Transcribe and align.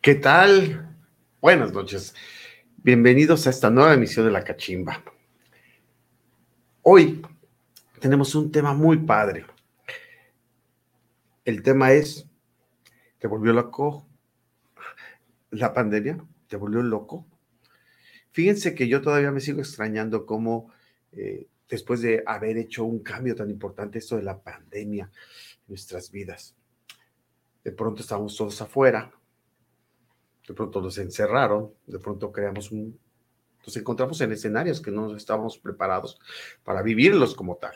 ¿Qué 0.00 0.14
tal? 0.14 0.96
Buenas 1.40 1.72
noches. 1.72 2.14
Bienvenidos 2.76 3.46
a 3.46 3.50
esta 3.50 3.68
nueva 3.68 3.94
emisión 3.94 4.24
de 4.26 4.30
La 4.30 4.44
Cachimba. 4.44 5.02
Hoy 6.82 7.20
tenemos 7.98 8.32
un 8.36 8.52
tema 8.52 8.74
muy 8.74 8.98
padre. 8.98 9.44
El 11.44 11.64
tema 11.64 11.92
es, 11.92 12.28
¿te 13.18 13.26
volvió 13.26 13.52
loco 13.52 14.06
la 15.50 15.74
pandemia? 15.74 16.24
¿Te 16.46 16.56
volvió 16.56 16.80
loco? 16.80 17.26
Fíjense 18.30 18.76
que 18.76 18.86
yo 18.86 19.02
todavía 19.02 19.32
me 19.32 19.40
sigo 19.40 19.58
extrañando 19.58 20.26
cómo 20.26 20.70
eh, 21.10 21.48
después 21.68 22.02
de 22.02 22.22
haber 22.24 22.56
hecho 22.56 22.84
un 22.84 23.00
cambio 23.00 23.34
tan 23.34 23.50
importante, 23.50 23.98
esto 23.98 24.16
de 24.16 24.22
la 24.22 24.40
pandemia 24.40 25.10
en 25.12 25.64
nuestras 25.66 26.12
vidas, 26.12 26.54
de 27.64 27.72
pronto 27.72 28.02
estamos 28.02 28.36
todos 28.36 28.62
afuera, 28.62 29.12
de 30.48 30.54
pronto 30.54 30.80
nos 30.80 30.96
encerraron, 30.96 31.74
de 31.86 31.98
pronto 31.98 32.32
creamos 32.32 32.72
un, 32.72 32.98
nos 33.64 33.76
encontramos 33.76 34.18
en 34.22 34.32
escenarios 34.32 34.80
que 34.80 34.90
no 34.90 35.14
estábamos 35.14 35.58
preparados 35.58 36.18
para 36.64 36.80
vivirlos 36.80 37.34
como 37.34 37.56
tal. 37.56 37.74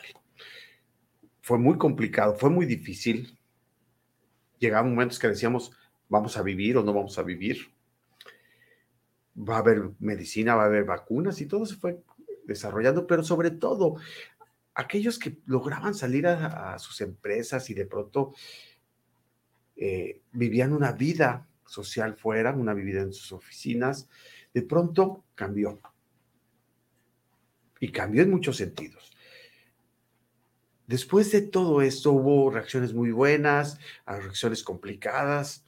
Fue 1.41 1.59
muy 1.59 1.77
complicado, 1.77 2.33
fue 2.33 2.49
muy 2.49 2.65
difícil. 2.65 3.37
Llegaban 4.57 4.89
momentos 4.89 5.19
que 5.19 5.27
decíamos, 5.27 5.71
vamos 6.09 6.35
a 6.35 6.41
vivir 6.41 6.77
o 6.77 6.83
no 6.83 6.93
vamos 6.93 7.17
a 7.19 7.23
vivir. 7.23 7.71
Va 9.37 9.57
a 9.57 9.59
haber 9.59 9.91
medicina, 9.99 10.55
va 10.55 10.63
a 10.63 10.67
haber 10.67 10.85
vacunas 10.85 11.39
y 11.41 11.45
todo 11.45 11.67
se 11.67 11.75
fue 11.75 12.01
desarrollando, 12.45 13.05
pero 13.05 13.23
sobre 13.23 13.51
todo 13.51 13.97
aquellos 14.73 15.19
que 15.19 15.37
lograban 15.45 15.93
salir 15.93 16.25
a, 16.25 16.79
sus 16.79 17.01
empresas 17.01 17.69
y 17.69 17.75
de 17.75 17.85
pronto 17.85 18.33
eh, 19.75 20.21
vivían 20.31 20.73
una 20.73 20.91
vida 20.91 21.47
social 21.65 22.15
fuera, 22.15 22.51
una 22.51 22.73
vida 22.73 23.01
en 23.01 23.13
sus 23.13 23.31
oficinas, 23.31 24.09
de 24.53 24.61
pronto 24.61 25.23
cambió. 25.35 25.79
Y 27.79 27.89
cambió 27.89 28.23
en 28.23 28.31
muchos 28.31 28.57
sentidos. 28.57 29.11
Después 30.87 31.31
de 31.31 31.41
todo 31.41 31.81
esto 31.81 32.11
hubo 32.11 32.49
reacciones 32.49 32.93
muy 32.93 33.11
buenas, 33.11 33.79
reacciones 34.05 34.63
complicadas, 34.63 35.65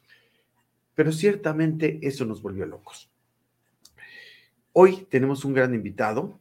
pero 0.93 1.11
ciertamente 1.11 1.99
eso 2.01 2.25
nos 2.25 2.41
volvió 2.41 2.65
locos. 2.65 3.09
Hoy 4.73 5.07
tenemos 5.09 5.45
un 5.45 5.53
gran 5.53 5.73
invitado, 5.73 6.39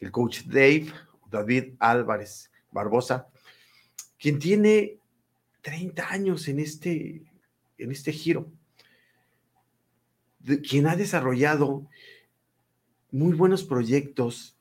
el 0.00 0.10
coach 0.10 0.44
Dave, 0.44 0.86
David 1.30 1.74
Álvarez 1.78 2.50
Barbosa, 2.70 3.28
quien 4.18 4.38
tiene 4.38 4.98
30 5.62 6.08
años 6.08 6.48
en 6.48 6.60
este, 6.60 7.22
en 7.78 7.90
este 7.90 8.12
giro, 8.12 8.50
quien 10.68 10.86
ha 10.86 10.96
desarrollado 10.96 11.88
muy 13.10 13.34
buenos 13.34 13.64
proyectos 13.64 14.56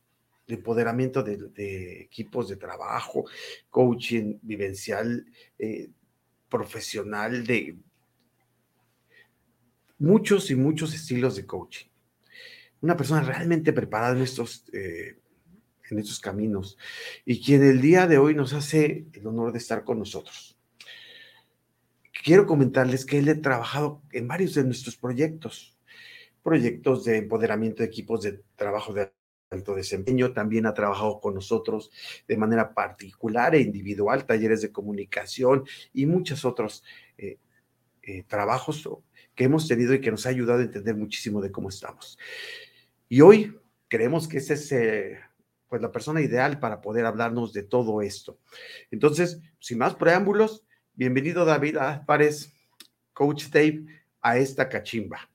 de 0.47 0.55
empoderamiento 0.55 1.23
de, 1.23 2.01
equipos 2.01 2.49
de 2.49 2.55
trabajo, 2.55 3.25
coaching 3.69 4.37
vivencial, 4.41 5.25
eh, 5.57 5.89
profesional, 6.49 7.45
de 7.45 7.77
muchos 9.97 10.51
y 10.51 10.55
muchos 10.55 10.93
estilos 10.93 11.35
de 11.35 11.45
coaching. 11.45 11.87
Una 12.81 12.95
persona 12.95 13.21
realmente 13.21 13.73
preparada 13.73 14.15
en 14.15 14.21
estos, 14.21 14.65
eh, 14.71 15.17
en 15.89 15.99
estos 15.99 16.19
caminos 16.19 16.77
y 17.25 17.43
quien 17.43 17.63
el 17.63 17.81
día 17.81 18.07
de 18.07 18.17
hoy 18.17 18.35
nos 18.35 18.53
hace 18.53 19.07
el 19.13 19.25
honor 19.25 19.51
de 19.51 19.57
estar 19.57 19.83
con 19.83 19.99
nosotros 19.99 20.54
quiero 22.25 22.47
comentarles 22.47 23.05
que 23.05 23.19
él 23.19 23.29
ha 23.29 23.39
trabajado 23.39 24.01
en 24.11 24.27
varios 24.27 24.55
de 24.55 24.63
nuestros 24.63 24.97
proyectos, 24.97 25.77
proyectos 26.41 27.05
de 27.05 27.17
empoderamiento 27.17 27.83
de 27.83 27.89
equipos 27.89 28.23
de 28.23 28.41
trabajo 28.55 28.93
de 28.93 29.11
alto 29.51 29.75
desempeño, 29.75 30.33
también 30.33 30.65
ha 30.65 30.73
trabajado 30.73 31.19
con 31.19 31.35
nosotros 31.35 31.91
de 32.27 32.35
manera 32.35 32.73
particular 32.73 33.53
e 33.53 33.61
individual, 33.61 34.25
talleres 34.25 34.63
de 34.63 34.71
comunicación 34.71 35.65
y 35.93 36.07
muchos 36.07 36.45
otros 36.45 36.83
eh, 37.19 37.37
eh, 38.01 38.23
trabajos 38.23 38.89
que 39.35 39.43
hemos 39.43 39.67
tenido 39.67 39.93
y 39.93 40.01
que 40.01 40.09
nos 40.09 40.25
ha 40.25 40.29
ayudado 40.29 40.61
a 40.61 40.63
entender 40.63 40.95
muchísimo 40.95 41.41
de 41.41 41.51
cómo 41.51 41.69
estamos. 41.69 42.17
Y 43.07 43.21
hoy 43.21 43.55
creemos 43.87 44.27
que 44.27 44.39
esa 44.39 44.55
es 44.55 44.71
eh, 44.71 45.19
pues 45.69 45.79
la 45.79 45.91
persona 45.91 46.21
ideal 46.21 46.59
para 46.59 46.81
poder 46.81 47.05
hablarnos 47.05 47.53
de 47.53 47.61
todo 47.61 48.01
esto. 48.01 48.39
Entonces, 48.89 49.41
sin 49.59 49.77
más 49.77 49.93
preámbulos, 49.93 50.64
Bienvenido 50.97 51.43
David 51.43 51.75
Álvarez, 51.75 52.53
Coach 53.11 53.47
Dave, 53.51 53.85
a 54.21 54.37
esta 54.37 54.69
cachimba. 54.69 55.29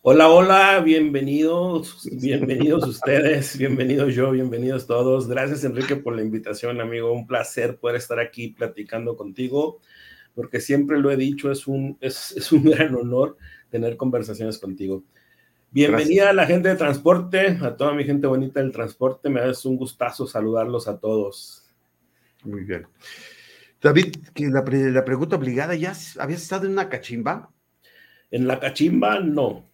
Hola, 0.00 0.30
hola, 0.30 0.80
bienvenidos, 0.80 2.08
bienvenidos 2.12 2.88
ustedes, 2.88 3.58
bienvenidos 3.58 4.14
yo, 4.14 4.30
bienvenidos 4.30 4.86
todos. 4.86 5.28
Gracias 5.28 5.64
Enrique 5.64 5.96
por 5.96 6.16
la 6.16 6.22
invitación, 6.22 6.80
amigo. 6.80 7.12
Un 7.12 7.26
placer 7.26 7.76
poder 7.76 7.96
estar 7.96 8.18
aquí 8.18 8.48
platicando 8.48 9.18
contigo, 9.18 9.80
porque 10.34 10.58
siempre 10.58 10.98
lo 10.98 11.10
he 11.10 11.18
dicho, 11.18 11.52
es 11.52 11.66
un, 11.66 11.98
es, 12.00 12.50
un 12.52 12.64
gran 12.64 12.94
honor 12.94 13.36
tener 13.68 13.98
conversaciones 13.98 14.58
contigo. 14.58 15.04
Bienvenida 15.70 16.30
a 16.30 16.32
la 16.32 16.46
gente 16.46 16.70
de 16.70 16.76
transporte, 16.76 17.58
a 17.60 17.76
toda 17.76 17.92
mi 17.92 18.04
gente 18.04 18.26
bonita 18.26 18.60
del 18.60 18.72
transporte. 18.72 19.28
Me 19.28 19.46
es 19.46 19.66
un 19.66 19.76
gustazo 19.76 20.26
saludarlos 20.26 20.88
a 20.88 20.98
todos. 20.98 21.62
Muy 22.44 22.64
bien. 22.64 22.86
David, 23.82 24.14
la, 24.36 24.62
la 24.62 25.04
pregunta 25.04 25.36
obligada, 25.36 25.74
¿ya 25.74 25.92
habías 26.18 26.42
estado 26.42 26.66
en 26.66 26.72
una 26.72 26.88
cachimba? 26.88 27.50
En 28.30 28.46
la 28.46 28.60
cachimba, 28.60 29.18
no. 29.18 29.68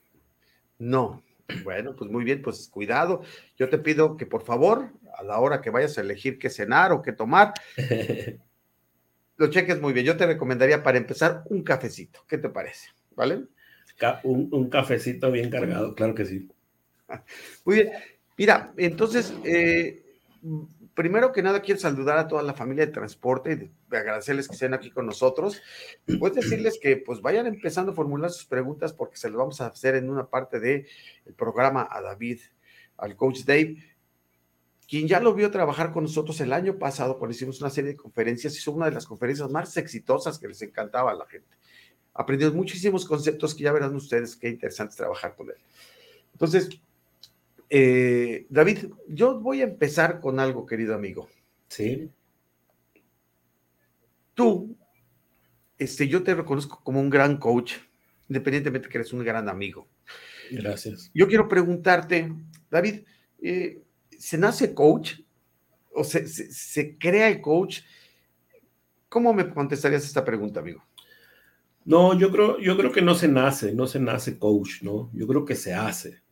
No. 0.78 1.22
Bueno, 1.62 1.94
pues 1.94 2.10
muy 2.10 2.24
bien, 2.24 2.42
pues 2.42 2.68
cuidado. 2.68 3.22
Yo 3.56 3.68
te 3.68 3.78
pido 3.78 4.16
que 4.16 4.26
por 4.26 4.42
favor, 4.42 4.90
a 5.16 5.22
la 5.22 5.38
hora 5.38 5.60
que 5.60 5.70
vayas 5.70 5.98
a 5.98 6.00
elegir 6.00 6.38
qué 6.38 6.50
cenar 6.50 6.92
o 6.92 7.02
qué 7.02 7.12
tomar, 7.12 7.52
lo 9.36 9.50
cheques 9.50 9.80
muy 9.80 9.92
bien. 9.92 10.06
Yo 10.06 10.16
te 10.16 10.26
recomendaría 10.26 10.82
para 10.82 10.98
empezar 10.98 11.42
un 11.46 11.62
cafecito. 11.62 12.24
¿Qué 12.26 12.38
te 12.38 12.48
parece? 12.48 12.88
¿Vale? 13.14 13.44
Un, 14.22 14.70
cafecito 14.70 15.30
bien 15.30 15.50
cargado, 15.50 15.94
claro 15.94 16.14
que 16.14 16.24
sí. 16.24 16.48
Muy 17.64 17.76
bien. 17.76 17.90
Mira, 18.36 18.72
entonces, 18.76 19.34
eh, 19.44 20.04
primero 20.98 21.30
que 21.30 21.44
nada 21.44 21.62
quiero 21.62 21.78
saludar 21.78 22.18
a 22.18 22.26
toda 22.26 22.42
la 22.42 22.54
familia 22.54 22.84
de 22.84 22.90
transporte 22.90 23.70
y 23.88 23.94
agradecerles 23.94 24.48
que 24.48 24.54
estén 24.54 24.74
aquí 24.74 24.90
con 24.90 25.06
nosotros. 25.06 25.62
Puedes 26.18 26.34
decirles 26.34 26.76
que 26.82 26.96
pues 26.96 27.20
vayan 27.20 27.46
empezando 27.46 27.92
a 27.92 27.94
formular 27.94 28.32
sus 28.32 28.46
preguntas 28.46 28.92
porque 28.92 29.16
se 29.16 29.28
las 29.28 29.36
vamos 29.36 29.60
a 29.60 29.68
hacer 29.68 29.94
en 29.94 30.10
una 30.10 30.26
parte 30.26 30.58
del 30.58 30.86
programa 31.36 31.86
a 31.88 32.02
David, 32.02 32.40
al 32.96 33.14
coach 33.14 33.44
Dave, 33.44 33.76
quien 34.88 35.06
ya 35.06 35.20
lo 35.20 35.34
vio 35.34 35.52
trabajar 35.52 35.92
con 35.92 36.02
nosotros 36.02 36.40
el 36.40 36.52
año 36.52 36.80
pasado 36.80 37.16
cuando 37.16 37.36
hicimos 37.36 37.60
una 37.60 37.70
serie 37.70 37.92
de 37.92 37.96
conferencias, 37.96 38.56
hizo 38.56 38.72
una 38.72 38.86
de 38.86 38.92
las 38.92 39.06
conferencias 39.06 39.48
más 39.52 39.76
exitosas 39.76 40.36
que 40.40 40.48
les 40.48 40.60
encantaba 40.62 41.12
a 41.12 41.14
la 41.14 41.26
gente. 41.26 41.56
Aprendimos 42.12 42.54
muchísimos 42.54 43.04
conceptos 43.04 43.54
que 43.54 43.62
ya 43.62 43.70
verán 43.70 43.94
ustedes 43.94 44.34
qué 44.34 44.48
interesante 44.48 44.96
trabajar 44.96 45.36
con 45.36 45.48
él. 45.48 45.58
Entonces, 46.32 46.68
eh, 47.70 48.46
David, 48.48 48.86
yo 49.08 49.40
voy 49.40 49.60
a 49.60 49.64
empezar 49.64 50.20
con 50.20 50.40
algo, 50.40 50.66
querido 50.66 50.94
amigo. 50.94 51.28
Sí. 51.68 52.10
Tú, 54.34 54.76
este, 55.78 56.08
yo 56.08 56.22
te 56.22 56.34
reconozco 56.34 56.80
como 56.82 57.00
un 57.00 57.10
gran 57.10 57.38
coach, 57.38 57.74
independientemente 58.28 58.88
que 58.88 58.98
eres 58.98 59.12
un 59.12 59.24
gran 59.24 59.48
amigo. 59.48 59.88
Gracias. 60.50 61.10
Yo 61.14 61.28
quiero 61.28 61.48
preguntarte, 61.48 62.32
David, 62.70 63.02
eh, 63.42 63.82
¿se 64.16 64.38
nace 64.38 64.74
coach? 64.74 65.20
¿O 65.92 66.04
se, 66.04 66.26
se, 66.26 66.96
crea 66.96 67.28
el 67.28 67.40
coach? 67.40 67.80
¿Cómo 69.08 69.32
me 69.34 69.48
contestarías 69.50 70.04
esta 70.04 70.24
pregunta, 70.24 70.60
amigo? 70.60 70.84
No, 71.84 72.16
yo 72.18 72.30
creo, 72.30 72.58
yo 72.60 72.76
creo 72.76 72.92
que 72.92 73.02
no 73.02 73.14
se 73.14 73.28
nace, 73.28 73.74
no 73.74 73.86
se 73.86 73.98
nace 73.98 74.38
coach, 74.38 74.82
¿no? 74.82 75.10
Yo 75.12 75.26
creo 75.26 75.44
que 75.44 75.54
se 75.54 75.74
hace. 75.74 76.22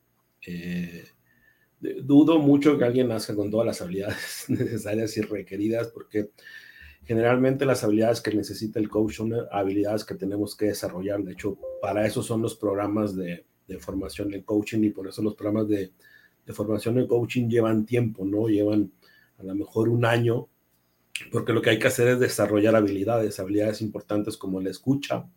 Eh, 0.47 1.07
dudo 1.81 2.39
mucho 2.39 2.79
que 2.79 2.85
alguien 2.85 3.09
nazca 3.09 3.35
con 3.35 3.51
todas 3.51 3.67
las 3.67 3.81
habilidades 3.83 4.45
necesarias 4.49 5.17
y 5.17 5.23
requeridas, 5.23 5.89
porque 5.89 6.31
generalmente 7.05 7.65
las 7.65 7.85
habilidades 7.85 8.21
que 8.21 8.35
necesita 8.35 8.81
el 8.81 8.89
coach 8.89 9.15
son 9.15 9.33
habilidades 9.53 10.05
que 10.05 10.15
tenemos 10.15 10.57
que 10.57 10.67
desarrollar. 10.67 11.23
De 11.23 11.33
hecho, 11.33 11.59
para 11.81 12.07
eso 12.07 12.23
son 12.23 12.43
los 12.43 12.57
programas 12.57 13.15
de, 13.15 13.45
formación 13.81 14.33
en 14.33 14.43
coaching 14.43 14.85
y 14.85 14.91
por 14.91 15.09
eso 15.09 15.23
los 15.23 15.35
programas 15.35 15.69
de, 15.69 15.93
formación 16.53 16.99
en 16.99 17.09
coaching 17.09 17.49
llevan 17.49 17.85
tiempo, 17.85 18.25
¿no? 18.25 18.49
Llevan 18.49 18.93
a 19.39 19.43
lo 19.43 19.55
mejor 19.55 19.89
un 19.89 20.05
año, 20.05 20.49
porque 21.33 21.53
lo 21.53 21.61
que 21.61 21.71
hay 21.71 21.79
que 21.79 21.89
hacer 21.89 22.07
es 22.09 22.21
desarrollar 22.21 22.77
habilidades, 22.77 23.41
habilidades 23.41 23.83
importantes 23.83 24.37
como 24.37 24.61
la 24.61 24.71
escucha, 24.71 25.29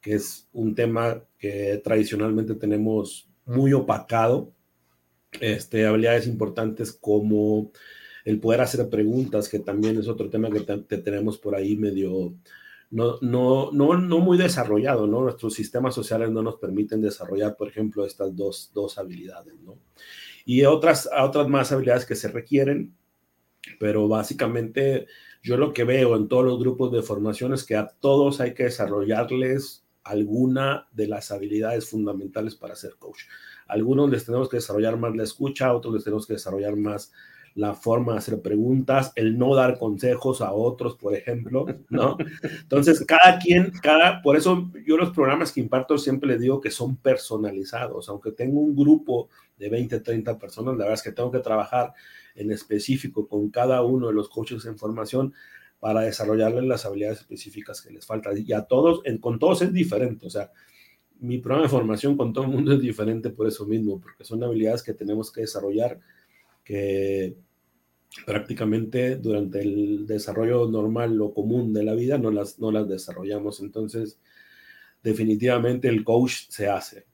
que 0.00 0.14
es 0.14 0.48
un 0.52 0.76
tema 0.76 1.24
que 1.38 1.80
tradicionalmente 1.82 2.54
tenemos 2.54 3.28
muy 3.44 3.72
opacado 3.72 4.52
este, 5.40 5.86
habilidades 5.86 6.26
importantes 6.26 6.92
como 6.92 7.70
el 8.24 8.40
poder 8.40 8.60
hacer 8.60 8.88
preguntas, 8.88 9.48
que 9.48 9.58
también 9.58 9.98
es 9.98 10.08
otro 10.08 10.28
tema 10.28 10.50
que, 10.50 10.98
tenemos 10.98 11.38
por 11.38 11.54
ahí 11.54 11.76
medio, 11.76 12.34
no, 12.90 13.18
no, 13.20 13.70
no, 13.72 13.96
no 13.96 14.18
muy 14.18 14.36
desarrollado, 14.36 15.06
¿no? 15.06 15.22
Nuestros 15.22 15.54
sistemas 15.54 15.94
sociales 15.94 16.30
no 16.30 16.42
nos 16.42 16.56
permiten 16.56 17.00
desarrollar, 17.00 17.56
por 17.56 17.68
ejemplo, 17.68 18.04
estas 18.04 18.34
dos, 18.36 18.70
dos 18.74 18.98
habilidades, 18.98 19.54
¿no? 19.60 19.78
Y 20.44 20.64
otras, 20.64 21.08
otras 21.18 21.48
más 21.48 21.72
habilidades 21.72 22.06
que 22.06 22.16
se 22.16 22.28
requieren, 22.28 22.94
pero 23.78 24.08
básicamente 24.08 25.06
yo 25.42 25.56
lo 25.56 25.72
que 25.72 25.84
veo 25.84 26.16
en 26.16 26.28
todos 26.28 26.44
los 26.44 26.58
grupos 26.58 26.92
de 26.92 27.02
formación 27.02 27.52
es 27.54 27.64
que 27.64 27.76
a 27.76 27.88
todos 27.88 28.40
hay 28.40 28.54
que 28.54 28.64
desarrollarles 28.64 29.84
alguna 30.04 30.88
de 30.92 31.06
las 31.06 31.30
habilidades 31.30 31.88
fundamentales 31.88 32.54
para 32.54 32.74
ser 32.74 32.96
coach. 32.98 33.24
Algunos 33.68 34.10
les 34.10 34.24
tenemos 34.24 34.48
que 34.48 34.56
desarrollar 34.56 34.96
más 34.96 35.14
la 35.14 35.22
escucha, 35.22 35.72
otros 35.72 35.94
les 35.94 36.04
tenemos 36.04 36.26
que 36.26 36.32
desarrollar 36.32 36.76
más 36.76 37.12
la 37.54 37.74
forma 37.74 38.12
de 38.12 38.18
hacer 38.18 38.40
preguntas, 38.40 39.12
el 39.16 39.36
no 39.36 39.54
dar 39.54 39.78
consejos 39.78 40.40
a 40.40 40.52
otros, 40.52 40.96
por 40.96 41.14
ejemplo, 41.14 41.66
¿no? 41.88 42.16
Entonces, 42.62 43.04
cada 43.04 43.38
quien, 43.38 43.72
cada, 43.82 44.22
por 44.22 44.36
eso 44.36 44.70
yo 44.86 44.96
los 44.96 45.10
programas 45.10 45.52
que 45.52 45.60
imparto 45.60 45.98
siempre 45.98 46.28
les 46.28 46.40
digo 46.40 46.60
que 46.60 46.70
son 46.70 46.96
personalizados, 46.96 48.08
aunque 48.08 48.32
tengo 48.32 48.60
un 48.60 48.76
grupo 48.76 49.28
de 49.56 49.68
20, 49.70 50.00
30 50.00 50.38
personas, 50.38 50.74
la 50.74 50.84
verdad 50.84 50.94
es 50.94 51.02
que 51.02 51.12
tengo 51.12 51.32
que 51.32 51.40
trabajar 51.40 51.92
en 52.36 52.52
específico 52.52 53.26
con 53.26 53.50
cada 53.50 53.82
uno 53.82 54.06
de 54.06 54.14
los 54.14 54.28
coaches 54.28 54.64
en 54.64 54.78
formación 54.78 55.34
para 55.80 56.02
desarrollarles 56.02 56.64
las 56.64 56.86
habilidades 56.86 57.20
específicas 57.20 57.82
que 57.82 57.92
les 57.92 58.06
faltan. 58.06 58.34
Y 58.36 58.52
a 58.52 58.62
todos, 58.62 59.02
con 59.20 59.38
todos 59.38 59.62
es 59.62 59.72
diferente, 59.72 60.26
o 60.26 60.30
sea, 60.30 60.52
mi 61.20 61.38
programa 61.38 61.64
de 61.64 61.70
formación 61.70 62.16
con 62.16 62.32
todo 62.32 62.44
el 62.44 62.50
mundo 62.50 62.72
es 62.72 62.80
diferente 62.80 63.30
por 63.30 63.46
eso 63.46 63.66
mismo, 63.66 64.00
porque 64.00 64.24
son 64.24 64.42
habilidades 64.42 64.82
que 64.82 64.94
tenemos 64.94 65.32
que 65.32 65.42
desarrollar 65.42 65.98
que 66.64 67.36
prácticamente 68.24 69.16
durante 69.16 69.60
el 69.60 70.06
desarrollo 70.06 70.68
normal 70.68 71.20
o 71.20 71.32
común 71.32 71.72
de 71.72 71.84
la 71.84 71.94
vida 71.94 72.18
no 72.18 72.30
las, 72.30 72.58
no 72.58 72.70
las 72.70 72.88
desarrollamos. 72.88 73.60
Entonces, 73.60 74.18
definitivamente 75.02 75.88
el 75.88 76.04
coach 76.04 76.48
se 76.48 76.68
hace. 76.68 77.07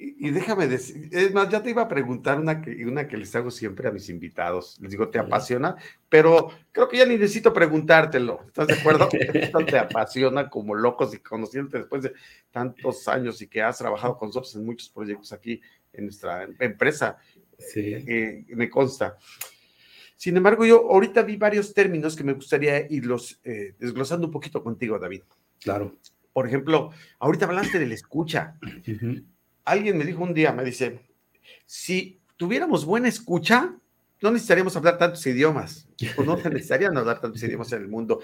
Y, 0.00 0.30
déjame 0.30 0.68
decir, 0.68 1.08
es 1.10 1.34
más, 1.34 1.48
ya 1.48 1.60
te 1.60 1.70
iba 1.70 1.82
a 1.82 1.88
preguntar 1.88 2.38
una 2.38 2.62
que, 2.62 2.86
una 2.86 3.08
que 3.08 3.16
les 3.16 3.34
hago 3.34 3.50
siempre 3.50 3.88
a 3.88 3.90
mis 3.90 4.08
invitados. 4.08 4.78
Les 4.80 4.92
digo, 4.92 5.08
¿te 5.08 5.18
apasiona? 5.18 5.74
Pero 6.08 6.50
creo 6.70 6.88
que 6.88 6.98
ya 6.98 7.04
ni 7.04 7.16
necesito 7.16 7.52
preguntártelo. 7.52 8.44
¿Estás 8.46 8.68
de 8.68 8.74
acuerdo? 8.74 9.08
Esto 9.12 9.66
te 9.66 9.76
apasiona 9.76 10.48
como 10.48 10.76
locos 10.76 11.12
y 11.14 11.18
conociéndote 11.18 11.78
después 11.78 12.04
de 12.04 12.12
tantos 12.52 13.08
años 13.08 13.42
y 13.42 13.48
que 13.48 13.60
has 13.60 13.78
trabajado 13.78 14.16
con 14.16 14.28
nosotros 14.28 14.54
en 14.54 14.66
muchos 14.66 14.88
proyectos 14.88 15.32
aquí 15.32 15.60
en 15.92 16.04
nuestra 16.04 16.46
empresa. 16.60 17.18
Sí. 17.58 17.94
Eh, 17.94 18.44
me 18.50 18.70
consta. 18.70 19.16
Sin 20.14 20.36
embargo, 20.36 20.64
yo 20.64 20.90
ahorita 20.90 21.22
vi 21.22 21.36
varios 21.36 21.74
términos 21.74 22.14
que 22.14 22.22
me 22.22 22.34
gustaría 22.34 22.86
irlos 22.88 23.40
eh, 23.42 23.74
desglosando 23.80 24.28
un 24.28 24.32
poquito 24.32 24.62
contigo, 24.62 24.96
David. 24.96 25.22
Claro. 25.60 25.96
Por 26.32 26.46
ejemplo, 26.46 26.92
ahorita 27.18 27.46
hablaste 27.46 27.80
de 27.80 27.86
la 27.86 27.94
escucha 27.94 28.56
alguien 29.68 29.98
me 29.98 30.04
dijo 30.04 30.22
un 30.22 30.34
día, 30.34 30.52
me 30.52 30.64
dice, 30.64 31.00
si 31.66 32.20
tuviéramos 32.36 32.84
buena 32.84 33.08
escucha, 33.08 33.74
no 34.20 34.30
necesitaríamos 34.30 34.76
hablar 34.76 34.98
tantos 34.98 35.26
idiomas, 35.26 35.88
o 36.16 36.22
no 36.22 36.36
necesitarían 36.50 36.96
hablar 36.96 37.20
tantos 37.20 37.42
idiomas 37.42 37.72
en 37.72 37.82
el 37.82 37.88
mundo. 37.88 38.20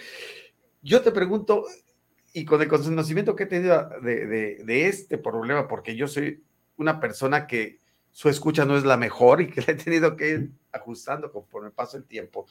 Yo 0.82 1.02
te 1.02 1.12
pregunto, 1.12 1.64
y 2.32 2.44
con 2.44 2.60
el 2.60 2.68
conocimiento 2.68 3.36
que 3.36 3.44
he 3.44 3.46
tenido 3.46 3.90
de, 4.02 4.86
este 4.86 5.18
problema, 5.18 5.68
porque 5.68 5.94
yo 5.94 6.08
soy 6.08 6.42
una 6.76 6.98
persona 6.98 7.46
que 7.46 7.78
su 8.10 8.28
escucha 8.28 8.64
no 8.64 8.76
es 8.76 8.84
la 8.84 8.96
mejor 8.96 9.40
y 9.40 9.50
que 9.50 9.60
la 9.60 9.72
he 9.72 9.76
tenido 9.76 10.16
que 10.16 10.30
ir 10.30 10.50
ajustando 10.72 11.30
conforme 11.30 11.70
pasa 11.70 11.96
el 11.96 12.04
tiempo. 12.04 12.46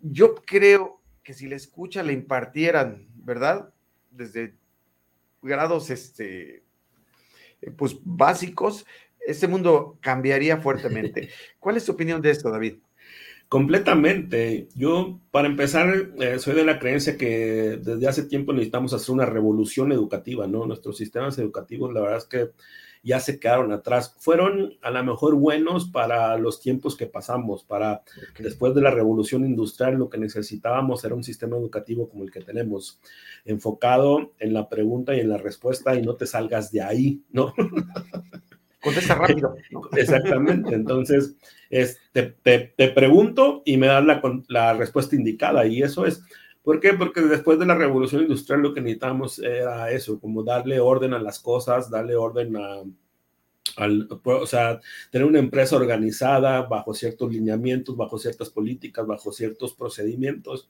Yo 0.00 0.34
creo 0.34 1.00
que 1.22 1.34
si 1.34 1.48
la 1.48 1.56
escucha 1.56 2.02
le 2.02 2.12
impartieran, 2.12 3.06
¿verdad? 3.14 3.72
Desde 4.10 4.54
grados 5.42 5.90
este, 5.90 6.62
pues 7.76 7.98
básicos, 8.02 8.86
este 9.26 9.48
mundo 9.48 9.98
cambiaría 10.00 10.58
fuertemente. 10.58 11.28
¿Cuál 11.58 11.76
es 11.76 11.84
tu 11.84 11.92
opinión 11.92 12.22
de 12.22 12.30
esto, 12.30 12.50
David? 12.50 12.76
Completamente. 13.48 14.68
Yo, 14.76 15.20
para 15.32 15.48
empezar, 15.48 16.12
eh, 16.20 16.38
soy 16.38 16.54
de 16.54 16.64
la 16.64 16.78
creencia 16.78 17.16
que 17.16 17.80
desde 17.82 18.06
hace 18.06 18.22
tiempo 18.24 18.52
necesitamos 18.52 18.92
hacer 18.92 19.12
una 19.12 19.26
revolución 19.26 19.90
educativa, 19.90 20.46
¿no? 20.46 20.66
Nuestros 20.66 20.96
sistemas 20.96 21.36
educativos, 21.38 21.92
la 21.92 22.00
verdad 22.00 22.18
es 22.18 22.26
que 22.26 22.50
ya 23.02 23.20
se 23.20 23.40
quedaron 23.40 23.72
atrás. 23.72 24.14
Fueron 24.18 24.74
a 24.82 24.90
lo 24.90 25.04
mejor 25.04 25.34
buenos 25.34 25.86
para 25.88 26.36
los 26.36 26.60
tiempos 26.60 26.96
que 26.96 27.06
pasamos, 27.06 27.64
para 27.64 28.02
después 28.38 28.74
de 28.74 28.82
la 28.82 28.90
revolución 28.90 29.44
industrial 29.44 29.94
lo 29.94 30.10
que 30.10 30.18
necesitábamos 30.18 31.04
era 31.04 31.14
un 31.14 31.24
sistema 31.24 31.56
educativo 31.56 32.08
como 32.08 32.24
el 32.24 32.30
que 32.30 32.40
tenemos, 32.40 33.00
enfocado 33.44 34.32
en 34.38 34.52
la 34.52 34.68
pregunta 34.68 35.16
y 35.16 35.20
en 35.20 35.30
la 35.30 35.38
respuesta 35.38 35.94
y 35.94 36.02
no 36.02 36.14
te 36.14 36.26
salgas 36.26 36.70
de 36.72 36.82
ahí, 36.82 37.22
¿no? 37.30 37.54
Contesta 38.82 39.14
rápido. 39.14 39.56
Exactamente. 39.96 40.74
Entonces, 40.74 41.36
te, 42.12 42.88
pregunto 42.94 43.62
y 43.64 43.76
me 43.76 43.88
das 43.88 44.04
la, 44.04 44.22
la 44.48 44.74
respuesta 44.74 45.16
indicada 45.16 45.66
y 45.66 45.82
eso 45.82 46.06
es 46.06 46.22
¿Por 46.62 46.78
qué? 46.80 46.92
Porque 46.94 47.22
después 47.22 47.58
de 47.58 47.66
la 47.66 47.74
revolución 47.74 48.22
industrial 48.22 48.60
lo 48.60 48.74
que 48.74 48.80
necesitábamos 48.80 49.38
era 49.38 49.90
eso, 49.90 50.20
como 50.20 50.42
darle 50.42 50.78
orden 50.78 51.14
a 51.14 51.18
las 51.18 51.38
cosas, 51.38 51.90
darle 51.90 52.16
orden 52.16 52.56
a, 52.56 52.82
al, 53.76 54.08
o 54.24 54.46
sea, 54.46 54.80
tener 55.10 55.26
una 55.26 55.38
empresa 55.38 55.76
organizada 55.76 56.62
bajo 56.62 56.92
ciertos 56.94 57.32
lineamientos, 57.32 57.96
bajo 57.96 58.18
ciertas 58.18 58.50
políticas, 58.50 59.06
bajo 59.06 59.32
ciertos 59.32 59.74
procedimientos. 59.74 60.68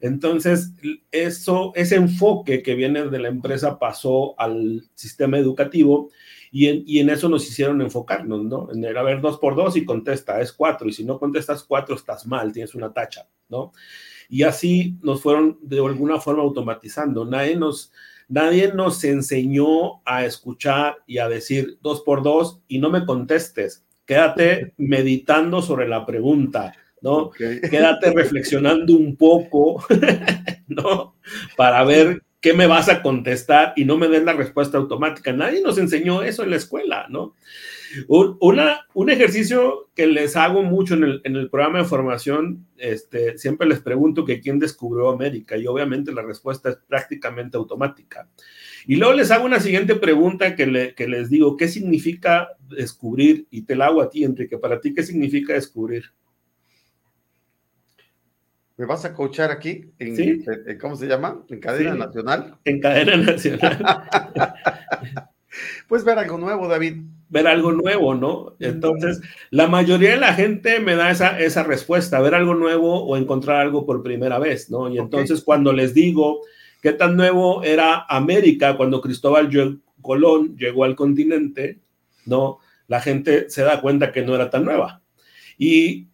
Entonces, 0.00 0.72
eso, 1.10 1.72
ese 1.74 1.96
enfoque 1.96 2.62
que 2.62 2.74
viene 2.74 3.08
de 3.08 3.18
la 3.18 3.28
empresa 3.28 3.78
pasó 3.78 4.38
al 4.38 4.84
sistema 4.94 5.38
educativo 5.38 6.10
y 6.50 6.68
en, 6.68 6.82
y 6.86 7.00
en 7.00 7.10
eso 7.10 7.28
nos 7.28 7.46
hicieron 7.48 7.82
enfocarnos, 7.82 8.44
¿no? 8.44 8.68
En 8.72 8.84
el, 8.84 8.94
ver, 8.94 9.20
dos 9.20 9.38
por 9.38 9.56
dos 9.56 9.76
y 9.76 9.84
contesta, 9.84 10.40
es 10.40 10.52
cuatro, 10.52 10.88
y 10.88 10.92
si 10.92 11.04
no 11.04 11.18
contestas 11.18 11.64
cuatro, 11.64 11.94
estás 11.94 12.26
mal, 12.26 12.52
tienes 12.52 12.74
una 12.74 12.92
tacha, 12.92 13.28
¿no? 13.48 13.72
Y 14.28 14.42
así 14.42 14.96
nos 15.02 15.22
fueron 15.22 15.58
de 15.62 15.78
alguna 15.78 16.20
forma 16.20 16.42
automatizando. 16.42 17.24
Nadie 17.24 17.56
nos, 17.56 17.92
nadie 18.28 18.72
nos 18.72 19.02
enseñó 19.04 20.02
a 20.04 20.24
escuchar 20.24 20.98
y 21.06 21.18
a 21.18 21.28
decir 21.28 21.78
dos 21.82 22.02
por 22.02 22.22
dos 22.22 22.60
y 22.68 22.78
no 22.78 22.90
me 22.90 23.04
contestes. 23.04 23.84
Quédate 24.04 24.72
meditando 24.76 25.62
sobre 25.62 25.88
la 25.88 26.06
pregunta, 26.06 26.74
¿no? 27.00 27.30
Quédate 27.30 28.12
reflexionando 28.12 28.94
un 28.94 29.16
poco, 29.16 29.84
¿no? 30.68 31.16
Para 31.56 31.84
ver 31.84 32.22
qué 32.46 32.52
me 32.52 32.68
vas 32.68 32.88
a 32.88 33.02
contestar 33.02 33.72
y 33.74 33.84
no 33.84 33.98
me 33.98 34.06
des 34.06 34.22
la 34.22 34.32
respuesta 34.32 34.78
automática. 34.78 35.32
Nadie 35.32 35.62
nos 35.62 35.78
enseñó 35.78 36.22
eso 36.22 36.44
en 36.44 36.50
la 36.50 36.56
escuela, 36.56 37.08
¿no? 37.10 37.34
Un, 38.08 39.10
ejercicio 39.10 39.90
que 39.96 40.06
les 40.06 40.36
hago 40.36 40.62
mucho 40.62 40.94
en 40.94 41.20
el, 41.24 41.50
programa 41.50 41.80
de 41.80 41.86
formación, 41.86 42.64
este, 42.76 43.36
siempre 43.36 43.66
les 43.66 43.80
pregunto 43.80 44.24
que 44.24 44.40
quién 44.40 44.60
descubrió 44.60 45.08
América 45.08 45.56
y 45.56 45.66
obviamente 45.66 46.12
la 46.12 46.22
respuesta 46.22 46.68
es 46.68 46.76
prácticamente 46.86 47.56
automática. 47.56 48.28
Y 48.86 48.94
luego 48.94 49.14
les 49.14 49.32
hago 49.32 49.44
una 49.44 49.58
siguiente 49.58 49.96
pregunta 49.96 50.54
que, 50.54 50.94
que 50.96 51.08
les 51.08 51.28
digo, 51.28 51.56
¿qué 51.56 51.66
significa 51.66 52.50
descubrir? 52.68 53.48
Y 53.50 53.62
te 53.62 53.74
la 53.74 53.86
hago 53.86 54.02
a 54.02 54.08
ti, 54.08 54.22
Enrique, 54.22 54.56
para 54.56 54.80
ti, 54.80 54.94
¿qué 54.94 55.02
significa 55.02 55.54
descubrir? 55.54 56.12
¿Me 58.76 58.84
vas 58.84 59.04
a 59.04 59.14
coachar 59.14 59.50
aquí? 59.50 59.92
En, 59.98 60.44
¿Cómo 60.78 60.96
se 60.96 61.06
llama? 61.06 61.42
¿En 61.48 61.60
cadena 61.60 61.94
nacional? 61.94 62.56
En 62.64 62.80
cadena 62.80 63.16
nacional. 63.16 63.78
pues 65.88 66.04
ver 66.04 66.18
algo 66.18 66.38
nuevo, 66.38 66.68
David 66.68 66.96
ver 67.28 67.46
algo 67.46 67.72
nuevo, 67.72 68.14
¿no? 68.14 68.56
Entonces, 68.60 69.20
la 69.50 69.66
mayoría 69.66 70.10
de 70.10 70.16
la 70.18 70.34
gente 70.34 70.80
me 70.80 70.94
da 70.94 71.10
esa, 71.10 71.38
esa 71.40 71.62
respuesta, 71.62 72.20
ver 72.20 72.34
algo 72.34 72.54
nuevo 72.54 73.04
o 73.04 73.16
encontrar 73.16 73.60
algo 73.60 73.84
por 73.84 74.02
primera 74.02 74.38
vez, 74.38 74.70
¿no? 74.70 74.88
Y 74.88 74.98
entonces 74.98 75.42
cuando 75.42 75.72
les 75.72 75.94
digo 75.94 76.40
qué 76.82 76.92
tan 76.92 77.16
nuevo 77.16 77.62
era 77.64 78.04
América 78.08 78.76
cuando 78.76 79.00
Cristóbal 79.00 79.80
Colón 80.00 80.56
llegó 80.56 80.84
al 80.84 80.94
continente, 80.94 81.80
¿no? 82.26 82.58
La 82.86 83.00
gente 83.00 83.50
se 83.50 83.62
da 83.62 83.80
cuenta 83.80 84.12
que 84.12 84.22
no 84.22 84.34
era 84.34 84.50
tan 84.50 84.64
nueva. 84.64 85.02
Y 85.58 86.08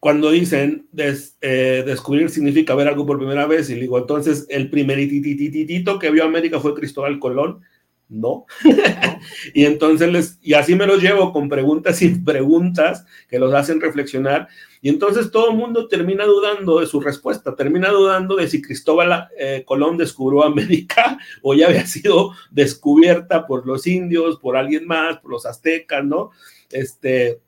cuando 0.00 0.30
dicen 0.30 0.88
eh, 0.96 1.82
descubrir 1.84 2.30
significa 2.30 2.74
ver 2.74 2.88
algo 2.88 3.06
por 3.06 3.18
primera 3.18 3.46
vez, 3.46 3.68
y 3.68 3.74
digo, 3.74 3.98
entonces 3.98 4.46
el 4.48 4.70
primer 4.70 4.96
titititito 4.96 5.98
que 5.98 6.10
vio 6.10 6.24
América 6.24 6.58
fue 6.58 6.74
Cristóbal 6.74 7.18
Colón, 7.18 7.60
no. 8.08 8.46
y 9.54 9.66
entonces 9.66 10.10
les, 10.10 10.38
y 10.42 10.54
así 10.54 10.74
me 10.74 10.86
los 10.86 11.00
llevo 11.00 11.32
con 11.32 11.48
preguntas 11.48 12.02
y 12.02 12.08
preguntas 12.08 13.06
que 13.28 13.38
los 13.38 13.54
hacen 13.54 13.80
reflexionar. 13.80 14.48
Y 14.82 14.88
entonces 14.88 15.30
todo 15.30 15.50
el 15.50 15.56
mundo 15.56 15.86
termina 15.86 16.24
dudando 16.24 16.80
de 16.80 16.86
su 16.86 17.00
respuesta, 17.00 17.54
termina 17.54 17.90
dudando 17.90 18.34
de 18.34 18.48
si 18.48 18.62
Cristóbal 18.62 19.28
eh, 19.38 19.62
Colón 19.64 19.96
descubrió 19.96 20.42
América 20.44 21.18
o 21.42 21.54
ya 21.54 21.68
había 21.68 21.86
sido 21.86 22.32
descubierta 22.50 23.46
por 23.46 23.66
los 23.66 23.86
indios, 23.86 24.38
por 24.38 24.56
alguien 24.56 24.86
más, 24.86 25.18
por 25.18 25.30
los 25.30 25.46
aztecas, 25.46 26.04
¿no? 26.04 26.30
Este, 26.70 27.40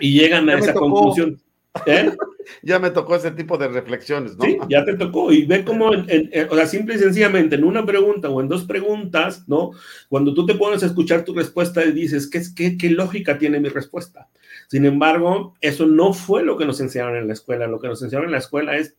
y 0.00 0.18
llegan 0.18 0.48
a 0.48 0.58
esa 0.58 0.74
conclusión. 0.74 1.43
¿Eh? 1.86 2.12
ya 2.62 2.78
me 2.78 2.90
tocó 2.90 3.16
ese 3.16 3.30
tipo 3.30 3.58
de 3.58 3.68
reflexiones, 3.68 4.36
¿no? 4.36 4.44
Sí, 4.44 4.58
ya 4.68 4.84
te 4.84 4.94
tocó. 4.94 5.32
Y 5.32 5.44
ve 5.44 5.64
cómo, 5.64 5.90
o 5.90 6.54
sea, 6.56 6.66
simple 6.66 6.94
y 6.94 6.98
sencillamente, 6.98 7.56
en 7.56 7.64
una 7.64 7.84
pregunta 7.84 8.28
o 8.28 8.40
en 8.40 8.48
dos 8.48 8.64
preguntas, 8.64 9.44
¿no? 9.48 9.72
Cuando 10.08 10.34
tú 10.34 10.46
te 10.46 10.54
pones 10.54 10.82
a 10.82 10.86
escuchar 10.86 11.24
tu 11.24 11.34
respuesta 11.34 11.84
y 11.84 11.92
dices, 11.92 12.28
¿qué, 12.28 12.42
qué, 12.54 12.76
qué 12.76 12.90
lógica 12.90 13.38
tiene 13.38 13.60
mi 13.60 13.68
respuesta? 13.68 14.28
Sin 14.68 14.86
embargo, 14.86 15.54
eso 15.60 15.86
no 15.86 16.12
fue 16.12 16.42
lo 16.42 16.56
que 16.56 16.64
nos 16.64 16.80
enseñaron 16.80 17.16
en 17.16 17.26
la 17.26 17.34
escuela. 17.34 17.66
Lo 17.66 17.80
que 17.80 17.88
nos 17.88 18.02
enseñaron 18.02 18.28
en 18.28 18.32
la 18.32 18.38
escuela 18.38 18.76
es 18.76 18.96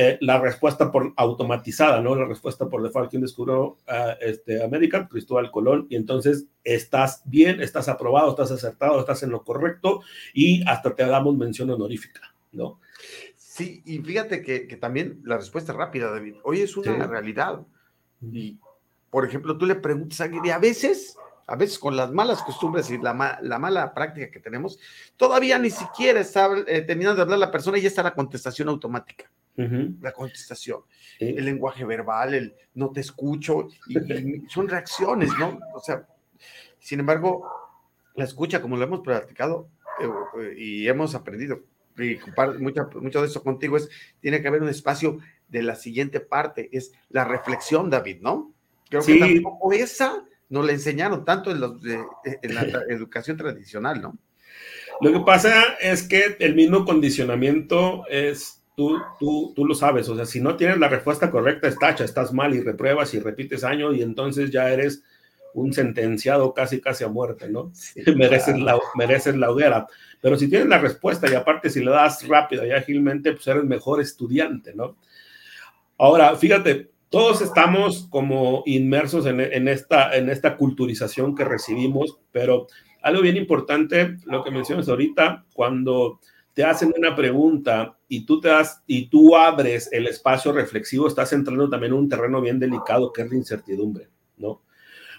eh, 0.00 0.16
la 0.20 0.38
respuesta 0.38 0.92
por 0.92 1.12
automatizada, 1.16 2.00
¿no? 2.00 2.14
La 2.14 2.24
respuesta 2.24 2.68
por 2.68 2.84
default. 2.84 3.10
¿Quién 3.10 3.22
descubrió 3.22 3.70
uh, 3.70 3.76
este, 4.20 4.62
América? 4.62 5.08
Cristóbal 5.08 5.50
Colón. 5.50 5.88
Y 5.90 5.96
entonces 5.96 6.46
estás 6.62 7.22
bien, 7.24 7.60
estás 7.60 7.88
aprobado, 7.88 8.30
estás 8.30 8.52
acertado, 8.52 9.00
estás 9.00 9.24
en 9.24 9.30
lo 9.30 9.42
correcto 9.42 10.02
y 10.32 10.62
hasta 10.68 10.94
te 10.94 11.04
damos 11.04 11.36
mención 11.36 11.68
honorífica, 11.70 12.20
¿no? 12.52 12.78
Sí, 13.36 13.82
y 13.84 13.98
fíjate 13.98 14.40
que, 14.40 14.68
que 14.68 14.76
también 14.76 15.20
la 15.24 15.36
respuesta 15.36 15.72
es 15.72 15.78
rápida, 15.78 16.12
David. 16.12 16.36
Hoy 16.44 16.60
es 16.60 16.76
una 16.76 17.08
realidad. 17.08 17.66
Y, 18.22 18.56
por 19.10 19.26
ejemplo, 19.26 19.58
tú 19.58 19.66
le 19.66 19.74
preguntas 19.74 20.20
a 20.20 20.24
alguien 20.24 20.46
y 20.46 20.50
a 20.50 20.58
veces 20.58 21.16
a 21.48 21.56
veces 21.56 21.78
con 21.78 21.96
las 21.96 22.12
malas 22.12 22.42
costumbres 22.42 22.90
y 22.90 22.98
la, 22.98 23.38
la, 23.42 23.58
mala 23.58 23.92
práctica 23.94 24.30
que 24.30 24.38
tenemos, 24.38 24.78
todavía 25.16 25.58
ni 25.58 25.70
siquiera 25.70 26.20
está 26.20 26.48
eh, 26.66 26.82
terminando 26.82 27.16
de 27.16 27.22
hablar 27.22 27.38
la 27.38 27.50
persona 27.50 27.78
y 27.78 27.82
ya 27.82 27.88
está 27.88 28.02
la 28.02 28.14
contestación 28.14 28.68
automática 28.68 29.30
la 30.00 30.12
contestación, 30.12 30.82
el 31.18 31.44
lenguaje 31.44 31.84
verbal, 31.84 32.34
el 32.34 32.54
no 32.74 32.90
te 32.90 33.00
escucho, 33.00 33.68
y, 33.88 33.94
son 34.48 34.68
reacciones, 34.68 35.30
¿no? 35.38 35.58
O 35.74 35.80
sea, 35.80 36.06
sin 36.78 37.00
embargo, 37.00 37.44
la 38.14 38.24
escucha, 38.24 38.62
como 38.62 38.76
lo 38.76 38.84
hemos 38.84 39.00
practicado 39.00 39.68
eh, 40.00 40.54
y 40.56 40.88
hemos 40.88 41.14
aprendido, 41.14 41.64
y 41.98 42.18
mucho, 42.60 42.88
mucho 43.00 43.20
de 43.20 43.26
eso 43.26 43.42
contigo, 43.42 43.76
es, 43.76 43.88
tiene 44.20 44.40
que 44.40 44.46
haber 44.46 44.62
un 44.62 44.68
espacio 44.68 45.18
de 45.48 45.62
la 45.62 45.74
siguiente 45.74 46.20
parte, 46.20 46.68
es 46.70 46.92
la 47.08 47.24
reflexión, 47.24 47.90
David, 47.90 48.18
¿no? 48.20 48.52
Creo 48.88 49.02
que 49.02 49.18
tampoco 49.18 49.72
esa 49.72 50.24
nos 50.50 50.64
la 50.64 50.72
enseñaron 50.72 51.24
tanto 51.24 51.50
en, 51.50 51.60
los 51.60 51.76
en 51.84 52.54
la 52.54 52.62
educación 52.88 53.36
tradicional, 53.36 54.00
¿no? 54.00 54.18
Lo 55.00 55.12
que 55.12 55.20
pasa 55.20 55.74
es 55.80 56.02
que 56.02 56.36
el 56.40 56.54
mismo 56.54 56.84
condicionamiento 56.84 58.04
es 58.10 58.64
tú, 58.74 58.98
tú, 59.18 59.52
tú 59.54 59.64
lo 59.64 59.74
sabes, 59.74 60.08
o 60.08 60.16
sea, 60.16 60.26
si 60.26 60.40
no 60.40 60.56
tienes 60.56 60.78
la 60.78 60.88
respuesta 60.88 61.30
correcta, 61.30 61.68
es 61.68 61.78
tacha, 61.78 62.04
estás 62.04 62.32
mal 62.32 62.54
y 62.54 62.60
repruebas 62.60 63.14
y 63.14 63.20
repites 63.20 63.62
año 63.62 63.92
y 63.92 64.02
entonces 64.02 64.50
ya 64.50 64.70
eres 64.70 65.04
un 65.54 65.72
sentenciado 65.72 66.52
casi, 66.52 66.80
casi 66.80 67.04
a 67.04 67.08
muerte, 67.08 67.48
¿no? 67.48 67.72
mereces, 68.16 68.58
la, 68.58 68.78
mereces 68.94 69.36
la 69.36 69.50
hoguera. 69.50 69.86
Pero 70.20 70.36
si 70.36 70.48
tienes 70.48 70.68
la 70.68 70.78
respuesta 70.78 71.30
y 71.30 71.34
aparte 71.34 71.70
si 71.70 71.80
le 71.80 71.90
das 71.90 72.26
rápido 72.26 72.66
y 72.66 72.70
ágilmente, 72.70 73.32
pues 73.32 73.46
eres 73.46 73.64
mejor 73.64 74.00
estudiante, 74.00 74.74
¿no? 74.74 74.96
Ahora, 75.96 76.36
fíjate, 76.36 76.90
todos 77.10 77.40
estamos 77.40 78.06
como 78.10 78.62
inmersos 78.66 79.26
en, 79.26 79.40
en, 79.40 79.68
esta, 79.68 80.14
en 80.16 80.28
esta 80.28 80.56
culturización 80.56 81.34
que 81.34 81.44
recibimos, 81.44 82.18
pero 82.32 82.66
algo 83.02 83.22
bien 83.22 83.36
importante, 83.36 84.16
lo 84.26 84.44
que 84.44 84.50
mencionas 84.50 84.88
ahorita, 84.88 85.44
cuando 85.54 86.20
te 86.58 86.64
hacen 86.64 86.92
una 86.96 87.14
pregunta 87.14 87.96
y 88.08 88.26
tú 88.26 88.40
das 88.40 88.82
y 88.86 89.06
tú 89.06 89.36
abres 89.36 89.88
el 89.92 90.08
espacio 90.08 90.52
reflexivo, 90.52 91.06
estás 91.06 91.32
entrando 91.32 91.70
también 91.70 91.92
en 91.92 91.98
un 92.00 92.08
terreno 92.08 92.40
bien 92.40 92.58
delicado 92.58 93.12
que 93.12 93.22
es 93.22 93.30
la 93.30 93.36
incertidumbre, 93.36 94.08
¿no? 94.38 94.62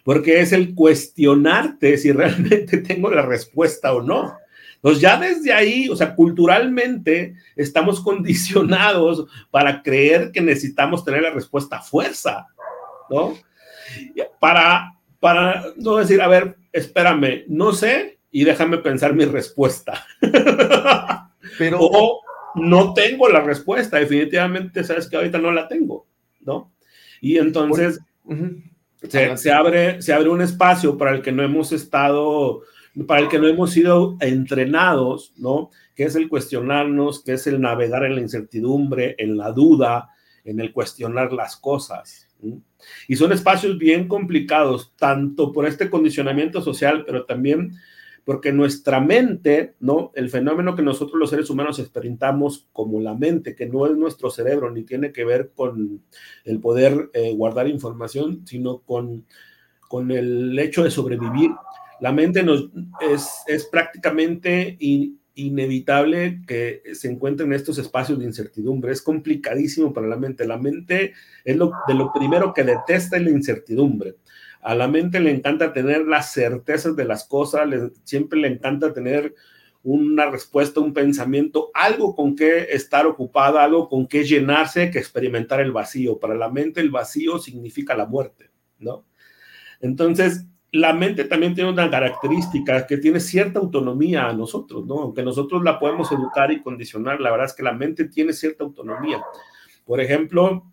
Porque 0.03 0.41
es 0.41 0.51
el 0.51 0.75
cuestionarte 0.75 1.97
si 1.97 2.11
realmente 2.11 2.77
tengo 2.87 3.09
la 3.09 3.21
respuesta 3.21 3.93
o 3.93 4.01
no. 4.01 4.35
Entonces 4.81 5.01
ya 5.01 5.17
desde 5.17 5.51
ahí, 5.51 5.89
o 5.89 5.95
sea, 5.95 6.15
culturalmente 6.15 7.35
estamos 7.55 7.99
condicionados 8.03 9.25
para 9.51 9.83
creer 9.83 10.31
que 10.31 10.41
necesitamos 10.41 11.03
tener 11.03 11.21
la 11.21 11.31
respuesta 11.31 11.77
a 11.77 11.81
fuerza, 11.81 12.47
¿no? 13.09 13.37
Para, 14.39 14.93
para 15.19 15.65
no 15.77 15.97
decir, 15.97 16.21
a 16.21 16.27
ver, 16.27 16.55
espérame, 16.71 17.43
no 17.47 17.73
sé 17.73 18.19
y 18.31 18.43
déjame 18.43 18.77
pensar 18.77 19.13
mi 19.13 19.25
respuesta. 19.25 20.05
Pero, 21.57 21.79
o 21.81 22.21
no 22.55 22.93
tengo 22.93 23.27
la 23.27 23.41
respuesta, 23.41 23.97
definitivamente 23.97 24.83
sabes 24.83 25.07
que 25.07 25.17
ahorita 25.17 25.39
no 25.39 25.51
la 25.51 25.67
tengo, 25.67 26.07
¿no? 26.41 26.71
Y 27.21 27.37
entonces 27.37 27.99
se, 29.07 29.51
abre, 29.51 30.01
se 30.01 30.13
abre 30.13 30.29
un 30.29 30.41
espacio 30.41 30.97
para 30.97 31.11
el 31.11 31.21
que 31.21 31.31
no 31.31 31.43
hemos 31.43 31.71
estado, 31.71 32.61
para 33.07 33.21
el 33.21 33.27
que 33.27 33.39
no 33.39 33.47
hemos 33.47 33.71
sido 33.71 34.17
entrenados, 34.19 35.33
¿no? 35.37 35.69
Que 35.95 36.03
es 36.05 36.15
el 36.15 36.29
cuestionarnos, 36.29 37.23
que 37.23 37.33
es 37.33 37.47
el 37.47 37.61
navegar 37.61 38.03
en 38.05 38.15
la 38.15 38.21
incertidumbre, 38.21 39.15
en 39.17 39.37
la 39.37 39.51
duda, 39.51 40.09
en 40.43 40.59
el 40.59 40.71
cuestionar 40.73 41.31
las 41.33 41.57
cosas. 41.57 42.27
Y 43.07 43.15
son 43.15 43.31
espacios 43.31 43.77
bien 43.77 44.07
complicados, 44.07 44.93
tanto 44.97 45.51
por 45.51 45.67
este 45.67 45.89
condicionamiento 45.89 46.61
social, 46.61 47.03
pero 47.05 47.25
también 47.25 47.73
porque 48.25 48.51
nuestra 48.51 48.99
mente, 48.99 49.73
¿no? 49.79 50.11
El 50.13 50.29
fenómeno 50.29 50.75
que 50.75 50.83
nosotros 50.83 51.19
los 51.19 51.31
seres 51.31 51.49
humanos 51.49 51.79
experimentamos 51.79 52.67
como 52.71 52.99
la 53.01 53.15
mente, 53.15 53.55
que 53.55 53.65
no 53.65 53.87
es 53.87 53.97
nuestro 53.97 54.29
cerebro, 54.29 54.69
ni 54.69 54.83
tiene 54.83 55.11
que 55.11 55.25
ver 55.25 55.51
con 55.55 56.03
el 56.45 56.59
poder 56.59 57.09
eh, 57.13 57.33
guardar 57.35 57.67
información, 57.67 58.45
sino 58.45 58.81
con, 58.81 59.25
con 59.87 60.11
el 60.11 60.57
hecho 60.59 60.83
de 60.83 60.91
sobrevivir. 60.91 61.49
La 62.01 62.11
mente 62.11 62.45
es, 63.01 63.29
es 63.47 63.65
prácticamente 63.65 64.77
inevitable 65.33 66.41
que 66.47 66.81
se 66.93 67.09
encuentre 67.09 67.45
en 67.45 67.53
estos 67.53 67.77
espacios 67.77 68.19
de 68.19 68.25
incertidumbre. 68.25 68.91
Es 68.91 69.01
complicadísimo 69.01 69.93
para 69.93 70.07
la 70.07 70.17
mente. 70.17 70.45
La 70.45 70.57
mente 70.57 71.13
es 71.43 71.57
de 71.57 71.93
lo 71.93 72.13
primero 72.13 72.53
que 72.53 72.63
detesta 72.63 73.17
es 73.17 73.23
la 73.23 73.31
incertidumbre. 73.31 74.15
A 74.61 74.75
la 74.75 74.87
mente 74.87 75.19
le 75.19 75.31
encanta 75.31 75.71
tener 75.71 76.05
las 76.05 76.33
certezas 76.33 76.95
de 76.95 77.05
las 77.05 77.25
cosas, 77.25 77.69
siempre 78.03 78.39
le 78.39 78.49
encanta 78.49 78.93
tener 78.93 79.33
una 79.83 80.29
respuesta, 80.29 80.81
un 80.81 80.93
pensamiento, 80.93 81.71
algo 81.73 82.13
con 82.13 82.35
que 82.35 82.67
estar 82.71 83.05
ocupada, 83.05 83.63
algo 83.63 83.87
con 83.87 84.07
que 84.07 84.25
llenarse, 84.25 84.91
que 84.91 84.99
experimentar 84.99 85.61
el 85.61 85.71
vacío. 85.71 86.19
Para 86.19 86.35
la 86.35 86.49
mente 86.49 86.81
el 86.81 86.91
vacío 86.91 87.39
significa 87.39 87.95
la 87.95 88.05
muerte, 88.05 88.51
¿no? 88.79 89.05
Entonces, 89.79 90.45
la 90.71 90.93
mente 90.93 91.23
también 91.25 91.55
tiene 91.55 91.71
una 91.71 91.89
característica 91.89 92.85
que 92.85 92.97
tiene 92.97 93.19
cierta 93.19 93.59
autonomía 93.59 94.27
a 94.27 94.33
nosotros, 94.33 94.85
¿no? 94.85 94.99
Aunque 95.01 95.23
nosotros 95.23 95.63
la 95.63 95.79
podemos 95.79 96.11
educar 96.11 96.51
y 96.51 96.61
condicionar, 96.61 97.19
la 97.19 97.31
verdad 97.31 97.47
es 97.47 97.53
que 97.53 97.63
la 97.63 97.73
mente 97.73 98.05
tiene 98.05 98.33
cierta 98.33 98.63
autonomía. 98.63 99.21
Por 99.85 99.99
ejemplo, 99.99 100.71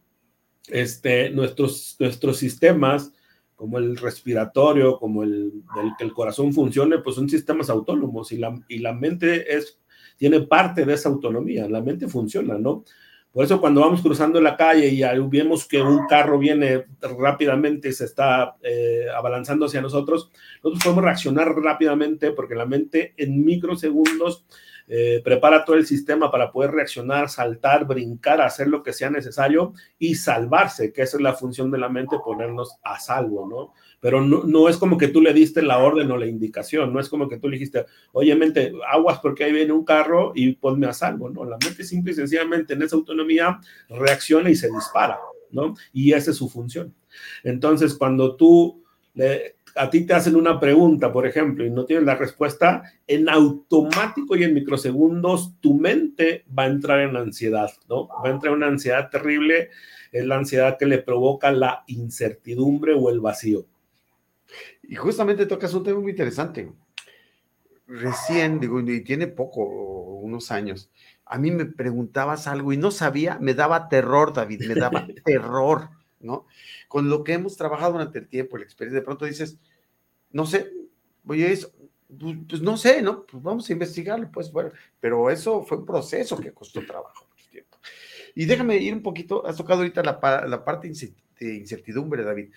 este, 0.68 1.30
nuestros, 1.30 1.96
nuestros 1.98 2.36
sistemas 2.36 3.12
como 3.54 3.78
el 3.78 3.96
respiratorio, 3.96 4.98
como 4.98 5.22
el, 5.22 5.62
que 5.96 6.04
el 6.04 6.12
corazón 6.12 6.52
funcione, 6.52 6.98
pues 6.98 7.16
son 7.16 7.28
sistemas 7.28 7.70
autónomos 7.70 8.30
y 8.30 8.36
la, 8.36 8.54
y 8.68 8.80
la 8.80 8.92
mente 8.92 9.56
es, 9.56 9.80
tiene 10.18 10.42
parte 10.42 10.84
de 10.84 10.92
esa 10.92 11.08
autonomía, 11.08 11.66
la 11.66 11.80
mente 11.80 12.06
funciona, 12.06 12.58
¿no? 12.58 12.84
Por 13.36 13.44
eso 13.44 13.60
cuando 13.60 13.82
vamos 13.82 14.00
cruzando 14.00 14.40
la 14.40 14.56
calle 14.56 14.88
y 14.88 15.02
vemos 15.28 15.68
que 15.68 15.82
un 15.82 16.06
carro 16.06 16.38
viene 16.38 16.86
rápidamente 17.02 17.90
y 17.90 17.92
se 17.92 18.06
está 18.06 18.56
eh, 18.62 19.08
abalanzando 19.14 19.66
hacia 19.66 19.82
nosotros, 19.82 20.30
nosotros 20.62 20.82
podemos 20.82 21.04
reaccionar 21.04 21.54
rápidamente 21.54 22.30
porque 22.30 22.54
la 22.54 22.64
mente 22.64 23.12
en 23.18 23.44
microsegundos 23.44 24.46
eh, 24.88 25.20
prepara 25.22 25.66
todo 25.66 25.76
el 25.76 25.84
sistema 25.84 26.30
para 26.30 26.50
poder 26.50 26.70
reaccionar, 26.70 27.28
saltar, 27.28 27.84
brincar, 27.84 28.40
hacer 28.40 28.68
lo 28.68 28.82
que 28.82 28.94
sea 28.94 29.10
necesario 29.10 29.74
y 29.98 30.14
salvarse, 30.14 30.90
que 30.90 31.02
esa 31.02 31.18
es 31.18 31.22
la 31.22 31.34
función 31.34 31.70
de 31.70 31.76
la 31.76 31.90
mente, 31.90 32.16
ponernos 32.24 32.78
a 32.82 32.98
salvo, 32.98 33.46
¿no? 33.46 33.74
Pero 34.06 34.20
no, 34.20 34.44
no 34.44 34.68
es 34.68 34.76
como 34.76 34.96
que 34.96 35.08
tú 35.08 35.20
le 35.20 35.32
diste 35.32 35.62
la 35.62 35.78
orden 35.78 36.08
o 36.12 36.16
la 36.16 36.26
indicación, 36.26 36.92
no 36.92 37.00
es 37.00 37.08
como 37.08 37.28
que 37.28 37.38
tú 37.38 37.48
le 37.48 37.56
dijiste, 37.56 37.86
oye, 38.12 38.36
mente, 38.36 38.72
aguas 38.88 39.18
porque 39.18 39.42
ahí 39.42 39.52
viene 39.52 39.72
un 39.72 39.84
carro 39.84 40.30
y 40.32 40.52
ponme 40.52 40.86
a 40.86 40.92
salvo, 40.92 41.28
¿no? 41.28 41.44
La 41.44 41.58
mente 41.60 41.82
simple 41.82 42.12
y 42.12 42.14
sencillamente 42.14 42.74
en 42.74 42.82
esa 42.82 42.94
autonomía 42.94 43.58
reacciona 43.88 44.48
y 44.48 44.54
se 44.54 44.70
dispara, 44.70 45.18
¿no? 45.50 45.74
Y 45.92 46.12
esa 46.12 46.30
es 46.30 46.36
su 46.36 46.48
función. 46.48 46.94
Entonces, 47.42 47.94
cuando 47.94 48.36
tú 48.36 48.84
le, 49.14 49.56
a 49.74 49.90
ti 49.90 50.06
te 50.06 50.14
hacen 50.14 50.36
una 50.36 50.60
pregunta, 50.60 51.12
por 51.12 51.26
ejemplo, 51.26 51.66
y 51.66 51.70
no 51.70 51.84
tienes 51.84 52.04
la 52.04 52.14
respuesta, 52.14 52.84
en 53.08 53.28
automático 53.28 54.36
y 54.36 54.44
en 54.44 54.54
microsegundos 54.54 55.58
tu 55.58 55.74
mente 55.74 56.44
va 56.56 56.62
a 56.62 56.68
entrar 56.68 57.00
en 57.00 57.16
ansiedad, 57.16 57.72
¿no? 57.88 58.06
Va 58.06 58.28
a 58.28 58.30
entrar 58.30 58.52
en 58.52 58.58
una 58.58 58.68
ansiedad 58.68 59.10
terrible, 59.10 59.70
es 60.12 60.24
la 60.24 60.36
ansiedad 60.36 60.78
que 60.78 60.86
le 60.86 60.98
provoca 60.98 61.50
la 61.50 61.82
incertidumbre 61.88 62.94
o 62.94 63.10
el 63.10 63.18
vacío. 63.18 63.66
Y 64.88 64.94
justamente 64.96 65.46
tocas 65.46 65.74
un 65.74 65.84
tema 65.84 66.00
muy 66.00 66.10
interesante. 66.10 66.72
Recién, 67.86 68.60
digo, 68.60 68.80
y 68.80 69.04
tiene 69.04 69.26
poco, 69.28 69.64
unos 69.64 70.50
años, 70.50 70.90
a 71.24 71.38
mí 71.38 71.50
me 71.50 71.66
preguntabas 71.66 72.46
algo 72.46 72.72
y 72.72 72.76
no 72.76 72.90
sabía, 72.90 73.38
me 73.40 73.54
daba 73.54 73.88
terror, 73.88 74.32
David, 74.32 74.66
me 74.66 74.74
daba 74.74 75.06
terror. 75.24 75.90
¿no? 76.20 76.46
Con 76.88 77.08
lo 77.08 77.24
que 77.24 77.34
hemos 77.34 77.56
trabajado 77.56 77.92
durante 77.92 78.18
el 78.18 78.28
tiempo, 78.28 78.56
la 78.56 78.64
experiencia, 78.64 79.00
de 79.00 79.04
pronto 79.04 79.24
dices, 79.24 79.58
no 80.30 80.46
sé, 80.46 80.72
voy 81.22 81.42
a 81.42 81.48
eso, 81.48 81.72
pues, 82.18 82.36
pues, 82.48 82.62
no 82.62 82.76
sé, 82.76 83.02
¿no? 83.02 83.26
Pues 83.26 83.42
vamos 83.42 83.68
a 83.68 83.72
investigarlo, 83.72 84.30
pues 84.30 84.52
bueno, 84.52 84.70
pero 85.00 85.30
eso 85.30 85.62
fue 85.62 85.78
un 85.78 85.86
proceso 85.86 86.38
que 86.38 86.52
costó 86.52 86.84
trabajo. 86.84 87.26
tiempo. 87.50 87.78
Y 88.34 88.44
déjame 88.44 88.76
ir 88.76 88.94
un 88.94 89.02
poquito, 89.02 89.46
has 89.46 89.56
tocado 89.56 89.80
ahorita 89.80 90.02
la, 90.02 90.44
la 90.46 90.64
parte 90.64 90.88
de 91.38 91.54
incertidumbre, 91.54 92.24
David. 92.24 92.50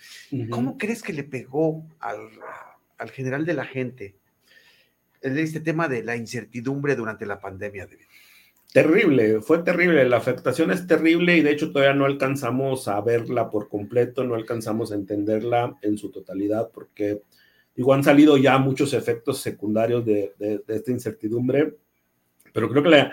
¿Cómo 0.49 0.77
crees 0.77 1.01
que 1.01 1.13
le 1.13 1.23
pegó 1.23 1.85
al, 1.99 2.29
al 2.97 3.11
general 3.11 3.45
de 3.45 3.53
la 3.53 3.65
gente 3.65 4.15
este 5.21 5.59
tema 5.59 5.87
de 5.87 6.03
la 6.03 6.15
incertidumbre 6.15 6.95
durante 6.95 7.25
la 7.25 7.39
pandemia, 7.39 7.85
David? 7.85 8.05
Terrible, 8.71 9.41
fue 9.41 9.63
terrible, 9.63 10.07
la 10.07 10.17
afectación 10.17 10.69
es 10.69 10.85
terrible 10.85 11.35
y 11.35 11.41
de 11.41 11.49
hecho 11.49 11.71
todavía 11.71 11.95
no 11.95 12.05
alcanzamos 12.05 12.87
a 12.87 13.01
verla 13.01 13.49
por 13.49 13.67
completo, 13.67 14.23
no 14.23 14.35
alcanzamos 14.35 14.91
a 14.91 14.95
entenderla 14.95 15.75
en 15.81 15.97
su 15.97 16.11
totalidad 16.11 16.69
porque 16.71 17.23
digo, 17.75 17.95
han 17.95 18.03
salido 18.03 18.37
ya 18.37 18.59
muchos 18.59 18.93
efectos 18.93 19.39
secundarios 19.39 20.05
de, 20.05 20.33
esta 20.67 20.91
incertidumbre, 20.91 21.77
pero 22.53 22.69
creo 22.69 22.83
que 22.83 22.89
la, 22.89 23.11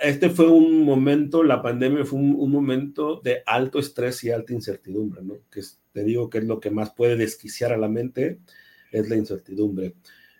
este 0.00 0.30
fue 0.30 0.48
un 0.48 0.84
momento, 0.84 1.42
la 1.42 1.60
pandemia 1.60 2.04
fue 2.04 2.18
un, 2.18 2.50
momento 2.50 3.20
de 3.22 3.42
alto 3.44 3.78
estrés 3.78 4.22
y 4.24 4.30
alta 4.30 4.52
incertidumbre, 4.52 5.22
¿no? 5.22 5.38
Que 5.50 5.62
te 5.92 6.04
digo 6.04 6.30
que 6.30 6.38
es 6.38 6.44
lo 6.44 6.60
que 6.60 6.70
más 6.70 6.90
puede 6.90 7.16
desquiciar 7.16 7.72
a 7.72 7.76
la 7.76 7.88
mente, 7.88 8.38
es 8.90 9.08
la 9.08 9.16
incertidumbre. 9.16 9.94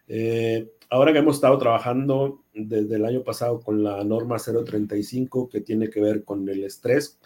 Eh, 0.06 0.70
ahora 0.88 1.12
que 1.12 1.18
hemos 1.18 1.36
estado 1.36 1.58
trabajando 1.58 2.44
desde 2.54 2.96
el 2.96 3.04
año 3.04 3.22
pasado 3.22 3.60
con 3.60 3.82
la 3.82 4.02
norma 4.04 4.38
035 4.38 5.48
que 5.48 5.60
tiene 5.60 5.90
que 5.90 6.00
ver 6.00 6.24
con 6.24 6.48
el 6.48 6.64
estrés, 6.64 7.18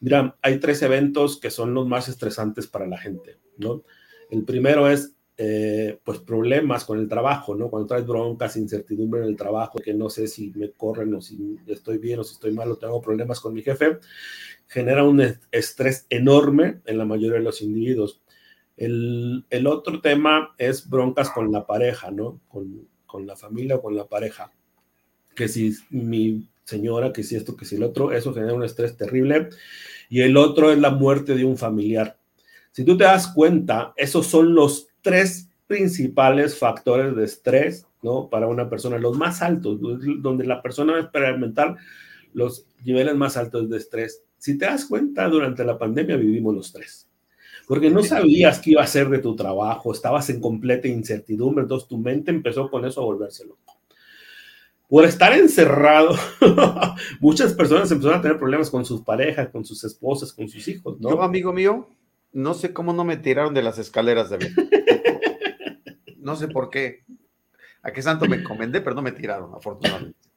mira, 0.00 0.36
hay 0.40 0.58
tres 0.58 0.82
eventos 0.82 1.38
que 1.38 1.50
son 1.50 1.74
los 1.74 1.86
más 1.86 2.08
estresantes 2.08 2.66
para 2.66 2.86
la 2.86 2.98
gente, 2.98 3.36
¿no? 3.58 3.84
El 4.30 4.44
primero 4.44 4.88
es, 4.88 5.14
eh, 5.42 5.98
pues, 6.04 6.18
problemas 6.18 6.84
con 6.84 6.98
el 6.98 7.08
trabajo, 7.08 7.54
¿no? 7.54 7.70
Cuando 7.70 7.86
traes 7.86 8.06
broncas, 8.06 8.58
incertidumbre 8.58 9.22
en 9.22 9.28
el 9.28 9.36
trabajo, 9.36 9.78
que 9.78 9.94
no 9.94 10.10
sé 10.10 10.26
si 10.26 10.50
me 10.54 10.72
corren 10.72 11.14
o 11.14 11.22
si 11.22 11.56
estoy 11.66 11.96
bien 11.96 12.18
o 12.18 12.24
si 12.24 12.34
estoy 12.34 12.52
mal 12.52 12.70
o 12.70 12.76
tengo 12.76 13.00
problemas 13.00 13.40
con 13.40 13.54
mi 13.54 13.62
jefe, 13.62 14.00
genera 14.66 15.02
un 15.02 15.38
estrés 15.50 16.04
enorme 16.10 16.82
en 16.84 16.98
la 16.98 17.06
mayoría 17.06 17.38
de 17.38 17.44
los 17.44 17.62
individuos. 17.62 18.20
El, 18.76 19.46
el 19.48 19.66
otro 19.66 20.02
tema 20.02 20.54
es 20.58 20.86
broncas 20.90 21.30
con 21.30 21.50
la 21.50 21.66
pareja, 21.66 22.10
¿no? 22.10 22.42
Con, 22.46 22.86
con 23.06 23.26
la 23.26 23.34
familia 23.34 23.76
o 23.76 23.80
con 23.80 23.96
la 23.96 24.06
pareja. 24.06 24.52
Que 25.34 25.48
si 25.48 25.74
mi 25.88 26.50
señora, 26.64 27.14
que 27.14 27.22
si 27.22 27.36
esto, 27.36 27.56
que 27.56 27.64
si 27.64 27.76
el 27.76 27.84
otro, 27.84 28.12
eso 28.12 28.34
genera 28.34 28.52
un 28.52 28.64
estrés 28.64 28.94
terrible. 28.94 29.48
Y 30.10 30.20
el 30.20 30.36
otro 30.36 30.70
es 30.70 30.78
la 30.78 30.90
muerte 30.90 31.34
de 31.34 31.46
un 31.46 31.56
familiar. 31.56 32.18
Si 32.72 32.84
tú 32.84 32.98
te 32.98 33.04
das 33.04 33.28
cuenta, 33.28 33.94
esos 33.96 34.26
son 34.26 34.54
los 34.54 34.89
tres 35.02 35.48
principales 35.66 36.58
factores 36.58 37.14
de 37.14 37.24
estrés, 37.24 37.86
¿no? 38.02 38.28
Para 38.28 38.46
una 38.48 38.68
persona, 38.68 38.98
los 38.98 39.16
más 39.16 39.42
altos, 39.42 39.78
donde 40.20 40.44
la 40.44 40.62
persona 40.62 40.92
va 40.92 40.98
a 40.98 41.02
experimentar 41.02 41.76
los 42.32 42.66
niveles 42.84 43.14
más 43.16 43.36
altos 43.36 43.68
de 43.70 43.76
estrés. 43.76 44.22
Si 44.38 44.56
te 44.58 44.66
das 44.66 44.86
cuenta, 44.86 45.28
durante 45.28 45.64
la 45.64 45.78
pandemia 45.78 46.16
vivimos 46.16 46.54
los 46.54 46.72
tres 46.72 47.10
porque 47.70 47.88
no 47.88 48.02
sabías 48.02 48.58
qué 48.58 48.72
iba 48.72 48.82
a 48.82 48.86
ser 48.88 49.08
de 49.10 49.20
tu 49.20 49.36
trabajo, 49.36 49.92
estabas 49.92 50.28
en 50.28 50.40
completa 50.40 50.88
incertidumbre, 50.88 51.62
entonces 51.62 51.88
tu 51.88 51.98
mente 51.98 52.32
empezó 52.32 52.68
con 52.68 52.84
eso 52.84 53.00
a 53.00 53.04
volverse 53.04 53.44
loco. 53.44 53.78
Por 54.88 55.04
estar 55.04 55.32
encerrado, 55.34 56.16
muchas 57.20 57.54
personas 57.54 57.88
empezaron 57.92 58.18
a 58.18 58.22
tener 58.22 58.40
problemas 58.40 58.70
con 58.70 58.84
sus 58.84 59.02
parejas, 59.02 59.50
con 59.50 59.64
sus 59.64 59.84
esposas, 59.84 60.32
con 60.32 60.48
sus 60.48 60.66
hijos, 60.66 61.00
¿no? 61.00 61.10
Yo, 61.10 61.22
amigo 61.22 61.52
mío, 61.52 61.88
no 62.32 62.54
sé 62.54 62.72
cómo 62.72 62.92
no 62.92 63.04
me 63.04 63.16
tiraron 63.16 63.54
de 63.54 63.62
las 63.62 63.78
escaleras 63.78 64.30
de 64.30 64.38
mí. 64.38 64.46
No 66.30 66.36
sé 66.36 66.48
por 66.48 66.70
qué. 66.70 67.04
A 67.82 67.92
qué 67.92 68.02
santo 68.02 68.26
me 68.26 68.36
encomendé, 68.36 68.80
pero 68.80 68.94
no 68.94 69.02
me 69.02 69.12
tiraron, 69.12 69.54
afortunadamente. 69.54 70.18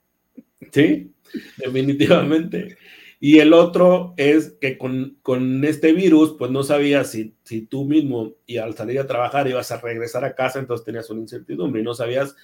Sí, 0.71 1.13
definitivamente. 1.57 2.77
Y 3.19 3.39
el 3.39 3.53
otro 3.53 4.15
es 4.17 4.57
que 4.59 4.77
con, 4.77 5.19
con, 5.21 5.63
este 5.65 5.93
virus, 5.93 6.35
pues 6.37 6.49
no 6.49 6.63
sabías 6.63 7.11
si, 7.11 7.35
si 7.43 7.61
tú 7.61 7.85
mismo 7.85 8.37
y 8.47 8.57
al 8.57 8.75
salir 8.75 8.99
a 8.99 9.05
trabajar 9.05 9.47
ibas 9.47 9.71
a 9.71 9.79
regresar 9.79 10.25
a 10.25 10.33
casa, 10.33 10.59
entonces 10.59 10.83
tenías 10.83 11.09
una 11.11 11.21
incertidumbre 11.21 11.81
y 11.81 11.83
no 11.83 11.93
sabías 11.93 12.35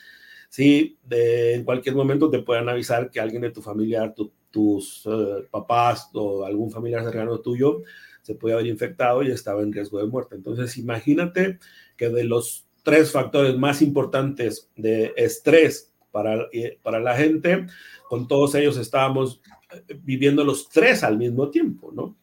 si 0.50 1.00
en 1.10 1.64
cualquier 1.64 1.96
momento 1.96 2.30
te 2.30 2.44
puedan 2.44 2.70
avisar 2.70 3.10
que 3.10 3.20
alguien 3.20 3.42
de 3.42 3.52
tu 3.52 3.62
familia, 3.62 4.14
tus 4.52 5.04
eh, 5.06 5.48
papás 5.50 6.10
o 6.14 6.46
algún 6.46 6.72
familiar 6.72 7.04
cercano 7.04 7.40
tuyo 7.40 7.82
se 8.22 8.36
puede 8.36 8.54
haber 8.54 8.68
infectado 8.68 9.24
y 9.24 9.32
estaba 9.32 9.62
en 9.62 9.74
riesgo 9.74 9.98
de 9.98 10.08
muerte. 10.08 10.36
Entonces, 10.36 10.78
imagínate 10.78 11.60
que 11.98 12.10
de 12.10 12.24
los 12.24 12.69
tres 12.84 13.12
factores 13.12 13.58
más 13.58 13.82
importantes 13.82 14.70
de 14.76 15.14
estrés 15.16 15.92
para, 16.12 16.48
eh, 16.52 16.78
para 16.82 17.00
la 17.00 17.16
gente, 17.16 17.68
con 18.08 18.28
todos 18.28 18.56
ellos 18.56 18.78
estábamos 18.78 19.42
viviendo 20.02 20.44
los 20.44 20.70
tres 20.70 21.04
al 21.04 21.18
mismo 21.18 21.50
tiempo, 21.50 21.92
¿no? 21.94 22.16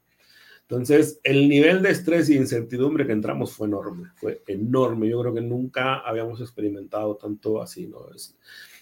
Entonces, 0.68 1.20
el 1.22 1.48
nivel 1.48 1.80
de 1.80 1.90
estrés 1.90 2.28
y 2.28 2.36
incertidumbre 2.36 3.06
que 3.06 3.12
entramos 3.12 3.52
fue 3.52 3.68
enorme, 3.68 4.10
fue 4.16 4.42
enorme. 4.48 5.08
Yo 5.08 5.20
creo 5.20 5.32
que 5.32 5.40
nunca 5.40 6.00
habíamos 6.00 6.40
experimentado 6.40 7.14
tanto 7.16 7.62
así, 7.62 7.86
¿no? 7.86 8.10
Es 8.12 8.36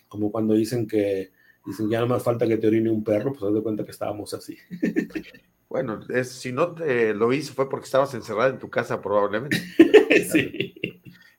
como 0.09 0.33
cuando 0.33 0.55
dicen 0.55 0.87
que 0.87 1.31
dicen 1.67 1.91
ya 1.91 2.01
no 2.01 2.07
más 2.07 2.23
falta 2.23 2.47
que 2.47 2.57
te 2.57 2.69
orine 2.69 2.91
un 2.91 3.05
perro, 3.05 3.33
pues 3.33 3.45
haz 3.45 3.55
de 3.55 3.63
cuenta 3.63 3.85
que 3.85 3.91
estábamos 3.91 4.33
así. 4.35 4.57
Bueno, 5.67 5.99
es, 6.09 6.29
si 6.29 6.53
no 6.53 6.73
te 6.73 7.15
lo 7.15 7.33
hizo 7.33 7.53
fue 7.53 7.69
porque 7.69 7.87
estabas 7.87 8.15
encerrada 8.15 8.51
en 8.51 8.61
tu 8.61 8.71
casa 8.71 9.03
probablemente. 9.03 9.57
sí. 10.31 10.73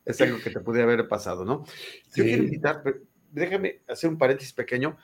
Es 0.06 0.22
algo 0.22 0.38
que 0.40 0.52
te 0.52 0.60
pudiera 0.60 0.92
haber 0.92 1.08
pasado, 1.08 1.44
¿no? 1.46 1.66
Yo 2.16 2.24
quiero 2.24 2.44
invitar, 2.44 2.84
déjame 3.32 3.82
hacer 3.88 4.10
un 4.10 4.18
paréntesis 4.18 4.54
pequeño 4.54 4.98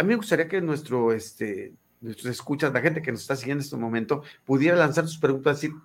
a 0.00 0.02
mí 0.02 0.08
me 0.08 0.16
gustaría 0.16 0.48
que 0.48 0.62
nuestro, 0.62 1.12
este, 1.12 1.74
nuestros 2.00 2.32
escuchas, 2.32 2.72
la 2.72 2.80
gente 2.80 3.02
que 3.02 3.12
nos 3.12 3.20
está 3.20 3.36
siguiendo 3.36 3.60
en 3.60 3.66
este 3.66 3.76
momento, 3.76 4.22
pudiera 4.46 4.74
lanzar 4.74 5.06
sus 5.06 5.18
preguntas, 5.18 5.60
decir, 5.60 5.76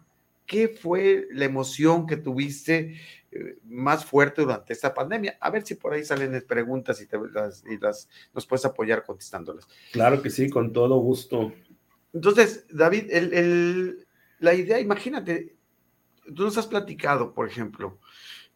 ¿qué 0.45 0.69
fue 0.69 1.27
la 1.31 1.43
emoción 1.43 2.07
que 2.07 2.15
tuviste 2.15 2.95
eh, 3.33 3.57
más 3.65 4.05
fuerte 4.05 4.41
durante 4.41 4.71
esta 4.71 4.93
pandemia? 4.93 5.37
A 5.41 5.49
ver 5.49 5.65
si 5.65 5.75
por 5.75 5.91
ahí 5.91 6.05
salen 6.05 6.41
preguntas 6.47 7.01
y, 7.01 7.07
te, 7.07 7.17
las, 7.33 7.65
y 7.69 7.77
las, 7.77 8.07
nos 8.33 8.45
puedes 8.45 8.63
apoyar 8.63 9.03
contestándolas. 9.03 9.67
Claro 9.91 10.21
que 10.21 10.29
sí, 10.29 10.49
con 10.49 10.71
todo 10.71 10.97
gusto. 10.99 11.51
Entonces, 12.13 12.65
David, 12.69 13.07
el, 13.09 13.33
el, 13.33 14.07
la 14.39 14.53
idea, 14.53 14.79
imagínate, 14.79 15.54
tú 16.33 16.43
nos 16.43 16.57
has 16.57 16.67
platicado, 16.67 17.33
por 17.33 17.47
ejemplo, 17.47 17.99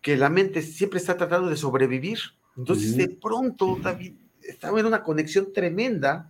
que 0.01 0.17
la 0.17 0.29
mente 0.29 0.61
siempre 0.61 0.99
está 0.99 1.17
tratando 1.17 1.49
de 1.49 1.57
sobrevivir. 1.57 2.19
Entonces, 2.57 2.97
de 2.97 3.09
pronto, 3.09 3.77
David, 3.81 4.13
estaba 4.41 4.79
en 4.79 4.85
una 4.85 5.03
conexión 5.03 5.53
tremenda 5.53 6.29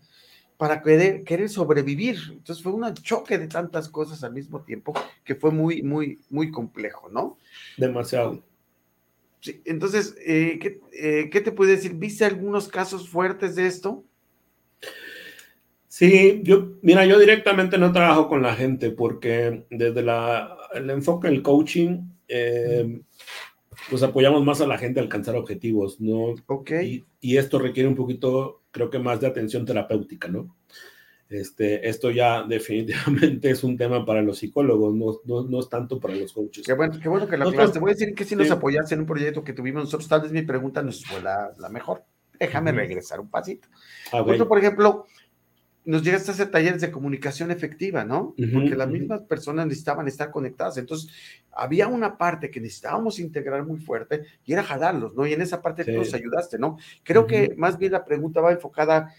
para 0.58 0.82
querer, 0.82 1.24
querer 1.24 1.50
sobrevivir. 1.50 2.18
Entonces 2.32 2.62
fue 2.62 2.74
un 2.74 2.94
choque 2.96 3.38
de 3.38 3.48
tantas 3.48 3.88
cosas 3.88 4.24
al 4.24 4.34
mismo 4.34 4.62
tiempo 4.62 4.94
que 5.24 5.36
fue 5.36 5.52
muy, 5.52 5.82
muy, 5.82 6.20
muy 6.30 6.52
complejo, 6.52 7.08
¿no? 7.10 7.38
Demasiado. 7.78 8.44
Sí, 9.40 9.62
entonces, 9.64 10.18
eh, 10.26 10.60
¿qué, 10.62 10.82
eh, 10.92 11.30
¿qué, 11.32 11.40
te 11.40 11.54
puede 11.54 11.78
decir? 11.78 11.94
¿Viste 11.94 12.26
algunos 12.26 12.68
casos 12.68 13.08
fuertes 13.08 13.56
de 13.56 13.68
esto? 13.68 14.04
Sí, 15.88 16.42
yo, 16.44 16.74
mira, 16.82 17.06
yo 17.06 17.18
directamente 17.18 17.78
no 17.78 17.94
trabajo 17.94 18.28
con 18.28 18.42
la 18.42 18.54
gente 18.54 18.92
porque 18.92 19.66
desde 19.70 20.04
la, 20.04 20.58
el 20.74 20.90
enfoque 20.90 21.28
del 21.28 21.42
coaching, 21.42 22.02
eh, 22.28 23.02
pues 23.90 24.04
apoyamos 24.04 24.44
más 24.44 24.62
a 24.62 24.68
la 24.68 24.78
gente 24.78 25.00
a 25.00 25.04
alcanzar 25.04 25.36
objetivos, 25.36 26.00
¿no? 26.00 26.36
Ok. 26.48 26.72
Y, 27.22 27.38
esto 27.38 27.60
requiere 27.60 27.90
un 27.90 27.96
poquito, 27.96 28.64
creo 28.72 28.90
que 28.90 29.00
más 29.00 29.20
de 29.20 29.28
atención 29.28 29.66
terapéutica, 29.66 30.28
¿no? 30.28 30.56
Este, 31.30 31.88
esto 31.88 32.10
ya 32.10 32.44
definitivamente 32.44 33.52
es 33.52 33.64
un 33.64 33.78
tema 33.78 34.06
para 34.06 34.22
los 34.22 34.40
psicólogos, 34.40 34.96
no, 34.96 35.20
no, 35.26 35.48
no 35.48 35.60
es 35.60 35.70
tanto 35.70 36.00
para 36.00 36.16
los 36.16 36.34
coaches. 36.34 36.66
Qué 36.66 36.74
bueno, 36.74 37.00
qué 37.02 37.08
bueno 37.08 37.28
que 37.28 37.38
la 37.38 37.46
Te 37.72 37.80
voy 37.80 37.92
a 37.92 37.94
decir 37.94 38.16
que 38.16 38.26
si 38.26 38.36
nos 38.36 38.50
apoyaste 38.50 38.96
en 38.96 39.02
un 39.02 39.06
proyecto 39.06 39.44
que 39.44 39.54
tuvimos 39.54 39.84
nosotros, 39.84 40.10
tal 40.10 40.22
vez 40.22 40.32
mi 40.32 40.42
pregunta 40.42 40.82
no 40.82 40.92
fue 40.92 41.22
la, 41.22 41.52
la 41.58 41.70
mejor. 41.70 42.04
Déjame 42.40 42.72
regresar 42.72 43.20
un 43.20 43.30
pasito. 43.30 43.68
Ah, 44.14 44.24
por 44.24 44.58
ejemplo, 44.58 45.06
nos 45.86 46.04
llegaste 46.04 46.32
a 46.32 46.34
hacer 46.34 46.52
talleres 46.52 46.82
de 46.82 46.92
comunicación 46.92 47.52
efectiva, 47.52 48.04
¿no? 48.06 48.36
Porque 48.54 48.76
las 48.76 48.90
mismas 48.90 49.22
personas 49.22 49.66
necesitaban 49.66 50.08
estar 50.08 50.30
conectadas. 50.30 50.78
Entonces, 50.78 51.10
había 51.52 51.88
una 51.88 52.18
parte 52.18 52.52
que 52.52 52.60
necesitábamos 52.60 53.20
integrar 53.20 53.66
muy 53.66 53.80
fuerte 53.80 54.24
y 54.46 54.54
era 54.54 54.64
jalarlos, 54.64 55.16
¿no? 55.16 55.26
Y 55.26 55.34
en 55.34 55.42
esa 55.42 55.62
parte 55.62 55.86
tú 55.86 55.92
nos 55.92 56.14
ayudaste, 56.14 56.60
¿no? 56.60 56.78
Creo 57.04 57.26
que 57.26 57.54
más 57.58 57.78
bien 57.78 57.94
la 57.94 58.06
pregunta 58.06 58.42
va 58.42 58.52
enfocada, 58.52 59.14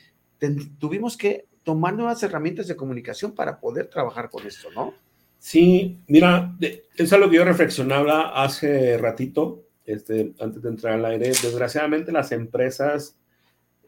tuvimos 0.79 1.17
que 1.17 1.47
tomar 1.63 1.95
nuevas 1.95 2.23
herramientas 2.23 2.69
de 2.69 2.77
comunicación 2.77 3.33
para 3.33 3.59
poder 3.59 3.87
trabajar 3.87 4.31
con 4.31 4.47
esto, 4.47 4.71
¿no? 4.75 4.95
Sí, 5.39 5.99
mira, 6.07 6.55
es 6.97 7.13
algo 7.13 7.31
que 7.31 7.37
yo 7.37 7.45
reflexionaba 7.45 8.43
hace 8.43 8.99
ratito, 8.99 9.65
este, 9.87 10.35
antes 10.39 10.63
de 10.63 10.69
entrar 10.69 10.95
al 10.95 11.05
aire. 11.07 11.29
Desgraciadamente 11.29 12.13
las 12.13 12.33
empresas 12.33 13.17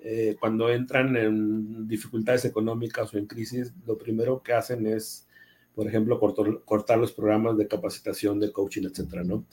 eh, 0.05 0.37
cuando 0.41 0.69
entran 0.69 1.17
en 1.17 1.87
dificultades 1.87 2.45
económicas 2.45 3.15
o 3.15 3.19
en 3.19 3.27
crisis, 3.27 3.73
lo 3.87 3.97
primero 3.97 4.43
que 4.43 4.53
hacen 4.53 4.87
es, 4.87 5.29
por 5.75 5.87
ejemplo, 5.87 6.19
cortar, 6.65 6.99
los 6.99 7.12
programas 7.12 7.57
de 7.57 7.69
capacitación, 7.69 8.41
de 8.41 8.51
coaching, 8.51 8.83
etcétera, 8.85 9.23
¿no? 9.23 9.45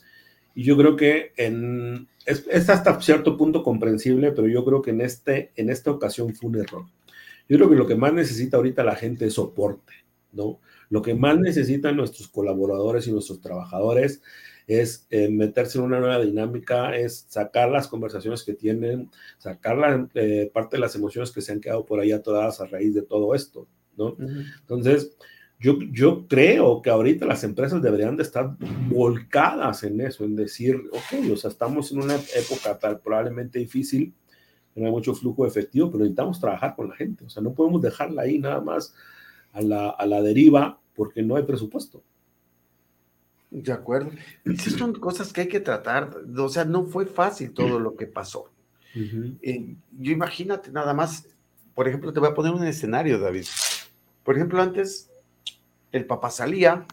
Y 0.55 0.63
yo 0.63 0.75
creo 0.75 0.95
que 0.95 1.33
en, 1.37 2.07
es, 2.25 2.47
es, 2.49 2.67
hasta 2.69 2.99
cierto 2.99 3.37
punto 3.37 3.61
comprensible, 3.61 4.31
pero 4.31 4.47
yo 4.47 4.65
creo 4.65 4.81
que 4.81 4.89
en, 4.89 5.01
este, 5.01 5.51
en 5.55 5.69
esta 5.69 5.91
ocasión 5.91 6.33
fue 6.33 6.49
un 6.49 6.57
error. 6.57 6.85
Yo 7.47 7.57
creo 7.57 7.69
que 7.69 7.75
lo 7.75 7.87
que 7.87 7.95
más 7.95 8.13
necesita 8.13 8.57
ahorita 8.57 8.83
la 8.83 8.95
gente 8.95 9.27
es 9.27 9.33
soporte, 9.35 9.93
¿no? 10.31 10.59
Lo 10.89 11.03
que 11.03 11.13
más 11.13 11.37
necesitan 11.37 11.95
nuestros 11.95 12.27
colaboradores 12.27 13.07
y 13.07 13.11
nuestros 13.11 13.39
trabajadores 13.39 14.23
es 14.69 15.07
eh, 15.09 15.29
meterse 15.29 15.79
en 15.79 15.85
una 15.85 15.99
nueva 15.99 16.19
dinámica, 16.19 16.95
es 16.95 17.25
sacar 17.27 17.71
las 17.71 17.87
conversaciones 17.87 18.43
que 18.43 18.53
tienen, 18.53 19.09
sacar 19.39 19.75
la, 19.75 20.07
eh, 20.13 20.51
parte 20.53 20.77
de 20.77 20.81
las 20.81 20.95
emociones 20.95 21.31
que 21.31 21.41
se 21.41 21.51
han 21.51 21.59
quedado 21.59 21.87
por 21.87 21.99
ahí 21.99 22.11
atoradas 22.11 22.61
a 22.61 22.67
raíz 22.67 22.93
de 22.93 23.01
todo 23.01 23.33
esto, 23.33 23.67
¿no? 23.97 24.15
Entonces, 24.59 25.17
yo, 25.59 25.79
yo 25.91 26.27
creo 26.27 26.83
que 26.83 26.91
ahorita 26.91 27.25
las 27.25 27.43
empresas 27.43 27.81
deberían 27.81 28.15
de 28.15 28.21
estar 28.21 28.57
volcadas 28.87 29.81
en 29.81 30.01
eso, 30.01 30.23
en 30.23 30.35
decir, 30.35 30.79
ok, 30.91 31.31
o 31.33 31.35
sea, 31.35 31.49
estamos 31.49 31.91
en 31.91 32.03
una 32.03 32.15
época 32.35 32.77
tal, 32.77 32.99
probablemente 32.99 33.57
difícil, 33.57 34.13
no 34.75 34.85
hay 34.85 34.91
mucho 34.91 35.15
flujo 35.15 35.47
efectivo, 35.47 35.87
pero 35.87 36.03
necesitamos 36.03 36.39
trabajar 36.39 36.75
con 36.75 36.89
la 36.89 36.95
gente, 36.95 37.25
o 37.25 37.29
sea, 37.29 37.41
no 37.41 37.55
podemos 37.55 37.81
dejarla 37.81 38.21
ahí 38.21 38.37
nada 38.37 38.61
más 38.61 38.93
a 39.51 39.61
la, 39.61 39.89
a 39.89 40.05
la 40.05 40.21
deriva 40.21 40.79
porque 40.93 41.23
no 41.23 41.37
hay 41.37 41.43
presupuesto. 41.43 42.03
De 43.51 43.71
acuerdo. 43.71 44.11
Sí, 44.45 44.69
son 44.69 44.93
cosas 44.93 45.33
que 45.33 45.41
hay 45.41 45.47
que 45.47 45.59
tratar. 45.59 46.15
O 46.37 46.49
sea, 46.49 46.65
no 46.65 46.85
fue 46.85 47.05
fácil 47.05 47.51
todo 47.51 47.79
lo 47.79 47.95
que 47.95 48.05
pasó. 48.05 48.49
Eh, 48.95 49.75
yo 49.97 50.11
imagínate 50.11 50.71
nada 50.71 50.93
más, 50.93 51.27
por 51.73 51.87
ejemplo, 51.87 52.13
te 52.13 52.19
voy 52.19 52.29
a 52.29 52.33
poner 52.33 52.53
un 52.53 52.63
escenario, 52.65 53.19
David. 53.19 53.45
Por 54.23 54.35
ejemplo, 54.35 54.61
antes 54.61 55.09
el 55.91 56.05
papá 56.05 56.29
salía, 56.29 56.85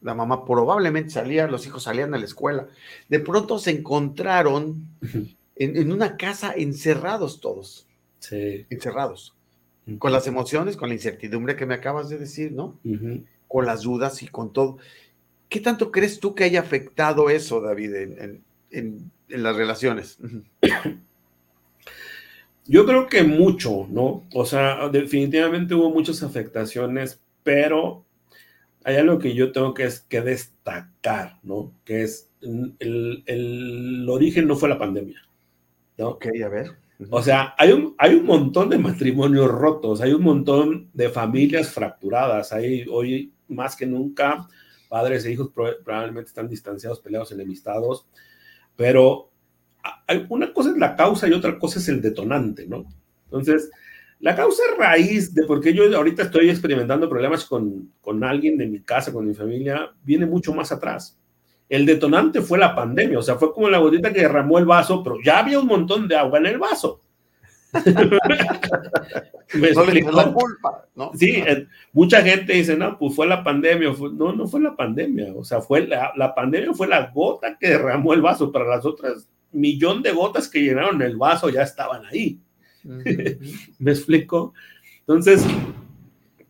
la 0.00 0.14
mamá 0.14 0.44
probablemente 0.44 1.10
salía, 1.10 1.46
los 1.46 1.66
hijos 1.66 1.82
salían 1.84 2.14
a 2.14 2.18
la 2.18 2.24
escuela. 2.24 2.68
De 3.08 3.20
pronto 3.20 3.58
se 3.58 3.70
encontraron 3.70 4.88
en, 5.56 5.92
una 5.92 6.16
casa 6.16 6.52
encerrados 6.56 7.40
todos. 7.40 7.86
Sí. 8.20 8.66
Encerrados. 8.70 9.34
Con 9.98 10.12
las 10.12 10.26
emociones, 10.26 10.76
con 10.76 10.90
la 10.90 10.94
incertidumbre 10.94 11.56
que 11.56 11.64
me 11.64 11.74
acabas 11.74 12.10
de 12.10 12.18
decir, 12.18 12.52
¿no? 12.52 12.78
Con 13.46 13.64
las 13.64 13.82
dudas 13.82 14.22
y 14.22 14.28
con 14.28 14.52
todo. 14.52 14.76
¿Qué 15.48 15.60
tanto 15.60 15.90
crees 15.90 16.20
tú 16.20 16.34
que 16.34 16.44
haya 16.44 16.60
afectado 16.60 17.30
eso, 17.30 17.60
David, 17.60 17.94
en, 18.70 19.10
las 19.28 19.56
relaciones? 19.56 20.18
Yo 22.66 22.84
creo 22.84 23.06
que 23.06 23.22
mucho, 23.22 23.86
¿no? 23.90 24.26
O 24.34 24.44
sea, 24.44 24.88
definitivamente 24.90 25.74
hubo 25.74 25.90
muchas 25.90 26.22
afectaciones, 26.22 27.18
pero 27.42 28.04
hay 28.84 28.96
algo 28.96 29.18
que 29.18 29.34
yo 29.34 29.52
tengo 29.52 29.72
que, 29.72 29.88
que 30.08 30.20
destacar, 30.20 31.38
¿no? 31.42 31.72
Que 31.84 32.02
es 32.02 32.28
el, 32.42 34.06
origen 34.08 34.46
no 34.46 34.56
fue 34.56 34.68
la 34.68 34.78
pandemia, 34.78 35.26
¿no? 35.96 36.08
Ok, 36.10 36.26
a 36.44 36.48
ver. 36.48 36.72
O 37.10 37.22
sea, 37.22 37.54
hay 37.56 37.72
un, 37.72 37.94
hay 37.96 38.14
un 38.14 38.26
montón 38.26 38.68
de 38.68 38.78
matrimonios 38.78 39.50
rotos, 39.50 40.00
hay 40.00 40.12
un 40.12 40.22
montón 40.22 40.90
de 40.92 41.08
familias 41.08 41.70
fracturadas, 41.70 42.52
hay 42.52 42.84
hoy 42.90 43.32
más 43.48 43.76
que 43.76 43.86
nunca 43.86 44.48
padres 44.88 45.24
e 45.24 45.32
hijos 45.32 45.50
probablemente 45.52 46.28
están 46.28 46.48
distanciados, 46.48 47.00
peleados, 47.00 47.32
enemistados, 47.32 48.06
pero 48.76 49.30
una 50.28 50.52
cosa 50.52 50.70
es 50.70 50.76
la 50.76 50.96
causa 50.96 51.28
y 51.28 51.32
otra 51.32 51.58
cosa 51.58 51.78
es 51.78 51.88
el 51.88 52.00
detonante, 52.00 52.66
¿no? 52.66 52.86
Entonces, 53.26 53.70
la 54.20 54.34
causa 54.34 54.62
raíz 54.76 55.32
de 55.34 55.44
por 55.44 55.60
qué 55.60 55.72
yo 55.72 55.84
ahorita 55.96 56.24
estoy 56.24 56.50
experimentando 56.50 57.08
problemas 57.08 57.44
con, 57.44 57.92
con 58.00 58.24
alguien 58.24 58.58
de 58.58 58.66
mi 58.66 58.80
casa, 58.80 59.12
con 59.12 59.26
mi 59.26 59.34
familia, 59.34 59.92
viene 60.02 60.26
mucho 60.26 60.52
más 60.52 60.72
atrás. 60.72 61.18
El 61.68 61.86
detonante 61.86 62.40
fue 62.40 62.58
la 62.58 62.74
pandemia, 62.74 63.18
o 63.18 63.22
sea, 63.22 63.36
fue 63.36 63.52
como 63.52 63.68
la 63.68 63.78
gotita 63.78 64.12
que 64.12 64.22
derramó 64.22 64.58
el 64.58 64.64
vaso, 64.64 65.02
pero 65.02 65.18
ya 65.22 65.38
había 65.38 65.60
un 65.60 65.66
montón 65.66 66.08
de 66.08 66.16
agua 66.16 66.38
en 66.38 66.46
el 66.46 66.58
vaso. 66.58 67.02
¿Me 69.54 69.72
no 69.72 69.84
le 69.84 70.02
la 70.02 70.32
culpa, 70.32 70.86
¿no? 70.94 71.10
Sí, 71.14 71.42
mucha 71.92 72.22
gente 72.22 72.52
dice, 72.52 72.76
no, 72.76 72.98
pues 72.98 73.14
fue 73.14 73.26
la 73.26 73.42
pandemia. 73.44 73.92
no, 74.12 74.32
no 74.32 74.46
fue 74.46 74.60
la 74.60 74.76
pandemia. 74.76 75.34
O 75.34 75.44
sea, 75.44 75.60
fue 75.60 75.86
la, 75.86 76.12
la, 76.16 76.34
pandemia 76.34 76.72
fue 76.72 76.88
la 76.88 77.10
gota 77.10 77.56
que 77.58 77.68
derramó 77.68 78.14
el 78.14 78.22
vaso. 78.22 78.52
Para 78.52 78.66
las 78.66 78.84
otras 78.84 79.28
millón 79.52 80.02
de 80.02 80.12
gotas 80.12 80.48
que 80.48 80.60
llenaron 80.60 81.00
el 81.02 81.16
vaso 81.16 81.48
ya 81.48 81.62
estaban 81.62 82.04
ahí. 82.06 82.40
¿Me 83.78 83.90
explico? 83.90 84.54
Entonces, 85.00 85.44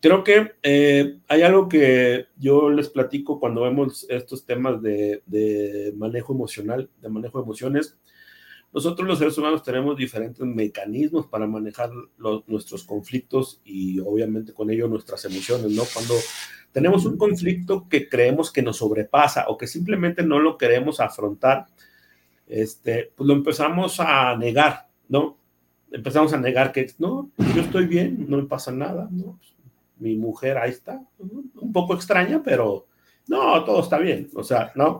creo 0.01 0.23
que 0.23 0.53
eh, 0.63 1.19
hay 1.27 1.41
algo 1.41 1.67
que 1.69 2.27
yo 2.37 2.69
les 2.69 2.89
platico 2.89 3.39
cuando 3.39 3.63
vemos 3.63 4.05
estos 4.09 4.45
temas 4.45 4.81
de, 4.81 5.21
de 5.25 5.93
manejo 5.97 6.33
emocional, 6.33 6.89
de 7.01 7.09
manejo 7.09 7.39
de 7.39 7.43
emociones 7.45 7.97
nosotros 8.71 9.07
los 9.07 9.17
seres 9.17 9.37
humanos 9.37 9.63
tenemos 9.63 9.97
diferentes 9.97 10.45
mecanismos 10.45 11.25
para 11.25 11.47
manejar 11.47 11.89
nuestros 12.47 12.83
conflictos 12.83 13.61
y 13.65 13.99
obviamente 13.99 14.53
con 14.53 14.69
ello 14.69 14.87
nuestras 14.87 15.25
emociones, 15.25 15.71
¿no? 15.71 15.83
Cuando 15.91 16.13
tenemos 16.71 17.05
un 17.05 17.17
conflicto 17.17 17.87
que 17.89 18.07
creemos 18.07 18.51
que 18.51 18.61
nos 18.61 18.77
sobrepasa 18.77 19.45
o 19.47 19.57
que 19.57 19.65
simplemente 19.65 20.21
no 20.23 20.39
lo 20.39 20.57
queremos 20.57 20.99
afrontar, 20.99 21.65
este, 22.47 23.11
pues 23.15 23.27
lo 23.27 23.33
empezamos 23.33 23.99
a 23.99 24.35
negar, 24.37 24.87
¿no? 25.07 25.37
Empezamos 25.91 26.31
a 26.33 26.37
negar 26.37 26.71
que, 26.71 26.91
no, 26.99 27.31
yo 27.55 27.61
estoy 27.61 27.87
bien, 27.87 28.27
no 28.29 28.37
me 28.37 28.45
pasa 28.45 28.71
nada, 28.71 29.07
¿no? 29.09 29.39
Mi 29.97 30.15
mujer 30.15 30.59
ahí 30.59 30.69
está, 30.69 31.01
un 31.17 31.73
poco 31.73 31.95
extraña, 31.95 32.41
pero 32.43 32.85
no, 33.27 33.63
todo 33.63 33.81
está 33.81 33.97
bien, 33.97 34.29
o 34.35 34.43
sea, 34.43 34.71
¿no? 34.75 34.99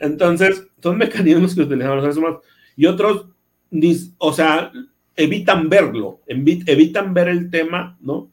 Entonces, 0.00 0.66
son 0.82 0.98
mecanismos 0.98 1.54
que 1.54 1.62
utilizamos 1.62 1.96
los 1.96 2.04
seres 2.04 2.16
humanos 2.16 2.40
y 2.76 2.86
otros, 2.86 3.26
o 4.18 4.32
sea, 4.32 4.70
evitan 5.16 5.68
verlo, 5.68 6.20
evitan 6.26 7.14
ver 7.14 7.28
el 7.28 7.50
tema, 7.50 7.96
¿no? 8.00 8.30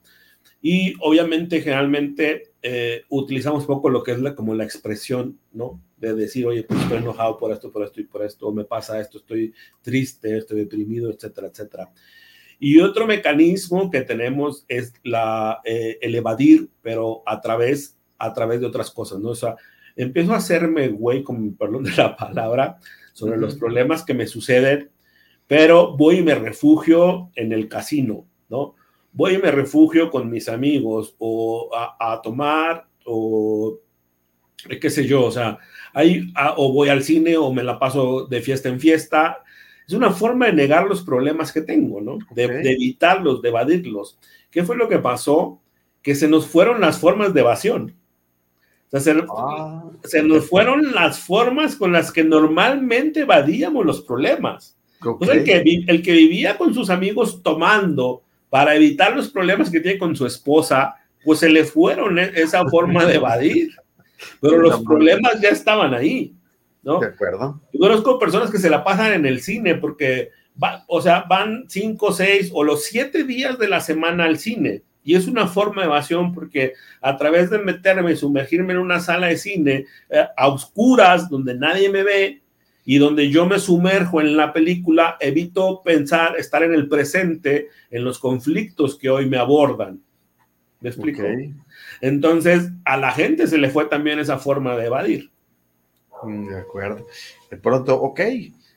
Y 0.61 0.93
obviamente, 1.01 1.61
generalmente, 1.61 2.53
eh, 2.61 3.03
utilizamos 3.09 3.65
poco 3.65 3.89
lo 3.89 4.03
que 4.03 4.13
es 4.13 4.19
la, 4.19 4.35
como 4.35 4.55
la 4.55 4.63
expresión, 4.63 5.37
¿no? 5.51 5.81
De 5.97 6.13
decir, 6.13 6.45
oye, 6.45 6.63
pues 6.63 6.81
estoy 6.81 6.99
enojado 6.99 7.37
por 7.37 7.51
esto, 7.51 7.71
por 7.71 7.83
esto 7.83 7.99
y 7.99 8.05
por 8.05 8.23
esto, 8.23 8.51
me 8.51 8.63
pasa 8.63 8.99
esto, 8.99 9.17
estoy 9.17 9.53
triste, 9.81 10.37
estoy 10.37 10.59
deprimido, 10.59 11.11
etcétera, 11.11 11.47
etcétera. 11.47 11.91
Y 12.59 12.79
otro 12.79 13.05
mecanismo 13.05 13.91
que 13.91 14.01
tenemos 14.01 14.63
es 14.69 14.93
la, 15.03 15.59
eh, 15.65 15.97
el 16.01 16.15
evadir, 16.15 16.69
pero 16.81 17.23
a 17.25 17.41
través, 17.41 17.97
a 18.17 18.33
través 18.33 18.61
de 18.61 18.67
otras 18.67 18.89
cosas, 18.89 19.19
¿no? 19.19 19.29
O 19.29 19.35
sea, 19.35 19.55
empiezo 19.97 20.33
a 20.33 20.37
hacerme 20.37 20.87
güey, 20.87 21.23
con 21.23 21.55
perdón 21.55 21.83
de 21.83 21.91
la 21.91 22.15
palabra, 22.15 22.79
sobre 23.13 23.37
los 23.37 23.55
problemas 23.55 24.03
que 24.03 24.13
me 24.13 24.27
suceden, 24.27 24.91
pero 25.47 25.95
voy 25.95 26.17
y 26.17 26.23
me 26.23 26.35
refugio 26.35 27.31
en 27.35 27.51
el 27.53 27.69
casino, 27.69 28.25
¿no? 28.49 28.75
Voy 29.11 29.35
y 29.35 29.37
me 29.37 29.51
refugio 29.51 30.09
con 30.09 30.29
mis 30.29 30.49
amigos 30.49 31.15
o 31.19 31.69
a, 31.75 32.19
tomar 32.23 32.87
o 33.05 33.79
qué 34.81 34.89
sé 34.89 35.05
yo, 35.05 35.25
o 35.25 35.31
sea, 35.31 35.59
ahí, 35.93 36.33
o 36.57 36.73
voy 36.73 36.89
al 36.89 37.03
cine 37.03 37.37
o 37.37 37.53
me 37.53 37.63
la 37.63 37.77
paso 37.77 38.25
de 38.25 38.41
fiesta 38.41 38.69
en 38.69 38.79
fiesta. 38.79 39.43
Es 39.87 39.93
una 39.93 40.11
forma 40.11 40.47
de 40.47 40.53
negar 40.53 40.87
los 40.87 41.03
problemas 41.03 41.51
que 41.51 41.61
tengo, 41.61 42.01
¿no? 42.01 42.17
De, 42.31 42.47
de 42.47 42.71
evitarlos, 42.71 43.41
de 43.41 43.49
evadirlos. 43.49 44.17
¿Qué 44.49 44.63
fue 44.63 44.77
lo 44.77 44.89
que 44.89 44.99
pasó? 44.99 45.61
Que 46.01 46.15
se 46.15 46.27
nos 46.27 46.47
fueron 46.47 46.81
las 46.81 46.97
formas 46.97 47.33
de 47.33 47.41
evasión. 47.41 47.95
Ah, 48.93 49.83
se, 50.03 50.21
nos 50.21 50.47
fueron 50.47 50.93
las 50.93 51.19
formas 51.19 51.75
con 51.75 51.91
las 51.91 52.11
que 52.11 52.23
normalmente 52.23 53.21
evadíamos 53.21 53.85
los 53.85 54.01
problemas. 54.01 54.77
el, 55.21 55.43
que, 55.43 55.83
el 55.87 56.03
que 56.03 56.11
vivía 56.11 56.57
con 56.57 56.73
sus 56.73 56.91
amigos 56.91 57.41
tomando 57.41 58.21
para 58.49 58.75
evitar 58.75 59.15
los 59.15 59.29
problemas 59.29 59.71
que 59.71 59.79
tiene 59.79 59.97
con 59.97 60.15
su 60.15 60.27
esposa, 60.27 60.95
pues 61.25 61.39
se 61.39 61.49
le 61.49 61.65
fueron 61.65 62.19
e, 62.19 62.31
esa 62.35 62.63
forma 62.65 63.05
de 63.05 63.15
evadir. 63.15 63.71
Pero 64.39 64.59
los 64.59 64.83
problemas 64.83 65.41
ya 65.41 65.49
estaban 65.49 65.95
ahí, 65.95 66.35
¿no? 66.83 66.99
De 66.99 67.07
acuerdo. 67.07 67.59
Yo 67.73 67.79
conozco 67.79 68.19
personas 68.19 68.51
que 68.51 68.59
se 68.59 68.69
la 68.69 68.83
pasan 68.83 69.13
en 69.13 69.25
el 69.25 69.41
cine 69.41 69.75
porque, 69.75 70.29
va, 70.61 70.85
o 70.87 71.01
sea, 71.01 71.25
van 71.27 71.65
cinco, 71.67 72.11
seis 72.11 72.51
o 72.53 72.63
los 72.63 72.85
siete 72.85 73.23
días 73.23 73.57
de 73.57 73.67
la 73.67 73.81
semana 73.81 74.25
al 74.25 74.37
cine 74.37 74.83
y 75.03 75.15
es 75.15 75.27
una 75.27 75.47
forma 75.47 75.81
de 75.81 75.87
evasión 75.87 76.33
porque 76.33 76.73
a 77.01 77.17
través 77.17 77.49
de 77.49 77.59
meterme 77.59 78.13
y 78.13 78.15
sumergirme 78.15 78.73
en 78.73 78.79
una 78.79 78.99
sala 78.99 79.27
de 79.27 79.37
cine 79.37 79.85
eh, 80.09 80.25
a 80.35 80.47
oscuras, 80.47 81.29
donde 81.29 81.55
nadie 81.55 81.89
me 81.89 82.03
ve 82.03 82.41
y 82.85 82.97
donde 82.97 83.29
yo 83.29 83.45
me 83.45 83.59
sumerjo 83.59 84.21
en 84.21 84.35
la 84.35 84.51
película, 84.51 85.17
evito 85.19 85.81
pensar, 85.83 86.35
estar 86.37 86.63
en 86.63 86.73
el 86.73 86.87
presente, 86.87 87.69
en 87.89 88.03
los 88.03 88.19
conflictos 88.19 88.97
que 88.97 89.09
hoy 89.09 89.29
me 89.29 89.37
abordan. 89.37 90.01
¿Me 90.81 90.89
explico? 90.89 91.23
Entonces, 92.01 92.71
a 92.83 92.97
la 92.97 93.11
gente 93.11 93.47
se 93.47 93.57
le 93.57 93.69
fue 93.69 93.85
también 93.85 94.19
esa 94.19 94.37
forma 94.37 94.75
de 94.75 94.87
evadir. 94.87 95.31
Mm, 96.23 96.47
de 96.47 96.59
acuerdo. 96.59 97.07
De 97.49 97.55
pronto, 97.55 97.95
ok, 98.01 98.19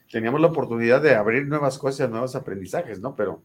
teníamos 0.09 0.39
la 0.39 0.47
oportunidad 0.47 1.01
de 1.01 1.15
abrir 1.15 1.45
nuevas 1.45 1.77
cosas, 1.77 2.09
nuevos 2.09 2.33
aprendizajes, 2.35 3.01
¿no? 3.01 3.13
Pero, 3.13 3.43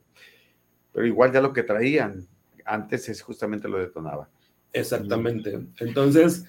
pero 0.93 1.07
igual 1.07 1.33
ya 1.33 1.41
lo 1.41 1.53
que 1.53 1.65
traían, 1.65 2.29
antes 2.65 3.09
es 3.09 3.23
justamente 3.23 3.69
lo 3.69 3.79
detonaba. 3.79 4.29
Exactamente. 4.73 5.61
Entonces, 5.81 6.45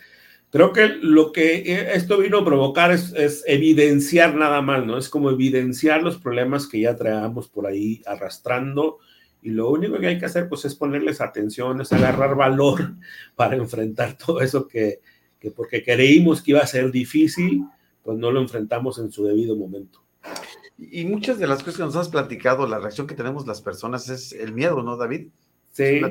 Creo 0.53 0.71
que 0.71 0.87
lo 1.01 1.31
que 1.31 1.95
esto 1.95 2.19
vino 2.19 2.37
a 2.37 2.45
provocar 2.45 2.91
es, 2.91 3.43
evidenciar 3.47 4.35
nada 4.35 4.61
más, 4.61 4.85
¿no? 4.85 4.99
Es 4.99 5.09
como 5.09 5.31
evidenciar 5.31 6.03
los 6.03 6.19
problemas 6.19 6.67
que 6.67 6.81
ya 6.81 6.95
traemos 6.95 7.49
por 7.49 7.65
ahí 7.65 8.03
arrastrando 8.05 8.99
y 9.41 9.49
lo 9.49 9.71
único 9.71 9.97
que 9.97 10.05
hay 10.05 10.19
que 10.19 10.27
hacer 10.27 10.47
pues 10.47 10.63
es 10.65 10.75
ponerles 10.75 11.21
atención, 11.21 11.81
es 11.81 11.91
agarrar 11.91 12.35
valor 12.35 12.93
para 13.35 13.55
enfrentar 13.55 14.15
todo 14.15 14.41
eso 14.41 14.67
que, 14.67 14.99
que 15.39 15.49
porque 15.49 15.83
creímos 15.83 16.43
que 16.43 16.51
iba 16.51 16.59
a 16.59 16.67
ser 16.67 16.91
difícil, 16.91 17.63
pues 18.03 18.19
no 18.19 18.29
lo 18.29 18.39
enfrentamos 18.39 18.99
en 18.99 19.11
su 19.11 19.25
debido 19.25 19.55
momento. 19.55 20.03
Y 20.77 21.03
muchas 21.05 21.39
de 21.39 21.47
las 21.47 21.63
cosas 21.63 21.77
que 21.77 21.83
nos 21.83 21.95
has 21.95 22.09
platicado, 22.09 22.67
la 22.67 22.77
reacción 22.77 23.07
que 23.07 23.15
tenemos 23.15 23.47
las 23.47 23.63
personas 23.63 24.07
es 24.07 24.33
el 24.33 24.53
miedo, 24.53 24.83
¿no, 24.83 24.97
David? 24.97 25.29
Sí. 25.73 26.01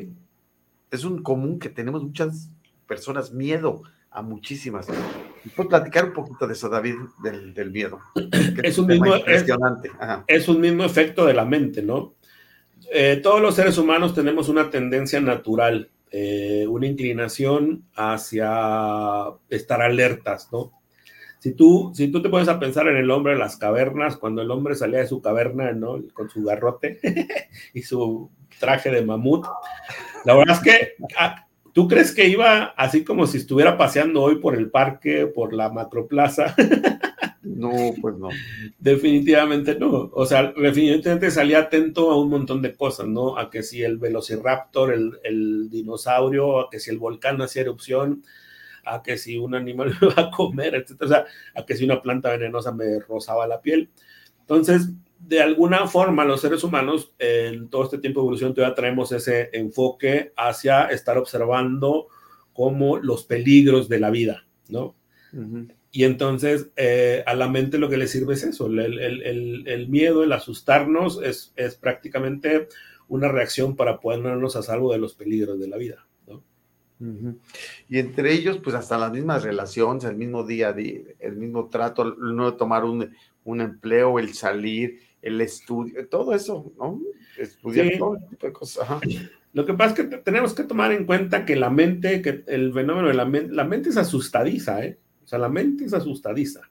Es, 0.90 1.04
un 1.04 1.22
común 1.22 1.58
que 1.58 1.70
tenemos 1.70 2.02
muchas 2.02 2.50
personas 2.86 3.32
miedo 3.32 3.82
a 4.10 4.20
muchísimas. 4.20 4.86
¿Puedes 5.56 5.70
platicar 5.70 6.06
un 6.06 6.12
poquito 6.12 6.46
de 6.46 6.52
eso, 6.52 6.68
David, 6.68 6.96
del, 7.22 7.70
miedo? 7.70 8.00
Es 8.62 8.76
un, 8.78 8.88
mismo, 8.88 9.14
es, 10.26 10.48
un 10.48 10.60
mismo 10.60 10.84
efecto 10.84 11.24
de 11.24 11.32
la 11.32 11.44
mente, 11.44 11.82
¿no? 11.82 12.14
Eh, 12.92 13.20
todos 13.22 13.40
los 13.40 13.54
seres 13.54 13.78
humanos 13.78 14.14
tenemos 14.14 14.48
una 14.48 14.68
tendencia 14.68 15.20
natural, 15.20 15.90
eh, 16.10 16.66
una 16.68 16.86
inclinación 16.86 17.84
hacia 17.94 19.24
estar 19.48 19.80
alertas, 19.80 20.48
¿no? 20.52 20.72
Si 21.38 21.52
tú, 21.52 21.92
si 21.94 22.08
tú 22.08 22.20
te 22.20 22.28
pones 22.28 22.48
a 22.48 22.60
pensar 22.60 22.86
en 22.88 22.96
el 22.96 23.10
hombre 23.10 23.32
de 23.32 23.38
las 23.38 23.56
cavernas, 23.56 24.16
cuando 24.16 24.42
el 24.42 24.50
hombre 24.50 24.74
salía 24.74 25.00
de 25.00 25.06
su 25.06 25.22
caverna, 25.22 25.72
¿no? 25.72 26.00
Con 26.12 26.28
su 26.28 26.42
garrote 26.44 27.00
y 27.74 27.82
su 27.82 28.30
traje 28.62 28.90
de 28.90 29.04
mamut, 29.04 29.44
la 30.24 30.34
verdad 30.36 30.56
es 30.56 30.62
que 30.62 30.92
ah, 31.18 31.46
¿Tú 31.72 31.88
crees 31.88 32.14
que 32.14 32.28
iba 32.28 32.64
así 32.76 33.02
como 33.02 33.26
si 33.26 33.38
estuviera 33.38 33.78
paseando 33.78 34.22
hoy 34.22 34.36
por 34.36 34.54
el 34.54 34.70
parque, 34.70 35.26
por 35.26 35.52
la 35.52 35.70
macroplaza? 35.70 36.54
No, 37.44 37.72
pues 38.00 38.16
no. 38.16 38.28
Definitivamente 38.78 39.76
no. 39.76 40.10
O 40.14 40.26
sea, 40.26 40.52
definitivamente 40.52 41.30
salía 41.30 41.58
atento 41.58 42.10
a 42.10 42.20
un 42.20 42.30
montón 42.30 42.62
de 42.62 42.74
cosas, 42.74 43.08
¿no? 43.08 43.36
A 43.36 43.50
que 43.50 43.64
si 43.64 43.82
el 43.82 43.98
velociraptor, 43.98 44.92
el, 44.92 45.18
el 45.24 45.68
dinosaurio, 45.68 46.60
a 46.60 46.70
que 46.70 46.78
si 46.78 46.90
el 46.90 46.98
volcán 46.98 47.42
hacía 47.42 47.62
erupción, 47.62 48.22
a 48.84 49.02
que 49.02 49.18
si 49.18 49.38
un 49.38 49.56
animal 49.56 49.88
me 50.00 50.08
iba 50.08 50.22
a 50.22 50.30
comer, 50.30 50.76
etc. 50.76 51.02
O 51.02 51.08
sea, 51.08 51.26
a 51.54 51.66
que 51.66 51.76
si 51.76 51.84
una 51.84 52.00
planta 52.00 52.30
venenosa 52.30 52.72
me 52.72 53.00
rozaba 53.00 53.46
la 53.48 53.60
piel. 53.60 53.90
Entonces, 54.40 54.90
de 55.26 55.40
alguna 55.40 55.86
forma 55.86 56.24
los 56.24 56.40
seres 56.40 56.64
humanos 56.64 57.12
en 57.18 57.68
todo 57.68 57.84
este 57.84 57.98
tiempo 57.98 58.20
de 58.20 58.24
evolución 58.24 58.54
todavía 58.54 58.74
traemos 58.74 59.12
ese 59.12 59.50
enfoque 59.52 60.32
hacia 60.36 60.86
estar 60.86 61.16
observando 61.16 62.08
como 62.52 62.98
los 62.98 63.24
peligros 63.24 63.88
de 63.88 64.00
la 64.00 64.10
vida, 64.10 64.44
¿no? 64.68 64.94
Y 65.90 66.04
entonces 66.04 66.70
eh, 66.76 67.22
a 67.26 67.34
la 67.34 67.48
mente 67.48 67.78
lo 67.78 67.88
que 67.88 67.96
le 67.96 68.06
sirve 68.06 68.34
es 68.34 68.42
eso, 68.42 68.66
el, 68.66 69.86
miedo, 69.88 70.22
el 70.22 70.32
asustarnos 70.32 71.20
es, 71.22 71.52
es, 71.56 71.76
prácticamente 71.76 72.68
una 73.08 73.28
reacción 73.28 73.76
para 73.76 74.00
ponernos 74.00 74.56
a 74.56 74.62
salvo 74.62 74.92
de 74.92 74.98
los 74.98 75.14
peligros 75.14 75.58
de 75.58 75.68
la 75.68 75.78
vida. 75.78 76.06
¿no? 76.26 76.42
Y 77.88 77.98
entre 77.98 78.32
ellos, 78.32 78.58
pues 78.62 78.76
hasta 78.76 78.98
las 78.98 79.12
mismas 79.12 79.42
relaciones, 79.42 80.04
el 80.04 80.16
mismo 80.16 80.44
día, 80.44 80.74
el 81.18 81.36
mismo 81.36 81.68
trato, 81.68 82.02
el 82.02 82.36
no 82.36 82.54
tomar 82.54 82.84
un, 82.84 83.10
un 83.44 83.60
empleo, 83.60 84.18
el 84.18 84.34
salir, 84.34 85.00
el 85.22 85.40
estudio, 85.40 86.06
todo 86.08 86.34
eso, 86.34 86.72
¿no? 86.76 87.00
Estudiar 87.38 87.96
todo 87.98 88.18
tipo 88.28 88.46
de 88.46 88.52
cosas. 88.52 88.88
Lo 89.52 89.64
que 89.64 89.74
pasa 89.74 89.94
es 89.94 90.08
que 90.08 90.16
tenemos 90.18 90.54
que 90.54 90.64
tomar 90.64 90.92
en 90.92 91.06
cuenta 91.06 91.44
que 91.44 91.56
la 91.56 91.70
mente, 91.70 92.20
que 92.20 92.42
el 92.46 92.72
fenómeno 92.72 93.08
de 93.08 93.14
la 93.14 93.24
mente, 93.24 93.54
la 93.54 93.64
mente 93.64 93.90
es 93.90 93.96
asustadiza, 93.96 94.84
¿eh? 94.84 94.98
O 95.24 95.26
sea, 95.26 95.38
la 95.38 95.48
mente 95.48 95.84
es 95.84 95.94
asustadiza. 95.94 96.62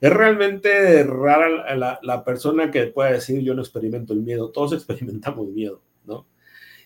Es 0.00 0.12
realmente 0.12 1.04
rara 1.04 1.74
la, 1.76 1.98
la 2.02 2.24
persona 2.24 2.70
que 2.70 2.86
pueda 2.86 3.12
decir 3.12 3.40
yo 3.40 3.54
no 3.54 3.62
experimento 3.62 4.12
el 4.12 4.22
miedo, 4.22 4.50
todos 4.50 4.72
experimentamos 4.74 5.48
miedo. 5.48 5.82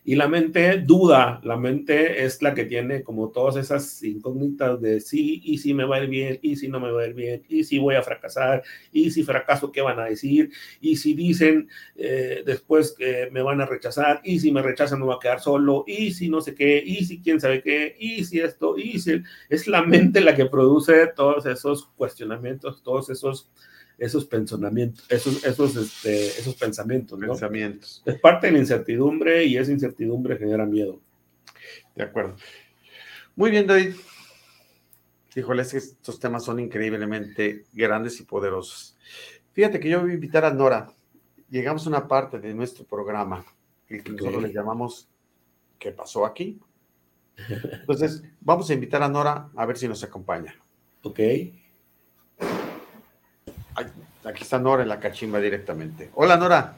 Y 0.03 0.15
la 0.15 0.29
mente 0.29 0.79
duda, 0.79 1.41
la 1.45 1.57
mente 1.57 2.25
es 2.25 2.41
la 2.41 2.55
que 2.55 2.65
tiene 2.65 3.03
como 3.03 3.29
todas 3.31 3.57
esas 3.57 4.03
incógnitas 4.03 4.81
de 4.81 4.99
sí, 5.01 5.43
y 5.45 5.59
si 5.59 5.75
me 5.75 5.85
va 5.85 5.97
a 5.97 6.03
ir 6.03 6.09
bien, 6.09 6.39
y 6.41 6.57
si 6.57 6.69
no 6.69 6.81
me 6.81 6.91
va 6.91 7.03
a 7.03 7.07
ir 7.07 7.15
bien, 7.15 7.43
y 7.49 7.65
si 7.65 7.79
voy 7.79 7.97
a 7.97 8.03
fracasar, 8.03 8.63
y 8.93 9.11
si 9.11 9.23
fracaso, 9.25 9.71
¿qué 9.71 9.83
van 9.83 10.01
a 10.01 10.07
decir? 10.07 10.51
Y 10.81 10.97
si 10.97 11.13
dicen 11.15 11.69
eh, 11.97 12.43
después 12.47 12.95
que 12.97 13.29
me 13.31 13.43
van 13.43 13.61
a 13.61 13.67
rechazar, 13.67 14.21
y 14.25 14.41
si 14.41 14.51
me 14.53 14.63
rechazan, 14.63 15.01
no 15.01 15.07
va 15.07 15.17
a 15.17 15.21
quedar 15.21 15.41
solo, 15.41 15.85
y 15.87 16.13
si 16.13 16.29
no 16.31 16.41
sé 16.41 16.55
qué, 16.55 16.83
y 16.85 17.05
si 17.05 17.21
quién 17.21 17.39
sabe 17.39 17.63
qué, 17.63 17.95
y 17.99 18.25
si 18.25 18.41
esto, 18.41 18.79
y 18.79 18.99
si 19.01 19.23
es 19.51 19.67
la 19.67 19.83
mente 19.83 20.23
la 20.23 20.35
que 20.35 20.47
produce 20.47 21.09
todos 21.15 21.45
esos 21.45 21.87
cuestionamientos, 21.97 22.83
todos 22.83 23.11
esos 23.11 23.51
esos 24.01 24.25
pensamientos, 24.25 25.05
esos, 25.11 25.45
esos, 25.45 25.77
este, 25.77 26.27
esos 26.27 26.55
pensamientos, 26.57 27.19
¿no? 27.19 27.29
Pensamientos. 27.29 28.03
Es 28.07 28.19
parte 28.19 28.47
de 28.47 28.55
la 28.55 28.59
incertidumbre 28.59 29.45
y 29.45 29.59
esa 29.59 29.71
incertidumbre 29.71 30.39
genera 30.39 30.65
miedo. 30.65 31.01
De 31.95 32.05
acuerdo. 32.05 32.35
Muy 33.37 33.51
bien, 33.51 33.67
David. 33.67 33.95
Híjole, 35.37 35.63
es 35.63 35.71
que 35.71 35.77
estos 35.77 36.19
temas 36.19 36.45
son 36.45 36.59
increíblemente 36.59 37.67
grandes 37.73 38.19
y 38.21 38.25
poderosos. 38.25 38.97
Fíjate 39.53 39.79
que 39.79 39.91
yo 39.91 40.01
voy 40.01 40.13
a 40.13 40.15
invitar 40.15 40.47
a 40.47 40.53
Nora. 40.53 40.93
Llegamos 41.51 41.87
a 41.87 41.91
una 41.91 42.09
parte 42.09 42.41
de 42.41 42.55
nuestro 42.55 42.85
programa 42.87 43.45
que 43.87 44.03
nosotros 44.03 44.43
le 44.43 44.53
llamamos 44.53 45.11
¿Qué 45.79 45.93
pasó 45.93 46.27
aquí? 46.27 46.61
Entonces, 47.81 48.23
vamos 48.41 48.69
a 48.71 48.75
invitar 48.75 49.03
a 49.03 49.09
Nora 49.09 49.51
a 49.57 49.67
ver 49.67 49.77
si 49.77 49.89
nos 49.89 50.05
acompaña. 50.05 50.55
Ok. 51.03 51.19
Aquí 53.75 54.43
está 54.43 54.59
Nora 54.59 54.83
en 54.83 54.89
la 54.89 55.01
cachimba 55.01 55.41
directamente. 55.41 56.11
Hola, 56.15 56.37
Nora. 56.37 56.77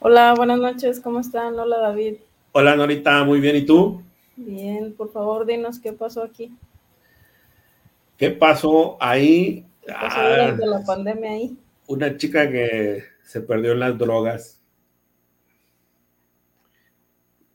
Hola, 0.00 0.34
buenas 0.34 0.58
noches, 0.58 1.00
¿cómo 1.00 1.20
están? 1.20 1.58
Hola, 1.58 1.78
David. 1.78 2.16
Hola, 2.52 2.76
Norita, 2.76 3.24
muy 3.24 3.40
bien, 3.40 3.56
¿y 3.56 3.62
tú? 3.62 4.02
Bien, 4.36 4.92
por 4.94 5.12
favor, 5.12 5.46
dinos 5.46 5.78
qué 5.78 5.92
pasó 5.92 6.22
aquí. 6.22 6.52
¿Qué 8.18 8.30
pasó 8.30 8.96
ahí? 9.00 9.64
¿Qué 9.86 9.92
pasó 9.92 10.20
durante 10.20 10.66
la 10.66 10.84
pandemia 10.84 11.30
ahí? 11.30 11.56
Una 11.86 12.16
chica 12.16 12.50
que 12.50 13.04
se 13.22 13.40
perdió 13.40 13.72
en 13.72 13.80
las 13.80 13.96
drogas. 13.96 14.61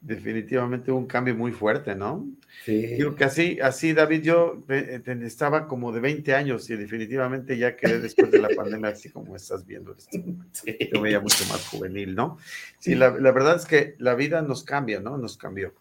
Definitivamente 0.07 0.89
un 0.89 1.05
cambio 1.05 1.35
muy 1.35 1.51
fuerte, 1.51 1.93
¿no? 1.93 2.25
Sí. 2.63 2.77
Digo 2.95 3.13
que 3.13 3.25
así, 3.25 3.59
así 3.59 3.91
David, 3.91 4.21
yo 4.21 4.63
eh, 4.69 5.01
estaba 5.23 5.67
como 5.67 5.91
de 5.91 5.99
20 5.99 6.33
años 6.33 6.69
y 6.69 6.77
definitivamente 6.77 7.57
ya 7.57 7.75
quedé 7.75 7.99
después 7.99 8.31
de 8.31 8.39
la 8.39 8.47
pandemia, 8.55 8.91
así 8.91 9.09
como 9.09 9.35
estás 9.35 9.65
viendo. 9.65 9.93
Este 9.93 10.23
sí. 10.53 10.89
Yo 10.93 11.01
veía 11.01 11.19
mucho 11.19 11.43
más 11.49 11.67
juvenil, 11.67 12.15
¿no? 12.15 12.37
Sí, 12.79 12.95
la, 12.95 13.09
la, 13.19 13.31
verdad 13.33 13.57
es 13.57 13.65
que 13.65 13.95
la 13.97 14.15
vida 14.15 14.41
nos 14.41 14.63
cambia, 14.63 15.01
¿no? 15.01 15.17
Nos 15.17 15.35
cambió. 15.35 15.73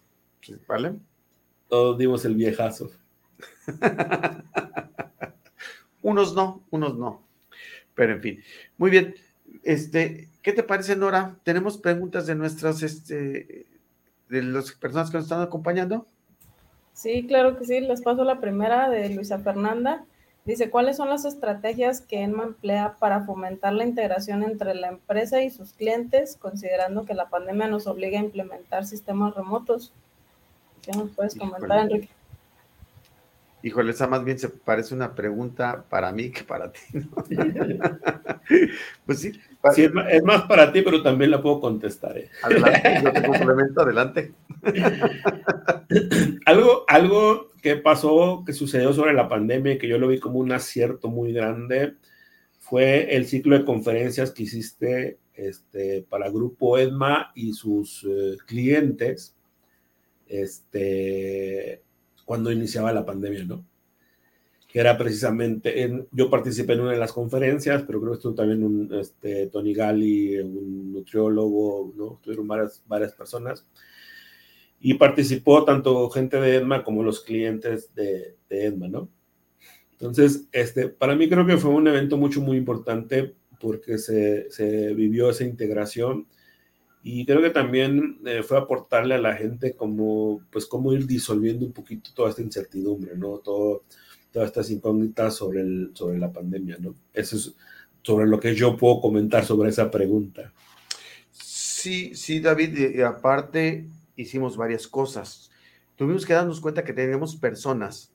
¿Vale? 0.67 0.95
Todos 1.69 1.97
dimos 1.97 2.25
el 2.25 2.35
viejazo. 2.35 2.91
unos 6.01 6.35
no, 6.35 6.65
unos 6.69 6.97
no. 6.97 7.25
Pero 7.95 8.11
en 8.11 8.21
fin. 8.21 8.43
Muy 8.77 8.91
bien. 8.91 9.15
Este, 9.63 10.27
¿qué 10.41 10.51
te 10.51 10.63
parece, 10.63 10.97
Nora? 10.97 11.39
Tenemos 11.45 11.77
preguntas 11.77 12.27
de 12.27 12.35
nuestras 12.35 12.83
este, 12.83 13.67
de 14.29 14.43
las 14.43 14.71
personas 14.73 15.09
que 15.09 15.17
nos 15.17 15.25
están 15.25 15.41
acompañando? 15.41 16.05
Sí, 16.93 17.25
claro 17.27 17.57
que 17.57 17.65
sí. 17.65 17.79
Les 17.79 18.01
paso 18.01 18.23
la 18.23 18.39
primera 18.39 18.89
de 18.89 19.09
Luisa 19.09 19.39
Fernanda. 19.39 20.05
Dice, 20.45 20.69
¿cuáles 20.69 20.97
son 20.97 21.09
las 21.09 21.25
estrategias 21.25 22.01
que 22.01 22.21
ENMA 22.21 22.43
emplea 22.43 22.95
para 22.99 23.25
fomentar 23.25 23.73
la 23.73 23.83
integración 23.83 24.43
entre 24.43 24.73
la 24.75 24.87
empresa 24.87 25.41
y 25.41 25.49
sus 25.49 25.73
clientes, 25.73 26.37
considerando 26.37 27.05
que 27.05 27.13
la 27.13 27.27
pandemia 27.29 27.67
nos 27.67 27.85
obliga 27.85 28.17
a 28.17 28.23
implementar 28.23 28.85
sistemas 28.85 29.35
remotos? 29.35 29.91
¿Qué 30.81 30.93
nos 30.93 31.11
puedes 31.11 31.35
comentar, 31.35 31.79
Enrique? 31.79 32.09
Híjole, 33.61 33.91
esa 33.91 34.07
más 34.07 34.23
bien 34.23 34.39
se 34.39 34.47
parece 34.47 34.95
una 34.95 35.15
pregunta 35.15 35.83
para 35.89 36.11
mí 36.13 36.31
que 36.31 36.43
para 36.43 36.71
ti. 36.71 36.79
pues 39.05 39.19
sí. 39.19 39.33
Es, 39.75 40.23
más, 40.23 40.43
para 40.43 40.71
ti, 40.71 40.81
pero 40.81 41.01
también 41.01 41.31
la 41.31 41.41
puedo 41.41 41.59
contestar. 41.59 42.17
¿eh? 42.17 42.29
Adelante, 42.43 43.01
yo 43.03 43.11
te 43.11 43.21
complemento, 43.27 43.81
adelante. 43.81 44.33
algo, 46.45 46.85
algo 46.87 47.49
que 47.61 47.75
pasó, 47.75 48.43
que 48.45 48.53
sucedió 48.53 48.93
sobre 48.93 49.13
la 49.13 49.27
pandemia 49.27 49.73
y 49.73 49.77
que 49.77 49.87
yo 49.87 49.97
lo 49.97 50.07
vi 50.07 50.19
como 50.19 50.39
un 50.39 50.51
acierto 50.51 51.09
muy 51.09 51.33
grande, 51.33 51.95
fue 52.59 53.15
el 53.15 53.25
ciclo 53.25 53.57
de 53.57 53.65
conferencias 53.65 54.31
que 54.31 54.43
hiciste 54.43 55.19
este, 55.33 56.05
para 56.09 56.29
Grupo 56.29 56.77
Edma 56.77 57.31
y 57.35 57.53
sus 57.53 58.05
eh, 58.09 58.37
clientes. 58.45 59.35
Este, 60.27 61.81
cuando 62.25 62.51
iniciaba 62.51 62.91
la 62.91 63.05
pandemia, 63.05 63.45
¿no? 63.45 63.65
Que 64.67 64.79
era 64.79 64.97
precisamente, 64.97 65.83
en, 65.83 66.07
yo 66.11 66.29
participé 66.29 66.73
en 66.73 66.81
una 66.81 66.91
de 66.91 66.97
las 66.97 67.13
conferencias, 67.13 67.83
pero 67.83 67.99
creo 67.99 68.11
que 68.11 68.17
estuvo 68.17 68.35
también 68.35 68.63
un, 68.63 68.93
este, 68.93 69.47
Tony 69.47 69.73
Gali, 69.73 70.39
un 70.39 70.91
nutriólogo, 70.91 71.93
¿no? 71.95 72.15
Estuvieron 72.15 72.47
varias, 72.47 72.83
varias 72.85 73.13
personas. 73.13 73.65
Y 74.79 74.95
participó 74.95 75.63
tanto 75.63 76.09
gente 76.09 76.39
de 76.39 76.57
EDMA 76.57 76.83
como 76.83 77.01
los 77.01 77.21
clientes 77.21 77.93
de, 77.95 78.35
de 78.49 78.65
EDMA, 78.65 78.89
¿no? 78.89 79.09
Entonces, 79.93 80.47
este, 80.51 80.89
para 80.89 81.15
mí 81.15 81.27
creo 81.27 81.45
que 81.45 81.57
fue 81.57 81.71
un 81.71 81.87
evento 81.87 82.17
mucho, 82.17 82.41
muy 82.41 82.57
importante 82.57 83.35
porque 83.59 83.97
se, 83.97 84.51
se 84.51 84.93
vivió 84.93 85.29
esa 85.29 85.43
integración 85.43 86.27
y 87.09 87.25
creo 87.25 87.41
que 87.41 87.49
también 87.49 88.19
eh, 88.25 88.43
fue 88.43 88.57
aportarle 88.57 89.15
a 89.15 89.19
la 89.19 89.33
gente 89.35 89.75
como, 89.75 90.41
pues, 90.51 90.65
cómo 90.65 90.93
ir 90.93 91.07
disolviendo 91.07 91.65
un 91.65 91.71
poquito 91.71 92.11
toda 92.13 92.29
esta 92.29 92.41
incertidumbre, 92.41 93.15
¿no? 93.15 93.37
Todo, 93.37 93.83
todas 94.31 94.47
estas 94.47 94.69
incógnitas 94.71 95.35
sobre, 95.35 95.61
el, 95.61 95.91
sobre 95.93 96.17
la 96.17 96.31
pandemia, 96.31 96.77
¿no? 96.79 96.95
Eso 97.13 97.35
es 97.35 97.53
sobre 98.03 98.25
lo 98.25 98.39
que 98.39 98.55
yo 98.55 98.77
puedo 98.77 99.01
comentar 99.01 99.45
sobre 99.45 99.69
esa 99.69 99.91
pregunta. 99.91 100.53
Sí, 101.31 102.15
sí, 102.15 102.39
David, 102.39 102.95
y 102.95 103.01
aparte 103.01 103.85
hicimos 104.15 104.57
varias 104.57 104.87
cosas. 104.87 105.51
Tuvimos 105.95 106.25
que 106.25 106.33
darnos 106.33 106.61
cuenta 106.61 106.83
que 106.83 106.93
teníamos 106.93 107.35
personas 107.35 108.11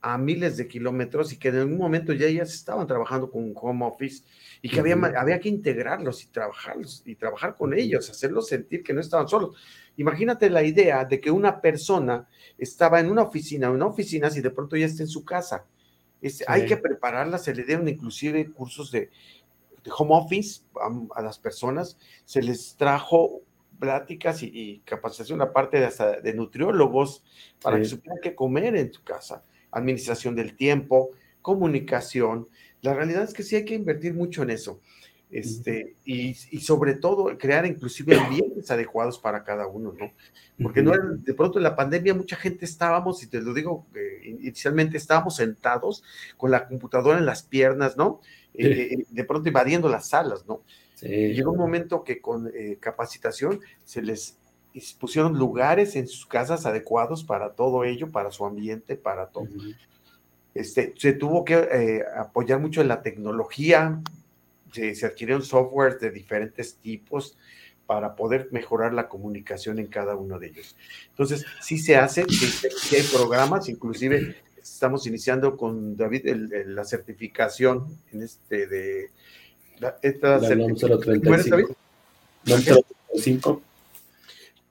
a 0.00 0.18
miles 0.18 0.56
de 0.56 0.68
kilómetros 0.68 1.32
y 1.32 1.38
que 1.38 1.48
en 1.48 1.56
algún 1.56 1.78
momento 1.78 2.12
ya 2.12 2.26
ellas 2.26 2.52
estaban 2.54 2.86
trabajando 2.86 3.30
con 3.30 3.42
un 3.42 3.54
home 3.56 3.84
office 3.84 4.24
y 4.62 4.68
que 4.68 4.80
había, 4.80 4.94
había 4.94 5.40
que 5.40 5.48
integrarlos 5.48 6.22
y 6.22 6.28
trabajarlos 6.28 7.02
y 7.04 7.14
trabajar 7.16 7.56
con 7.56 7.74
ellos, 7.74 8.08
hacerlos 8.10 8.48
sentir 8.48 8.82
que 8.82 8.92
no 8.92 9.00
estaban 9.00 9.28
solos. 9.28 9.56
Imagínate 9.96 10.50
la 10.50 10.62
idea 10.62 11.04
de 11.04 11.20
que 11.20 11.30
una 11.30 11.60
persona 11.60 12.28
estaba 12.58 13.00
en 13.00 13.10
una 13.10 13.22
oficina, 13.22 13.70
una 13.70 13.86
oficina 13.86 14.30
si 14.30 14.40
de 14.40 14.50
pronto 14.50 14.76
ya 14.76 14.86
está 14.86 15.02
en 15.02 15.08
su 15.08 15.24
casa. 15.24 15.64
Hay 16.46 16.66
que 16.66 16.76
prepararla, 16.76 17.38
se 17.38 17.54
le 17.54 17.64
dieron 17.64 17.88
inclusive 17.88 18.50
cursos 18.52 18.90
de, 18.90 19.10
home 19.96 20.14
office 20.14 20.62
a, 21.14 21.22
las 21.22 21.38
personas, 21.38 21.96
se 22.24 22.42
les 22.42 22.74
trajo 22.76 23.42
pláticas 23.78 24.42
y, 24.42 24.82
capacitación 24.84 25.40
aparte 25.42 25.78
de, 25.78 26.20
de 26.22 26.34
nutriólogos 26.34 27.22
para 27.62 27.78
que 27.78 27.84
supieran 27.84 28.18
qué 28.22 28.34
comer 28.34 28.74
en 28.74 28.90
tu 28.90 29.02
casa 29.04 29.44
administración 29.70 30.34
del 30.34 30.56
tiempo, 30.56 31.10
comunicación. 31.42 32.48
La 32.82 32.94
realidad 32.94 33.24
es 33.24 33.32
que 33.32 33.42
sí 33.42 33.56
hay 33.56 33.64
que 33.64 33.74
invertir 33.74 34.14
mucho 34.14 34.42
en 34.42 34.50
eso. 34.50 34.80
Este, 35.28 35.96
y, 36.04 36.34
sobre 36.34 36.94
todo 36.94 37.36
crear 37.36 37.66
inclusive 37.66 38.16
ambientes 38.18 38.70
adecuados 38.70 39.18
para 39.18 39.42
cada 39.42 39.66
uno, 39.66 39.92
¿no? 39.98 40.12
Porque 40.62 40.82
no 40.82 40.92
de 40.92 41.34
pronto 41.34 41.58
en 41.58 41.64
la 41.64 41.74
pandemia 41.74 42.14
mucha 42.14 42.36
gente 42.36 42.64
estábamos, 42.64 43.22
y 43.22 43.26
te 43.26 43.40
lo 43.40 43.52
digo, 43.52 43.86
eh, 43.94 44.20
inicialmente 44.24 44.96
estábamos 44.96 45.36
sentados 45.36 46.02
con 46.36 46.50
la 46.50 46.66
computadora 46.66 47.18
en 47.18 47.26
las 47.26 47.42
piernas, 47.42 47.96
¿no? 47.96 48.20
Eh, 48.54 48.88
eh, 48.92 49.06
de 49.10 49.24
pronto 49.24 49.48
invadiendo 49.48 49.88
las 49.88 50.08
salas, 50.08 50.46
¿no? 50.46 50.62
Llegó 51.02 51.52
un 51.52 51.58
momento 51.58 52.02
que 52.02 52.22
con 52.22 52.50
capacitación 52.80 53.60
se 53.84 54.00
les 54.00 54.38
pusieron 54.98 55.38
lugares 55.38 55.96
en 55.96 56.06
sus 56.06 56.26
casas 56.26 56.66
adecuados 56.66 57.24
para 57.24 57.52
todo 57.52 57.84
ello, 57.84 58.10
para 58.10 58.30
su 58.30 58.44
ambiente, 58.44 58.96
para 58.96 59.26
todo. 59.26 59.48
este, 60.54 60.94
se 60.96 61.12
tuvo 61.12 61.44
que 61.44 61.54
eh, 61.54 62.04
apoyar 62.16 62.60
mucho 62.60 62.80
en 62.80 62.88
la 62.88 63.02
tecnología, 63.02 64.00
se, 64.72 64.94
se, 64.94 65.06
adquirieron 65.06 65.42
softwares 65.42 66.00
de 66.00 66.10
diferentes 66.10 66.76
tipos 66.76 67.36
para 67.86 68.16
poder 68.16 68.48
mejorar 68.50 68.92
la 68.92 69.08
comunicación 69.08 69.78
en 69.78 69.86
cada 69.86 70.16
uno 70.16 70.38
de 70.38 70.48
ellos. 70.48 70.76
Entonces, 71.10 71.46
sí 71.60 71.78
se 71.78 71.96
hace, 71.96 72.24
sí, 72.28 72.96
hay 72.96 73.02
programas, 73.12 73.68
inclusive 73.68 74.36
estamos 74.60 75.06
iniciando 75.06 75.56
con 75.56 75.96
David 75.96 76.26
la 76.66 76.84
certificación 76.84 77.86
en 78.12 78.22
este 78.22 78.66
de 78.66 79.10
esta 80.02 80.38
la 80.38 80.48
certificación. 80.48 81.76
035 82.44 83.62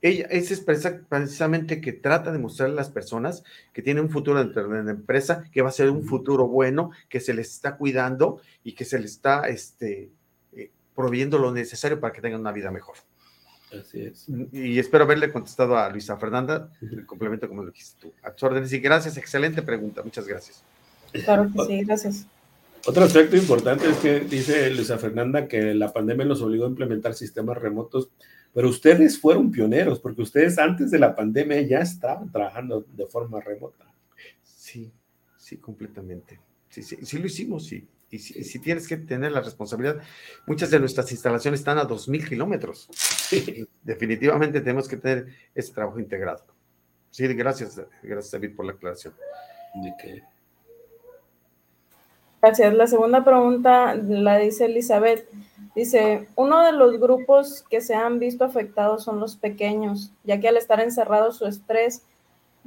ella 0.06 0.28
es 0.30 0.60
precisamente 0.60 1.82
que 1.82 1.92
trata 1.92 2.32
de 2.32 2.38
mostrarle 2.38 2.74
a 2.74 2.78
las 2.78 2.90
personas 2.90 3.44
que 3.74 3.82
tiene 3.82 4.02
un 4.02 4.12
futuro 4.12 4.38
dentro 4.38 4.68
de 4.68 4.84
la 4.84 4.92
empresa, 4.92 5.44
que 5.52 5.64
va 5.64 5.70
a 5.70 5.72
ser 5.72 5.90
un 5.90 6.06
futuro 6.06 6.48
bueno, 6.48 6.92
que 7.10 7.20
se 7.20 7.34
les 7.34 7.52
está 7.52 7.76
cuidando 7.76 8.40
y 8.64 8.74
que 8.74 8.86
se 8.86 9.00
les 9.00 9.14
está 9.14 9.48
este, 9.48 10.12
eh, 10.54 10.70
proveyendo 10.94 11.40
lo 11.40 11.52
necesario 11.52 12.00
para 12.00 12.14
que 12.14 12.22
tengan 12.22 12.42
una 12.42 12.52
vida 12.52 12.70
mejor. 12.70 12.98
Así 13.72 14.02
es. 14.02 14.28
Y 14.52 14.78
espero 14.78 15.06
haberle 15.06 15.32
contestado 15.32 15.76
a 15.76 15.90
Luisa 15.90 16.18
Fernanda, 16.18 16.70
el 16.82 17.06
complemento 17.08 17.48
como 17.48 17.64
lo 17.64 17.72
dijiste 17.72 18.00
tú. 18.00 18.14
A 18.22 18.32
tus 18.32 18.44
órdenes 18.44 18.72
y 18.74 18.80
gracias, 18.80 19.18
excelente 19.18 19.64
pregunta, 19.64 20.04
muchas 20.04 20.28
gracias. 20.28 20.64
Claro 21.24 21.50
que 21.52 21.66
sí, 21.66 21.84
gracias. 21.84 22.28
Otro 22.86 23.06
aspecto 23.06 23.36
importante 23.36 23.90
es 23.90 23.98
que 23.98 24.20
dice 24.20 24.70
Luisa 24.70 25.00
Fernanda 25.00 25.48
que 25.48 25.74
la 25.74 25.92
pandemia 25.92 26.26
nos 26.26 26.44
obligó 26.44 26.66
a 26.66 26.70
implementar 26.70 27.16
sistemas 27.16 27.58
remotos 27.58 28.10
pero 28.56 28.70
ustedes 28.70 29.20
fueron 29.20 29.52
pioneros 29.52 30.00
porque 30.00 30.22
ustedes 30.22 30.58
antes 30.58 30.90
de 30.90 30.98
la 30.98 31.14
pandemia 31.14 31.62
ya 31.64 31.80
estaban 31.80 32.32
trabajando 32.32 32.86
de 32.94 33.06
forma 33.06 33.42
remota. 33.42 33.94
Sí, 34.42 34.90
sí, 35.38 35.58
completamente. 35.58 36.40
Sí, 36.70 36.82
sí, 36.82 36.98
sí 37.02 37.18
lo 37.18 37.26
hicimos, 37.26 37.66
sí. 37.66 37.86
Y 38.10 38.18
si, 38.18 38.60
tienes 38.60 38.88
que 38.88 38.96
tener 38.96 39.34
la 39.34 39.42
responsabilidad, 39.42 40.02
muchas 40.48 40.72
de 40.72 40.80
nuestras 40.80 41.12
instalaciones 41.12 41.60
están 41.60 41.80
a 41.80 41.86
2.000 41.86 42.30
kilómetros. 42.30 42.88
Definitivamente 43.84 44.62
tenemos 44.62 44.88
que 44.88 44.96
tener 44.96 45.28
ese 45.54 45.74
trabajo 45.74 46.00
integrado. 46.00 46.46
Sí, 47.12 47.28
gracias, 47.28 47.82
gracias 48.02 48.32
David 48.32 48.56
por 48.56 48.66
la 48.66 48.72
aclaración. 48.72 49.14
¿De 49.84 49.94
qué? 50.02 50.24
Gracias. 52.46 52.76
La 52.76 52.86
segunda 52.86 53.24
pregunta 53.24 53.96
la 53.96 54.38
dice 54.38 54.66
Elizabeth. 54.66 55.28
Dice, 55.74 56.28
uno 56.36 56.64
de 56.64 56.74
los 56.74 57.00
grupos 57.00 57.66
que 57.72 57.82
se 57.82 57.96
han 57.96 58.20
visto 58.20 58.46
afectados 58.46 59.04
son 59.04 59.20
los 59.20 59.36
pequeños, 59.36 60.12
ya 60.24 60.40
que 60.40 60.50
al 60.50 60.58
estar 60.58 60.80
encerrados 60.80 61.38
su 61.38 61.48
estrés 61.48 62.04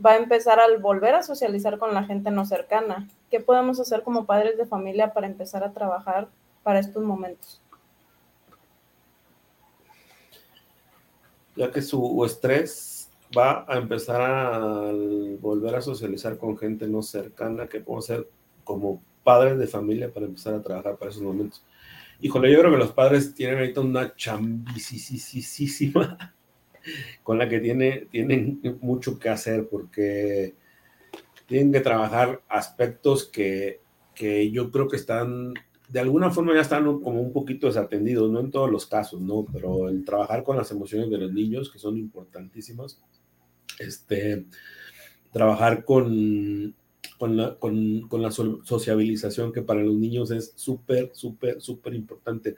va 0.05 0.15
a 0.15 0.17
empezar 0.17 0.59
al 0.59 0.79
volver 0.79 1.15
a 1.15 1.23
socializar 1.23 1.79
con 1.79 1.95
la 1.95 2.03
gente 2.03 2.33
no 2.33 2.45
cercana. 2.45 3.09
¿Qué 3.31 3.39
podemos 3.39 3.79
hacer 3.79 4.03
como 4.03 4.27
padres 4.27 4.59
de 4.59 4.67
familia 4.67 5.13
para 5.13 5.29
empezar 5.29 5.63
a 5.63 5.73
trabajar 5.73 6.27
para 6.65 6.81
estos 6.81 7.05
momentos? 7.05 7.63
Ya 11.55 11.71
que 11.71 11.83
su 11.83 12.25
estrés 12.25 13.13
va 13.37 13.65
a 13.69 13.77
empezar 13.77 14.21
a 14.23 14.91
volver 15.41 15.77
a 15.77 15.81
socializar 15.81 16.37
con 16.37 16.59
gente 16.59 16.89
no 16.89 17.01
cercana, 17.01 17.69
¿qué 17.69 17.79
podemos 17.79 18.11
hacer 18.11 18.29
como 18.65 19.01
padres 19.29 19.59
de 19.59 19.67
familia 19.67 20.11
para 20.11 20.25
empezar 20.25 20.55
a 20.55 20.63
trabajar 20.63 20.97
para 20.97 21.11
esos 21.11 21.23
momentos? 21.23 21.63
Híjole, 22.19 22.51
yo 22.51 22.61
creo 22.61 22.73
que 22.73 22.79
los 22.79 22.93
padres 22.93 23.35
tienen 23.35 23.59
ahorita 23.59 23.83
una 23.83 24.17
chambisísima 24.17 26.35
con 27.23 27.37
la 27.37 27.47
que 27.47 27.61
tiene, 27.61 28.07
tienen 28.11 28.79
mucho 28.81 29.19
que 29.19 29.29
hacer 29.29 29.69
porque 29.69 30.55
tienen 31.45 31.71
que 31.71 31.81
trabajar 31.81 32.41
aspectos 32.49 33.27
que, 33.27 33.83
que 34.15 34.51
yo 34.51 34.71
creo 34.71 34.89
que 34.89 34.97
están, 34.97 35.53
de 35.91 36.01
alguna 36.01 36.31
forma 36.31 36.55
ya 36.55 36.63
están 36.63 36.85
como 37.03 37.21
un 37.21 37.35
poquito 37.35 37.67
desatendidos, 37.67 38.31
no 38.31 38.41
en 38.41 38.51
todos 38.51 38.71
los 38.71 38.87
casos, 38.87 39.21
¿no? 39.21 39.45
Pero 39.53 39.91
el 39.91 40.07
trabajar 40.07 40.43
con 40.43 40.57
las 40.57 40.71
emociones 40.71 41.11
de 41.11 41.19
los 41.19 41.35
niños, 41.35 41.71
que 41.71 41.79
son 41.79 41.99
importantísimas, 41.99 42.99
este, 43.79 44.47
trabajar 45.33 45.85
con 45.85 46.75
con 47.19 47.37
la, 47.37 47.59
con, 47.59 48.09
sociabilización 48.65 49.53
que 49.53 49.63
para 49.63 49.83
los 49.83 49.95
niños 49.95 50.31
es 50.31 50.53
súper, 50.55 51.11
súper, 51.13 51.61
súper 51.61 51.95
importante. 51.95 52.57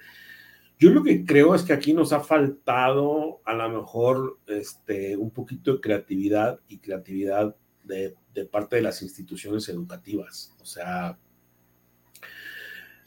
Yo 0.79 0.91
lo 0.91 1.03
que 1.03 1.25
creo 1.25 1.55
es 1.55 1.63
que 1.63 1.73
aquí 1.73 1.93
nos 1.93 2.13
ha 2.13 2.21
faltado 2.21 3.41
a 3.45 3.55
lo 3.55 3.69
mejor 3.69 4.39
este, 4.47 5.17
un 5.17 5.31
poquito 5.31 5.75
de 5.75 5.81
creatividad 5.81 6.61
y 6.69 6.79
creatividad 6.79 7.57
de, 7.85 8.15
de 8.35 8.45
parte 8.45 8.77
de 8.77 8.83
las 8.83 9.03
instituciones 9.03 9.69
educativas. 9.69 10.55
O 10.61 10.65
sea, 10.65 11.19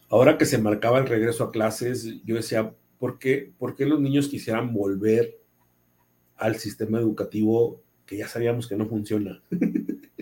ahora 0.10 0.38
que 0.38 0.46
se 0.46 0.58
marcaba 0.58 1.00
el 1.00 1.08
regreso 1.08 1.44
a 1.44 1.52
clases, 1.52 2.22
yo 2.24 2.36
decía, 2.36 2.74
¿por 3.00 3.20
qué, 3.20 3.52
¿por 3.58 3.76
qué 3.76 3.86
los 3.86 4.00
niños 4.00 4.28
quisieran 4.28 4.74
volver 4.74 5.40
al 6.36 6.56
sistema 6.56 7.00
educativo 7.00 7.82
que 8.06 8.18
ya 8.18 8.28
sabíamos 8.28 8.68
que 8.68 8.76
no 8.76 8.88
funciona? 8.88 9.42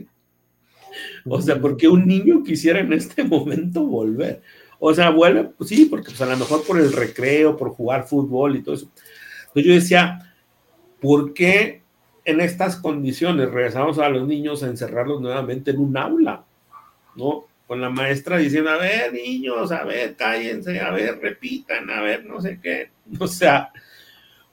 O 1.25 1.41
sea, 1.41 1.60
porque 1.60 1.88
un 1.88 2.05
niño 2.05 2.43
quisiera 2.43 2.80
en 2.80 2.93
este 2.93 3.24
momento 3.26 3.84
volver. 3.86 4.41
O 4.84 4.93
sea, 4.95 5.11
vuelve, 5.11 5.43
pues 5.43 5.70
sí, 5.70 5.86
porque 5.86 6.07
pues 6.09 6.22
a 6.22 6.26
lo 6.26 6.36
mejor 6.38 6.65
por 6.65 6.80
el 6.80 6.91
recreo, 6.91 7.55
por 7.55 7.70
jugar 7.70 8.07
fútbol 8.07 8.55
y 8.55 8.63
todo 8.63 8.74
eso. 8.74 8.89
Entonces 9.53 9.63
yo 9.63 9.74
decía, 9.74 10.34
¿por 10.99 11.36
qué 11.36 11.84
en 12.26 12.41
estas 12.41 12.78
condiciones 12.78 13.51
regresamos 13.51 13.99
a 13.99 14.09
los 14.09 14.28
niños 14.28 14.63
a 14.63 14.68
encerrarlos 14.68 15.22
nuevamente 15.22 15.70
en 15.70 15.80
un 15.80 15.95
aula? 15.97 16.45
¿No? 17.15 17.45
Con 17.68 17.80
la 17.80 17.91
maestra 17.91 18.38
diciendo, 18.38 18.72
a 18.72 18.78
ver, 18.78 19.13
niños, 19.13 19.72
a 19.72 19.84
ver, 19.84 20.15
cállense, 20.15 20.80
a 20.80 20.89
ver, 20.89 21.20
repitan, 21.22 21.89
a 21.89 22.01
ver, 22.01 22.26
no 22.26 22.41
sé 22.41 22.59
qué. 22.61 22.89
O 23.20 23.28
sea, 23.28 23.72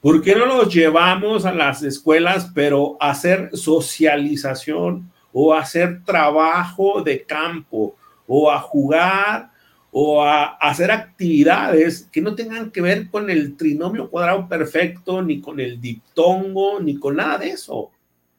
¿por 0.03 0.21
qué 0.21 0.35
no 0.35 0.45
los 0.45 0.75
llevamos 0.75 1.47
a 1.47 1.55
las 1.55 1.83
escuelas, 1.83 2.51
pero 2.55 2.99
a 3.01 3.13
hacer 3.13 3.49
socialización? 3.55 5.11
O 5.33 5.55
hacer 5.55 6.05
trabajo 6.05 7.03
de 7.03 7.23
campo 7.25 7.97
o 8.27 8.51
a 8.51 8.61
jugar 8.61 9.51
o 9.91 10.23
a 10.23 10.57
hacer 10.57 10.91
actividades 10.91 12.09
que 12.13 12.21
no 12.21 12.35
tengan 12.35 12.71
que 12.71 12.83
ver 12.83 13.11
con 13.11 13.31
el 13.31 13.57
trinomio 13.57 14.11
cuadrado 14.11 14.47
perfecto, 14.49 15.23
ni 15.23 15.41
con 15.41 15.61
el 15.61 15.81
diptongo, 15.81 16.79
ni 16.81 16.99
con 16.99 17.17
nada 17.17 17.39
de 17.39 17.51
eso, 17.51 17.91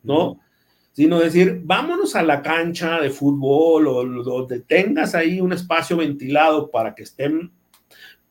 ¿no? 0.04 0.40
sino 1.00 1.20
decir, 1.20 1.62
vámonos 1.64 2.18
a 2.18 2.24
la 2.24 2.42
cancha 2.42 3.00
de 3.00 3.10
fútbol 3.10 3.88
o 3.88 4.04
donde 4.22 4.60
tengas 4.60 5.16
ahí 5.16 5.40
un 5.40 5.54
espacio 5.54 5.96
ventilado 5.96 6.70
para 6.70 6.94
que 6.94 7.04
estén 7.04 7.54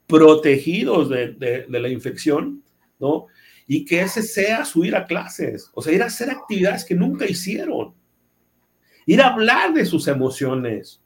protegidos 0.07 1.09
de, 1.09 1.33
de 1.33 1.81
la 1.81 1.89
infección, 1.89 2.63
¿no? 2.99 3.27
Y 3.67 3.87
que 3.87 4.03
ese 4.03 4.23
sea 4.23 4.67
su 4.67 4.85
ir 4.85 4.97
a 4.97 5.07
clases, 5.07 5.71
o 5.73 5.81
sea, 5.81 5.95
ir 5.95 6.03
a 6.03 6.09
hacer 6.09 6.29
actividades 6.29 6.85
que 6.85 6.95
nunca 6.95 7.25
hicieron, 7.25 7.95
ir 9.09 9.23
a 9.23 9.29
hablar 9.29 9.73
de 9.73 9.87
sus 9.87 10.07
emociones, 10.07 11.01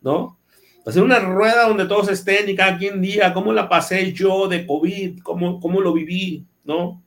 ¿no? 0.00 0.38
Hacer 0.86 1.02
una 1.02 1.18
rueda 1.18 1.66
donde 1.66 1.86
todos 1.86 2.08
estén 2.08 2.48
y 2.48 2.54
cada 2.54 2.78
quien 2.78 3.02
diga 3.02 3.34
cómo 3.34 3.52
la 3.52 3.68
pasé 3.68 4.12
yo 4.12 4.46
de 4.46 4.64
COVID, 4.64 5.18
cómo, 5.20 5.58
cómo 5.58 5.80
lo 5.80 5.92
viví, 5.92 6.46
¿no? 6.62 7.02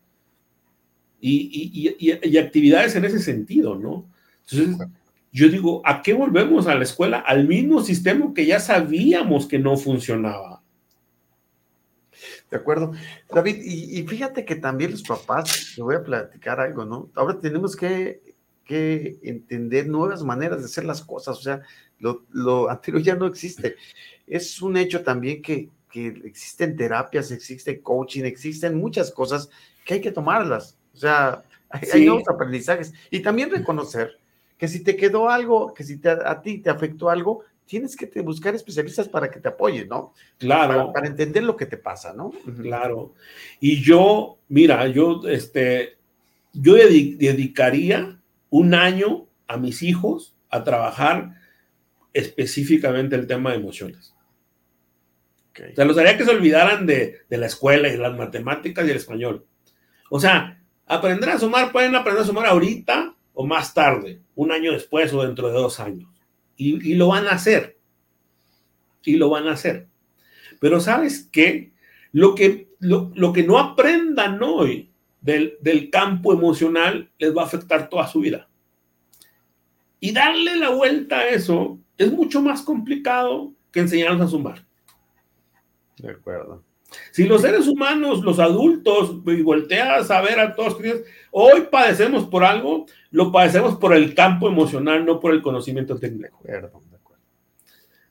Y, 1.22 1.96
y, 1.98 2.38
actividades 2.38 2.96
en 2.96 3.06
ese 3.06 3.20
sentido, 3.20 3.76
¿no? 3.76 4.06
Entonces, 4.50 4.88
yo 5.32 5.48
digo, 5.48 5.82
¿a 5.86 6.02
qué 6.02 6.14
volvemos 6.14 6.68
a 6.68 6.76
la 6.76 6.84
escuela? 6.84 7.20
Al 7.20 7.48
mismo 7.48 7.82
sistema 7.82 8.34
que 8.36 8.46
ya 8.46 8.60
sabíamos 8.60 9.48
que 9.48 9.60
no 9.60 9.78
funcionaba. 9.78 10.62
De 12.52 12.58
acuerdo. 12.58 12.92
David, 13.34 13.62
y, 13.64 14.06
fíjate 14.06 14.44
que 14.44 14.56
también 14.58 14.92
los 14.92 15.04
papás, 15.04 15.74
te 15.76 15.82
voy 15.82 15.96
a 15.96 16.04
platicar 16.04 16.60
algo, 16.60 16.84
¿no? 16.84 17.10
Ahora 17.16 17.40
tenemos 17.40 17.76
que, 17.76 18.27
que 18.68 19.18
entender 19.24 19.88
nuevas 19.88 20.24
maneras 20.24 20.60
de 20.60 20.66
hacer 20.66 20.86
las 20.86 21.02
cosas, 21.02 21.38
o 21.38 21.42
sea, 21.42 21.62
lo, 22.00 22.26
lo 22.32 22.70
anterior 22.70 23.02
ya 23.02 23.16
no 23.16 23.26
existe. 23.26 23.76
Es 24.28 24.62
un 24.62 24.78
hecho 24.78 25.04
también 25.04 25.42
que, 25.42 25.70
que 25.90 26.08
existen 26.26 26.76
terapias, 26.76 27.32
existe 27.32 27.82
coaching, 27.82 28.26
existen 28.26 28.78
muchas 28.78 29.12
cosas 29.12 29.50
que 29.86 29.96
hay 29.96 30.02
que 30.02 30.12
tomarlas. 30.12 30.78
O 30.94 30.98
sea, 30.98 31.44
hay, 31.70 32.06
nuevos 32.06 32.28
aprendizajes. 32.28 32.94
Y 33.10 33.22
también 33.22 33.50
reconocer 33.50 34.18
que 34.58 34.68
si 34.68 34.84
te 34.84 34.96
quedó 34.96 35.30
algo, 35.30 35.74
que 35.74 35.84
si 35.84 35.98
te, 35.98 36.10
a 36.10 36.42
ti 36.42 36.60
te 36.60 36.70
afectó 36.70 37.10
algo, 37.10 37.44
tienes 37.66 37.96
que 37.96 38.08
te 38.08 38.22
buscar 38.22 38.56
especialistas 38.56 39.08
para 39.08 39.30
que 39.30 39.40
te 39.40 39.50
apoyen, 39.50 39.88
¿no? 39.90 40.14
Claro. 40.38 40.92
Para, 40.94 41.08
entender 41.08 41.44
lo 41.44 41.56
que 41.56 41.66
te 41.66 41.78
pasa, 41.78 42.14
¿no? 42.14 42.32
Claro. 42.62 43.14
Y 43.60 43.82
yo, 43.82 44.38
mira, 44.48 44.88
yo, 44.88 45.22
este, 45.28 45.98
yo 46.54 46.76
dedicaría 46.76 48.17
un 48.50 48.74
año 48.74 49.28
a 49.48 49.58
mis 49.58 49.84
hijos 49.84 50.36
a 50.50 50.64
trabajar 50.64 51.36
específicamente 52.14 53.16
el 53.16 53.28
tema 53.28 53.52
de 53.52 53.58
emociones. 53.58 54.14
Okay. 55.52 55.72
O 55.72 55.76
sea, 55.76 55.86
los 55.86 55.98
haría 55.98 56.18
que 56.18 56.26
se 56.26 56.32
olvidaran 56.32 56.86
de, 56.86 57.20
de, 57.30 57.38
la 57.38 57.48
escuela 57.48 57.88
y 57.88 57.98
las 57.98 58.16
matemáticas 58.16 58.86
y 58.86 58.92
el 58.92 58.98
español. 58.98 59.46
O 60.10 60.20
sea, 60.20 60.62
aprender 60.86 61.30
a 61.30 61.40
sumar, 61.40 61.72
pueden 61.72 61.96
aprender 61.96 62.24
a 62.24 62.28
sumar 62.28 62.46
ahorita 62.46 63.16
o 63.34 63.46
más 63.46 63.74
tarde, 63.74 64.22
un 64.36 64.52
año 64.52 64.72
después 64.72 65.14
o 65.14 65.24
dentro 65.24 65.48
de 65.48 65.54
dos 65.54 65.80
años. 65.80 66.10
Y, 66.56 66.92
y 66.92 66.96
lo 66.96 67.10
van 67.10 67.28
a 67.28 67.32
hacer. 67.32 67.78
Y 69.04 69.18
lo 69.18 69.30
van 69.30 69.48
a 69.48 69.54
hacer. 69.54 69.88
Pero 70.60 70.80
¿sabes 70.80 71.30
qué? 71.32 71.74
Lo 72.12 72.34
que, 72.34 72.70
lo, 72.80 73.12
lo 73.16 73.34
que 73.34 73.44
no 73.44 73.60
aprendan 73.60 74.42
hoy 74.42 74.92
del, 75.28 75.58
del 75.60 75.90
campo 75.90 76.32
emocional 76.32 77.12
les 77.18 77.36
va 77.36 77.42
a 77.42 77.46
afectar 77.46 77.90
toda 77.90 78.08
su 78.08 78.22
vida. 78.22 78.48
Y 80.00 80.14
darle 80.14 80.56
la 80.56 80.70
vuelta 80.70 81.20
a 81.20 81.28
eso 81.28 81.78
es 81.98 82.14
mucho 82.14 82.42
más 82.42 82.62
complicado 82.62 83.52
que 83.70 83.82
enseñarnos 83.82 84.22
a 84.22 84.30
sumar. 84.30 84.66
De 85.98 86.12
acuerdo. 86.12 86.64
Si 87.12 87.26
los 87.26 87.42
seres 87.42 87.68
humanos, 87.68 88.24
los 88.24 88.40
adultos, 88.40 89.18
y 89.26 89.42
volteas 89.42 90.10
a 90.12 90.22
ver 90.22 90.40
a 90.40 90.56
todos, 90.56 90.78
hoy 91.32 91.68
padecemos 91.70 92.26
por 92.28 92.46
algo, 92.46 92.86
lo 93.12 93.30
padecemos 93.30 93.76
por 93.76 93.94
el 93.94 94.16
campo 94.16 94.48
emocional, 94.48 95.06
no 95.06 95.20
por 95.20 95.34
el 95.34 95.42
conocimiento 95.42 96.00
técnico. 96.00 96.40
De 96.42 96.56
acuerdo, 96.56 96.82
de 96.90 96.96
acuerdo. 96.96 97.24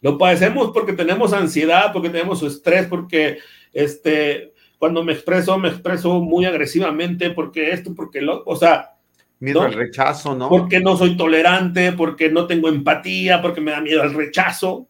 Lo 0.03 0.19
padecemos 0.19 0.71
porque 0.75 0.93
tenemos 0.93 1.33
ansiedad, 1.33 1.95
porque 1.95 2.11
tenemos 2.11 2.43
estrés, 2.43 2.87
porque 2.87 3.39
este, 3.73 4.53
cuando 4.79 5.03
me 5.03 5.13
expreso, 5.13 5.59
me 5.59 5.69
expreso 5.69 6.21
muy 6.21 6.45
agresivamente, 6.45 7.31
porque 7.31 7.71
esto, 7.71 7.95
porque 7.95 8.21
lo, 8.21 8.43
o 8.45 8.57
sea, 8.57 8.97
Miedo 9.39 9.61
al 9.63 9.75
rechazo, 9.75 10.35
¿no? 10.35 10.49
Porque 10.49 10.81
no 10.81 10.97
soy 10.97 11.17
tolerante, 11.17 11.93
porque 11.93 12.31
no 12.31 12.47
tengo 12.47 12.69
empatía, 12.69 13.43
porque 13.43 13.61
me 13.61 13.73
da 13.73 13.83
miedo 13.83 14.03
al 14.03 14.15
rechazo. 14.15 14.89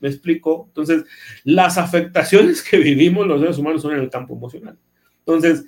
¿Me 0.00 0.08
explico? 0.08 0.64
Entonces, 0.68 1.04
las 1.44 1.76
afectaciones 1.76 2.62
que 2.62 2.78
vivimos 2.78 3.26
los 3.26 3.40
seres 3.40 3.58
humanos 3.58 3.82
son 3.82 3.92
en 3.92 4.00
el 4.00 4.10
campo 4.10 4.34
emocional. 4.34 4.78
Entonces, 5.18 5.66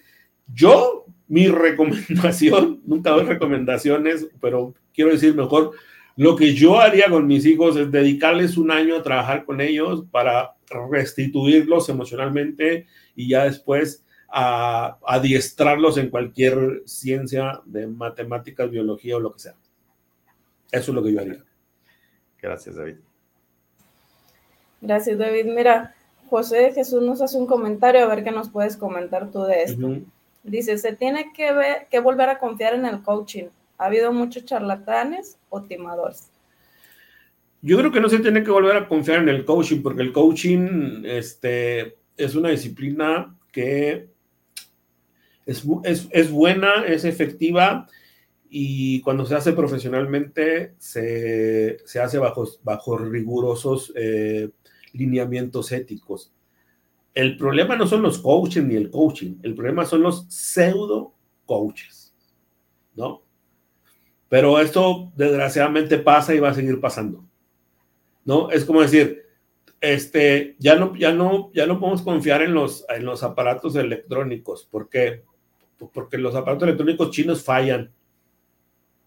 yo, 0.52 1.04
mi 1.28 1.46
recomendación, 1.48 2.80
nunca 2.86 3.10
doy 3.10 3.24
recomendaciones, 3.24 4.28
pero 4.40 4.74
quiero 4.94 5.10
decir 5.10 5.34
mejor, 5.34 5.72
lo 6.16 6.36
que 6.36 6.54
yo 6.54 6.80
haría 6.80 7.06
con 7.10 7.26
mis 7.26 7.44
hijos 7.44 7.76
es 7.76 7.90
dedicarles 7.90 8.56
un 8.56 8.70
año 8.70 8.96
a 8.96 9.02
trabajar 9.02 9.44
con 9.44 9.60
ellos 9.60 10.04
para 10.10 10.54
restituirlos 10.90 11.88
emocionalmente 11.88 12.86
y 13.16 13.28
ya 13.28 13.44
después 13.44 14.04
a 14.28 14.98
adiestrarlos 15.06 15.96
en 15.96 16.10
cualquier 16.10 16.82
ciencia 16.86 17.60
de 17.64 17.86
matemáticas, 17.86 18.70
biología 18.70 19.16
o 19.16 19.20
lo 19.20 19.32
que 19.32 19.40
sea. 19.40 19.54
Eso 20.72 20.90
es 20.90 20.94
lo 20.94 21.02
que 21.02 21.12
yo 21.12 21.20
haría. 21.20 21.44
Gracias, 22.42 22.74
David. 22.74 22.96
Gracias, 24.80 25.16
David. 25.16 25.46
Mira, 25.46 25.94
José 26.28 26.72
Jesús 26.72 27.02
nos 27.02 27.22
hace 27.22 27.36
un 27.36 27.46
comentario, 27.46 28.02
a 28.02 28.08
ver 28.08 28.24
qué 28.24 28.32
nos 28.32 28.50
puedes 28.50 28.76
comentar 28.76 29.30
tú 29.30 29.44
de 29.44 29.62
esto. 29.62 29.98
Dice, 30.42 30.76
se 30.78 30.94
tiene 30.94 31.32
que, 31.32 31.52
ver, 31.52 31.86
que 31.90 32.00
volver 32.00 32.28
a 32.28 32.38
confiar 32.38 32.74
en 32.74 32.86
el 32.86 33.02
coaching. 33.02 33.46
¿Ha 33.78 33.86
habido 33.86 34.12
muchos 34.12 34.44
charlatanes 34.44 35.38
o 35.48 35.62
timadores? 35.62 36.30
Yo 37.62 37.78
creo 37.78 37.90
que 37.90 38.00
no 38.00 38.08
se 38.08 38.18
tiene 38.18 38.44
que 38.44 38.50
volver 38.50 38.76
a 38.76 38.86
confiar 38.86 39.22
en 39.22 39.28
el 39.30 39.44
coaching, 39.44 39.82
porque 39.82 40.02
el 40.02 40.12
coaching 40.12 41.02
este, 41.04 41.96
es 42.16 42.34
una 42.34 42.50
disciplina 42.50 43.36
que 43.50 44.10
es, 45.46 45.64
buena, 46.30 46.84
es 46.86 47.04
efectiva 47.04 47.86
y 48.48 49.00
cuando 49.00 49.26
se 49.26 49.34
hace 49.34 49.52
profesionalmente 49.52 50.74
se, 50.78 51.78
hace 52.02 52.18
bajo, 52.18 52.46
bajo 52.62 52.98
rigurosos 52.98 53.92
eh, 53.96 54.50
lineamientos 54.92 55.72
éticos. 55.72 56.32
El 57.14 57.36
problema 57.36 57.76
no 57.76 57.86
son 57.86 58.02
los 58.02 58.18
coaches 58.18 58.64
ni 58.64 58.74
el 58.74 58.90
coaching, 58.90 59.36
el 59.42 59.54
problema 59.54 59.84
son 59.84 60.02
los 60.02 60.26
pseudo 60.28 61.14
coaches, 61.46 62.14
¿no? 62.94 63.23
Pero 64.34 64.58
esto 64.58 65.12
desgraciadamente 65.14 65.96
pasa 65.96 66.34
y 66.34 66.40
va 66.40 66.48
a 66.48 66.54
seguir 66.54 66.80
pasando, 66.80 67.24
¿no? 68.24 68.50
Es 68.50 68.64
como 68.64 68.82
decir, 68.82 69.22
este, 69.80 70.56
ya 70.58 70.74
no, 70.74 70.96
ya 70.96 71.12
no, 71.12 71.52
ya 71.54 71.66
no 71.66 71.78
podemos 71.78 72.02
confiar 72.02 72.42
en 72.42 72.52
los, 72.52 72.84
en 72.88 73.04
los 73.04 73.22
aparatos 73.22 73.76
electrónicos, 73.76 74.66
¿por 74.68 74.88
qué? 74.88 75.22
Pues, 75.78 75.88
porque 75.94 76.18
los 76.18 76.34
aparatos 76.34 76.64
electrónicos 76.64 77.12
chinos 77.12 77.44
fallan, 77.44 77.92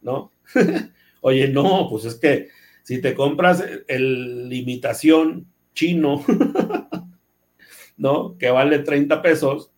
¿no? 0.01 0.31
Oye, 1.19 1.49
no, 1.49 1.87
pues 1.89 2.05
es 2.05 2.15
que 2.15 2.47
si 2.83 3.01
te 3.01 3.13
compras 3.13 3.61
el 3.89 4.47
imitación 4.49 5.45
chino, 5.73 6.23
¿no? 7.97 8.37
Que 8.37 8.49
vale 8.49 8.79
30 8.79 9.21
pesos, 9.21 9.73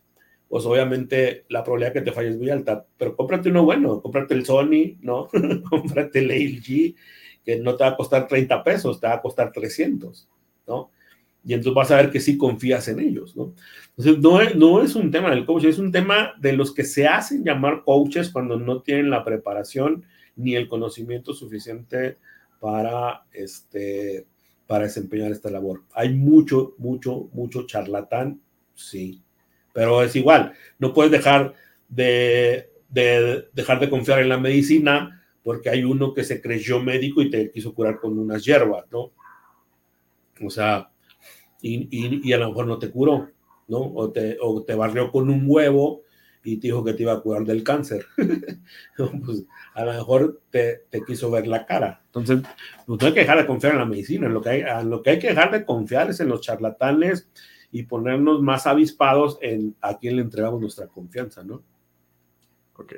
pues 0.49 0.65
obviamente 0.65 1.45
la 1.49 1.63
probabilidad 1.63 1.93
que 1.93 2.01
te 2.01 2.11
falle 2.11 2.29
es 2.29 2.37
muy 2.37 2.49
alta. 2.49 2.85
Pero 2.97 3.15
cómprate 3.15 3.49
uno 3.49 3.63
bueno, 3.63 4.01
cómprate 4.01 4.33
el 4.33 4.45
Sony, 4.45 4.97
¿no? 5.01 5.29
cómprate 5.69 6.19
el 6.19 6.31
LG, 6.31 6.95
que 7.45 7.59
no 7.59 7.75
te 7.75 7.83
va 7.83 7.91
a 7.91 7.97
costar 7.97 8.27
30 8.27 8.63
pesos, 8.63 8.99
te 8.99 9.07
va 9.07 9.13
a 9.13 9.21
costar 9.21 9.51
300, 9.51 10.27
¿no? 10.67 10.91
y 11.43 11.53
entonces 11.53 11.73
vas 11.73 11.91
a 11.91 11.97
ver 11.97 12.11
que 12.11 12.19
sí 12.19 12.37
confías 12.37 12.87
en 12.89 12.99
ellos, 12.99 13.35
¿no? 13.35 13.53
Entonces, 13.97 14.21
no 14.21 14.41
es, 14.41 14.55
no 14.55 14.81
es 14.81 14.95
un 14.95 15.11
tema 15.11 15.29
del 15.29 15.45
coach, 15.45 15.65
es 15.65 15.79
un 15.79 15.91
tema 15.91 16.33
de 16.39 16.53
los 16.53 16.73
que 16.73 16.83
se 16.83 17.07
hacen 17.07 17.43
llamar 17.43 17.83
coaches 17.83 18.29
cuando 18.29 18.59
no 18.59 18.81
tienen 18.81 19.09
la 19.09 19.23
preparación 19.23 20.05
ni 20.35 20.55
el 20.55 20.67
conocimiento 20.67 21.33
suficiente 21.33 22.17
para, 22.59 23.23
este, 23.31 24.25
para 24.67 24.83
desempeñar 24.85 25.31
esta 25.31 25.49
labor. 25.49 25.83
Hay 25.93 26.13
mucho, 26.13 26.75
mucho, 26.77 27.29
mucho 27.33 27.65
charlatán, 27.65 28.41
sí, 28.75 29.21
pero 29.79 30.03
es 30.03 30.13
igual, 30.17 30.51
no 30.77 30.93
puedes 30.93 31.09
dejar 31.09 31.53
de, 31.87 32.69
de 32.89 33.47
dejar 33.53 33.79
de 33.79 33.89
confiar 33.89 34.19
en 34.19 34.27
la 34.27 34.37
medicina 34.37 35.23
porque 35.41 35.69
hay 35.69 35.85
uno 35.85 36.13
que 36.13 36.25
se 36.25 36.41
creyó 36.41 36.81
médico 36.81 37.21
y 37.21 37.29
te 37.29 37.49
quiso 37.49 37.73
curar 37.73 37.97
con 38.01 38.19
unas 38.19 38.43
hierbas, 38.43 38.83
¿no? 38.91 39.13
O 40.45 40.49
sea, 40.49 40.91
y, 41.61 42.33
a 42.33 42.37
lo 42.39 42.49
mejor 42.49 42.67
no 42.67 42.77
te 42.77 42.91
curó, 42.91 43.29
¿no? 43.69 43.79
O 43.79 44.11
te, 44.11 44.35
o 44.41 44.63
te 44.63 44.75
barrió 44.75 45.13
con 45.13 45.29
un 45.29 45.45
huevo 45.47 46.01
y 46.43 46.57
te 46.57 46.67
dijo 46.67 46.83
que 46.83 46.91
te 46.91 47.03
iba 47.03 47.13
a 47.13 47.21
curar 47.21 47.45
del 47.45 47.63
cáncer. 47.63 48.05
pues 48.97 49.45
a 49.75 49.85
lo 49.85 49.93
mejor 49.93 50.41
te, 50.49 50.87
te, 50.89 51.05
quiso 51.05 51.31
ver 51.31 51.47
la 51.47 51.65
cara. 51.65 52.01
Entonces, 52.07 52.41
pues 52.85 52.99
no 52.99 53.07
hay 53.07 53.13
que 53.13 53.21
dejar 53.21 53.37
de 53.37 53.47
confiar 53.47 53.71
en 53.71 53.79
la 53.79 53.85
medicina. 53.85 54.27
En 54.27 54.33
lo, 54.33 54.41
que 54.41 54.49
hay, 54.49 54.63
lo 54.83 55.01
que 55.01 55.11
hay 55.11 55.19
que 55.19 55.29
dejar 55.29 55.51
de 55.51 55.63
confiar 55.63 56.09
es 56.09 56.19
en 56.19 56.27
los 56.27 56.41
charlatanes 56.41 57.29
y 57.71 57.83
ponernos 57.83 58.41
más 58.41 58.67
avispados 58.67 59.37
en 59.41 59.75
a 59.81 59.97
quién 59.97 60.15
le 60.15 60.21
entregamos 60.21 60.59
nuestra 60.59 60.87
confianza, 60.87 61.43
¿no? 61.43 61.61
Ok. 62.77 62.95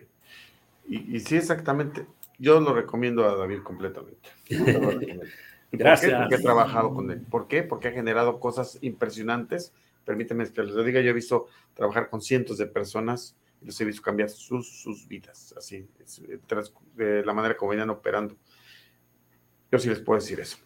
Y, 0.88 1.17
y 1.17 1.19
sí, 1.19 1.36
exactamente. 1.36 2.05
Yo 2.38 2.59
lo 2.59 2.74
recomiendo 2.74 3.26
a 3.26 3.36
David 3.36 3.59
completamente. 3.61 4.30
Gracias. 5.72 6.19
Porque 6.19 6.36
he 6.36 6.39
trabajado 6.39 6.93
con 6.93 7.11
él. 7.11 7.22
¿Por 7.22 7.47
qué? 7.47 7.63
Porque 7.63 7.89
ha 7.89 7.91
generado 7.91 8.39
cosas 8.39 8.78
impresionantes. 8.82 9.74
Permíteme 10.05 10.49
que 10.51 10.63
les 10.63 10.86
diga, 10.86 11.01
yo 11.01 11.11
he 11.11 11.13
visto 11.13 11.47
trabajar 11.74 12.09
con 12.09 12.22
cientos 12.22 12.57
de 12.57 12.65
personas 12.65 13.36
y 13.61 13.67
los 13.67 13.80
he 13.80 13.86
visto 13.86 14.01
cambiar 14.01 14.30
sus, 14.30 14.82
sus 14.82 15.07
vidas, 15.07 15.53
así, 15.55 15.88
de 16.95 17.24
la 17.24 17.34
manera 17.34 17.55
como 17.55 17.69
venían 17.69 17.91
operando. 17.91 18.36
Yo 19.72 19.80
sí 19.80 19.88
les 19.88 19.99
puedo 19.99 20.19
decir 20.19 20.39
eso. 20.39 20.57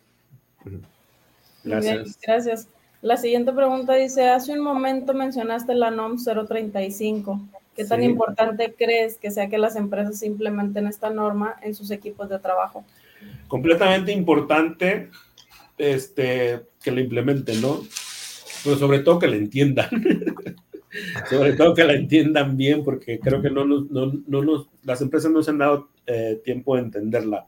Gracias. 1.63 2.17
gracias. 2.25 2.69
La 3.05 3.17
siguiente 3.17 3.53
pregunta 3.53 3.93
dice, 3.93 4.29
hace 4.29 4.51
un 4.53 4.61
momento 4.61 5.13
mencionaste 5.13 5.75
la 5.75 5.91
NOM 5.91 6.17
035. 6.17 7.39
¿Qué 7.75 7.85
tan 7.85 8.01
importante 8.01 8.73
crees 8.75 9.19
que 9.19 9.29
sea 9.29 9.47
que 9.47 9.59
las 9.59 9.75
empresas 9.75 10.23
implementen 10.23 10.87
esta 10.87 11.11
norma 11.11 11.55
en 11.61 11.75
sus 11.75 11.91
equipos 11.91 12.29
de 12.29 12.39
trabajo? 12.39 12.83
Completamente 13.47 14.11
importante 14.11 15.11
este, 15.77 16.63
que 16.81 16.89
la 16.89 17.01
implementen, 17.01 17.61
¿no? 17.61 17.79
Pero 18.63 18.75
sobre 18.75 19.01
todo 19.01 19.19
que 19.19 19.27
la 19.27 19.35
entiendan. 19.35 19.87
sobre 21.29 21.53
todo 21.53 21.75
que 21.75 21.83
la 21.83 21.93
entiendan 21.93 22.57
bien, 22.57 22.83
porque 22.83 23.19
creo 23.19 23.39
que 23.39 23.51
no, 23.51 23.65
no, 23.65 23.85
no 23.87 24.67
las 24.83 24.99
empresas 25.01 25.29
no 25.29 25.43
se 25.43 25.51
han 25.51 25.59
dado 25.59 25.89
eh, 26.07 26.41
tiempo 26.43 26.75
de 26.75 26.81
entenderla. 26.81 27.45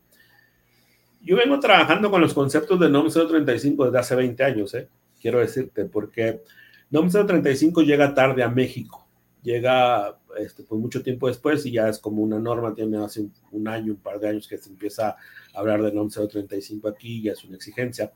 Yo 1.23 1.35
vengo 1.35 1.59
trabajando 1.59 2.11
con 2.11 2.21
los 2.21 2.35
conceptos 2.35 2.79
de 2.79 2.89
NOM 2.89 3.07
035 3.09 3.85
desde 3.85 3.97
hace 3.97 4.15
20 4.15 4.43
años, 4.43 4.71
¿eh? 4.75 4.87
Quiero 5.27 5.39
decirte, 5.39 5.83
porque 5.83 6.41
NOM 6.89 7.09
035 7.09 7.81
llega 7.81 8.13
tarde 8.13 8.43
a 8.43 8.49
México, 8.49 9.05
llega 9.43 10.17
este, 10.37 10.63
pues 10.63 10.79
mucho 10.79 11.03
tiempo 11.03 11.27
después 11.27 11.65
y 11.65 11.73
ya 11.73 11.89
es 11.89 11.99
como 11.99 12.21
una 12.21 12.39
norma, 12.39 12.73
tiene 12.73 12.97
hace 13.03 13.27
un, 13.51 13.67
año, 13.67 13.91
un 13.91 13.99
par 13.99 14.21
de 14.21 14.29
años 14.29 14.47
que 14.47 14.57
se 14.57 14.69
empieza 14.69 15.09
a 15.09 15.17
hablar 15.53 15.83
de 15.83 15.91
NOM 15.91 16.09
035 16.09 16.87
aquí, 16.87 17.21
ya 17.21 17.33
es 17.33 17.43
una 17.43 17.57
exigencia, 17.57 18.13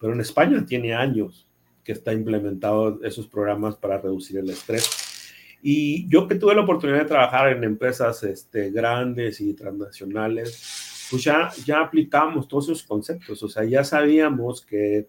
pero 0.00 0.14
en 0.14 0.20
España 0.22 0.64
tiene 0.64 0.94
años 0.94 1.46
que 1.84 1.92
está 1.92 2.14
implementado 2.14 2.98
esos 3.04 3.26
programas 3.26 3.76
para 3.76 3.98
reducir 3.98 4.38
el 4.38 4.48
estrés. 4.48 4.88
Y 5.60 6.08
yo 6.08 6.26
que 6.28 6.36
tuve 6.36 6.54
la 6.54 6.62
oportunidad 6.62 7.00
de 7.00 7.04
trabajar 7.04 7.50
en 7.50 7.62
empresas 7.62 8.22
este, 8.22 8.70
grandes 8.70 9.42
y 9.42 9.52
transnacionales, 9.52 11.08
pues 11.10 11.24
ya, 11.24 11.50
ya 11.66 11.80
aplicamos 11.82 12.48
todos 12.48 12.70
esos 12.70 12.84
conceptos, 12.84 13.42
o 13.42 13.48
sea, 13.50 13.64
ya 13.64 13.84
sabíamos 13.84 14.64
que 14.64 15.08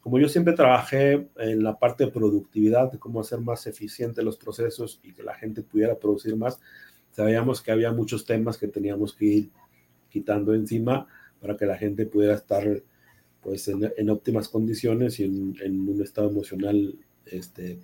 como 0.00 0.18
yo 0.18 0.28
siempre 0.28 0.54
trabajé 0.54 1.28
en 1.36 1.62
la 1.62 1.78
parte 1.78 2.06
de 2.06 2.10
productividad, 2.10 2.90
de 2.90 2.98
cómo 2.98 3.20
hacer 3.20 3.40
más 3.40 3.66
eficientes 3.66 4.24
los 4.24 4.38
procesos 4.38 5.00
y 5.02 5.12
que 5.12 5.22
la 5.22 5.34
gente 5.34 5.62
pudiera 5.62 5.98
producir 5.98 6.36
más, 6.36 6.58
sabíamos 7.10 7.60
que 7.60 7.70
había 7.70 7.92
muchos 7.92 8.24
temas 8.24 8.56
que 8.56 8.68
teníamos 8.68 9.14
que 9.14 9.24
ir 9.24 9.50
quitando 10.08 10.54
encima 10.54 11.06
para 11.40 11.56
que 11.56 11.66
la 11.66 11.76
gente 11.76 12.06
pudiera 12.06 12.34
estar 12.34 12.82
pues 13.42 13.68
en, 13.68 14.10
óptimas 14.10 14.48
condiciones 14.48 15.18
y 15.20 15.24
en, 15.24 15.88
un 15.88 16.02
estado 16.02 16.30
emocional 16.30 16.94
este, 17.26 17.78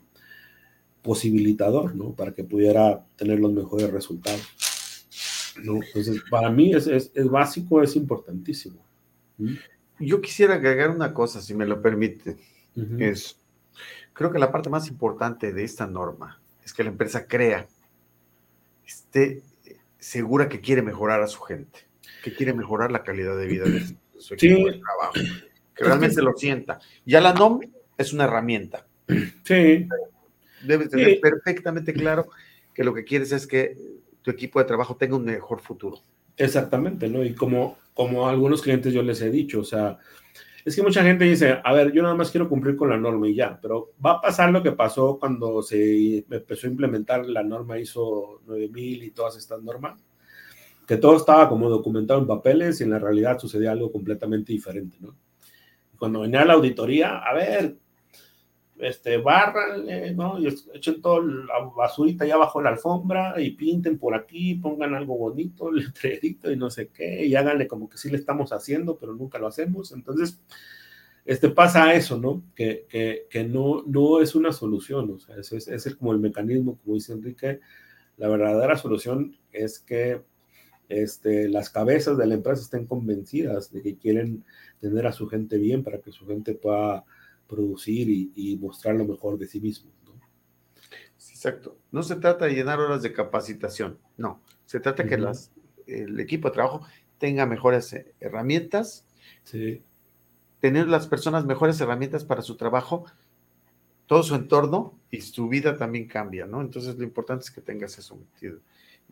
posibilitador, 1.02 1.94
¿no? 1.94 2.12
Para 2.12 2.32
que 2.32 2.44
pudiera 2.44 3.06
tener 3.16 3.40
los 3.40 3.52
mejores 3.52 3.90
resultados. 3.90 4.42
Entonces, 5.56 6.22
para 6.30 6.50
mí 6.50 6.72
es 6.74 7.30
básico, 7.30 7.82
es 7.82 7.96
importantísimo. 7.96 8.84
¿Mm? 9.38 9.54
Yo 9.98 10.20
quisiera 10.20 10.54
agregar 10.54 10.90
una 10.90 11.14
cosa, 11.14 11.40
si 11.40 11.54
me 11.54 11.66
lo 11.66 11.80
permite. 11.80 12.36
Es, 12.98 13.38
creo 14.12 14.30
que 14.30 14.38
la 14.38 14.52
parte 14.52 14.68
más 14.68 14.88
importante 14.88 15.52
de 15.52 15.64
esta 15.64 15.86
norma 15.86 16.40
es 16.62 16.74
que 16.74 16.84
la 16.84 16.90
empresa 16.90 17.26
crea, 17.26 17.66
esté 18.84 19.42
segura 19.98 20.48
que 20.48 20.60
quiere 20.60 20.82
mejorar 20.82 21.22
a 21.22 21.26
su 21.26 21.40
gente, 21.40 21.80
que 22.22 22.34
quiere 22.34 22.52
mejorar 22.52 22.92
la 22.92 23.02
calidad 23.02 23.36
de 23.36 23.46
vida 23.46 23.64
de 23.64 23.96
su 24.18 24.34
equipo 24.34 24.68
de 24.68 24.80
trabajo, 24.80 25.14
que 25.74 25.84
realmente 25.84 26.20
lo 26.20 26.34
sienta. 26.36 26.80
Ya 27.04 27.20
la 27.20 27.32
NOM 27.32 27.60
es 27.96 28.12
una 28.12 28.24
herramienta. 28.24 28.86
Sí. 29.44 29.88
Debes 30.64 30.90
tener 30.90 31.20
perfectamente 31.20 31.92
claro 31.92 32.28
que 32.74 32.84
lo 32.84 32.92
que 32.92 33.04
quieres 33.04 33.32
es 33.32 33.46
que 33.46 33.76
tu 34.22 34.30
equipo 34.30 34.58
de 34.58 34.64
trabajo 34.64 34.96
tenga 34.96 35.16
un 35.16 35.24
mejor 35.24 35.60
futuro. 35.60 36.02
Exactamente, 36.36 37.08
¿no? 37.08 37.24
Y 37.24 37.34
como, 37.34 37.78
como 37.94 38.26
a 38.26 38.30
algunos 38.30 38.62
clientes 38.62 38.92
yo 38.92 39.02
les 39.02 39.20
he 39.22 39.30
dicho, 39.30 39.60
o 39.60 39.64
sea, 39.64 39.98
es 40.64 40.74
que 40.74 40.82
mucha 40.82 41.02
gente 41.02 41.24
dice, 41.24 41.60
a 41.62 41.72
ver, 41.72 41.92
yo 41.92 42.02
nada 42.02 42.14
más 42.14 42.30
quiero 42.30 42.48
cumplir 42.48 42.76
con 42.76 42.90
la 42.90 42.96
norma 42.96 43.28
y 43.28 43.36
ya, 43.36 43.58
pero 43.62 43.92
va 44.04 44.12
a 44.12 44.20
pasar 44.20 44.50
lo 44.50 44.62
que 44.62 44.72
pasó 44.72 45.16
cuando 45.18 45.62
se 45.62 46.24
empezó 46.28 46.66
a 46.66 46.70
implementar 46.70 47.24
la 47.26 47.42
norma 47.42 47.78
ISO 47.78 48.42
9000 48.46 49.04
y 49.04 49.10
todas 49.12 49.36
estas 49.36 49.62
normas, 49.62 50.04
que 50.86 50.96
todo 50.96 51.16
estaba 51.16 51.48
como 51.48 51.70
documentado 51.70 52.20
en 52.20 52.26
papeles 52.26 52.80
y 52.80 52.84
en 52.84 52.90
la 52.90 52.98
realidad 52.98 53.38
sucedía 53.38 53.72
algo 53.72 53.92
completamente 53.92 54.52
diferente, 54.52 54.96
¿no? 55.00 55.16
Cuando 55.98 56.20
venía 56.20 56.44
la 56.44 56.54
auditoría, 56.54 57.18
a 57.18 57.32
ver, 57.32 57.76
este, 58.78 59.16
barran, 59.18 59.86
¿no? 60.16 60.38
Y 60.38 60.48
echen 60.74 61.00
toda 61.00 61.22
la 61.22 61.70
basurita 61.76 62.24
allá 62.24 62.34
abajo 62.34 62.60
la 62.60 62.70
alfombra 62.70 63.40
y 63.40 63.50
pinten 63.52 63.98
por 63.98 64.14
aquí, 64.14 64.54
pongan 64.56 64.94
algo 64.94 65.16
bonito, 65.16 65.70
letrerito 65.72 66.50
y 66.50 66.56
no 66.56 66.70
sé 66.70 66.88
qué, 66.88 67.24
y 67.24 67.34
háganle 67.34 67.66
como 67.66 67.88
que 67.88 67.98
sí 67.98 68.10
le 68.10 68.16
estamos 68.16 68.52
haciendo, 68.52 68.96
pero 68.98 69.14
nunca 69.14 69.38
lo 69.38 69.46
hacemos. 69.46 69.92
Entonces, 69.92 70.40
este, 71.24 71.48
pasa 71.48 71.94
eso, 71.94 72.18
¿no? 72.18 72.42
Que, 72.54 72.86
que, 72.88 73.26
que 73.30 73.44
no, 73.44 73.82
no 73.86 74.20
es 74.20 74.34
una 74.34 74.52
solución, 74.52 75.10
o 75.10 75.18
sea, 75.18 75.36
ese 75.36 75.56
es, 75.56 75.68
es 75.68 75.96
como 75.96 76.12
el 76.12 76.20
mecanismo, 76.20 76.78
como 76.82 76.94
dice 76.94 77.12
Enrique, 77.12 77.60
la 78.16 78.28
verdadera 78.28 78.76
solución 78.76 79.36
es 79.52 79.78
que 79.78 80.22
este, 80.88 81.48
las 81.48 81.70
cabezas 81.70 82.16
de 82.16 82.26
la 82.26 82.34
empresa 82.34 82.62
estén 82.62 82.86
convencidas 82.86 83.72
de 83.72 83.82
que 83.82 83.96
quieren 83.96 84.44
tener 84.80 85.06
a 85.06 85.12
su 85.12 85.26
gente 85.28 85.58
bien 85.58 85.82
para 85.82 86.00
que 86.00 86.12
su 86.12 86.26
gente 86.26 86.54
pueda 86.54 87.04
producir 87.48 88.08
y, 88.08 88.56
mostrar 88.56 88.96
lo 88.96 89.04
mejor 89.04 89.38
de 89.38 89.46
sí 89.46 89.60
mismo. 89.60 89.90
¿no? 90.04 90.12
Exacto. 91.16 91.78
No 91.90 92.02
se 92.02 92.16
trata 92.16 92.46
de 92.46 92.54
llenar 92.54 92.80
horas 92.80 93.02
de 93.02 93.12
capacitación, 93.12 93.98
no. 94.16 94.40
Se 94.64 94.80
trata 94.80 95.02
de 95.02 95.08
que 95.08 95.18
las, 95.18 95.52
el 95.86 96.18
equipo 96.18 96.48
de 96.48 96.54
trabajo 96.54 96.86
tenga 97.18 97.46
mejores 97.46 97.92
eh, 97.92 98.14
herramientas, 98.20 99.06
sí. 99.44 99.82
tener 100.60 100.88
las 100.88 101.06
personas 101.06 101.44
mejores 101.44 101.80
herramientas 101.80 102.24
para 102.24 102.42
su 102.42 102.56
trabajo, 102.56 103.04
todo 104.06 104.22
su 104.22 104.34
entorno 104.34 104.98
y 105.10 105.20
su 105.20 105.48
vida 105.48 105.76
también 105.76 106.06
cambia, 106.06 106.46
¿no? 106.46 106.60
Entonces 106.60 106.96
lo 106.96 107.04
importante 107.04 107.44
es 107.44 107.50
que 107.50 107.60
tengas 107.60 107.98
eso 107.98 108.16
metido, 108.16 108.58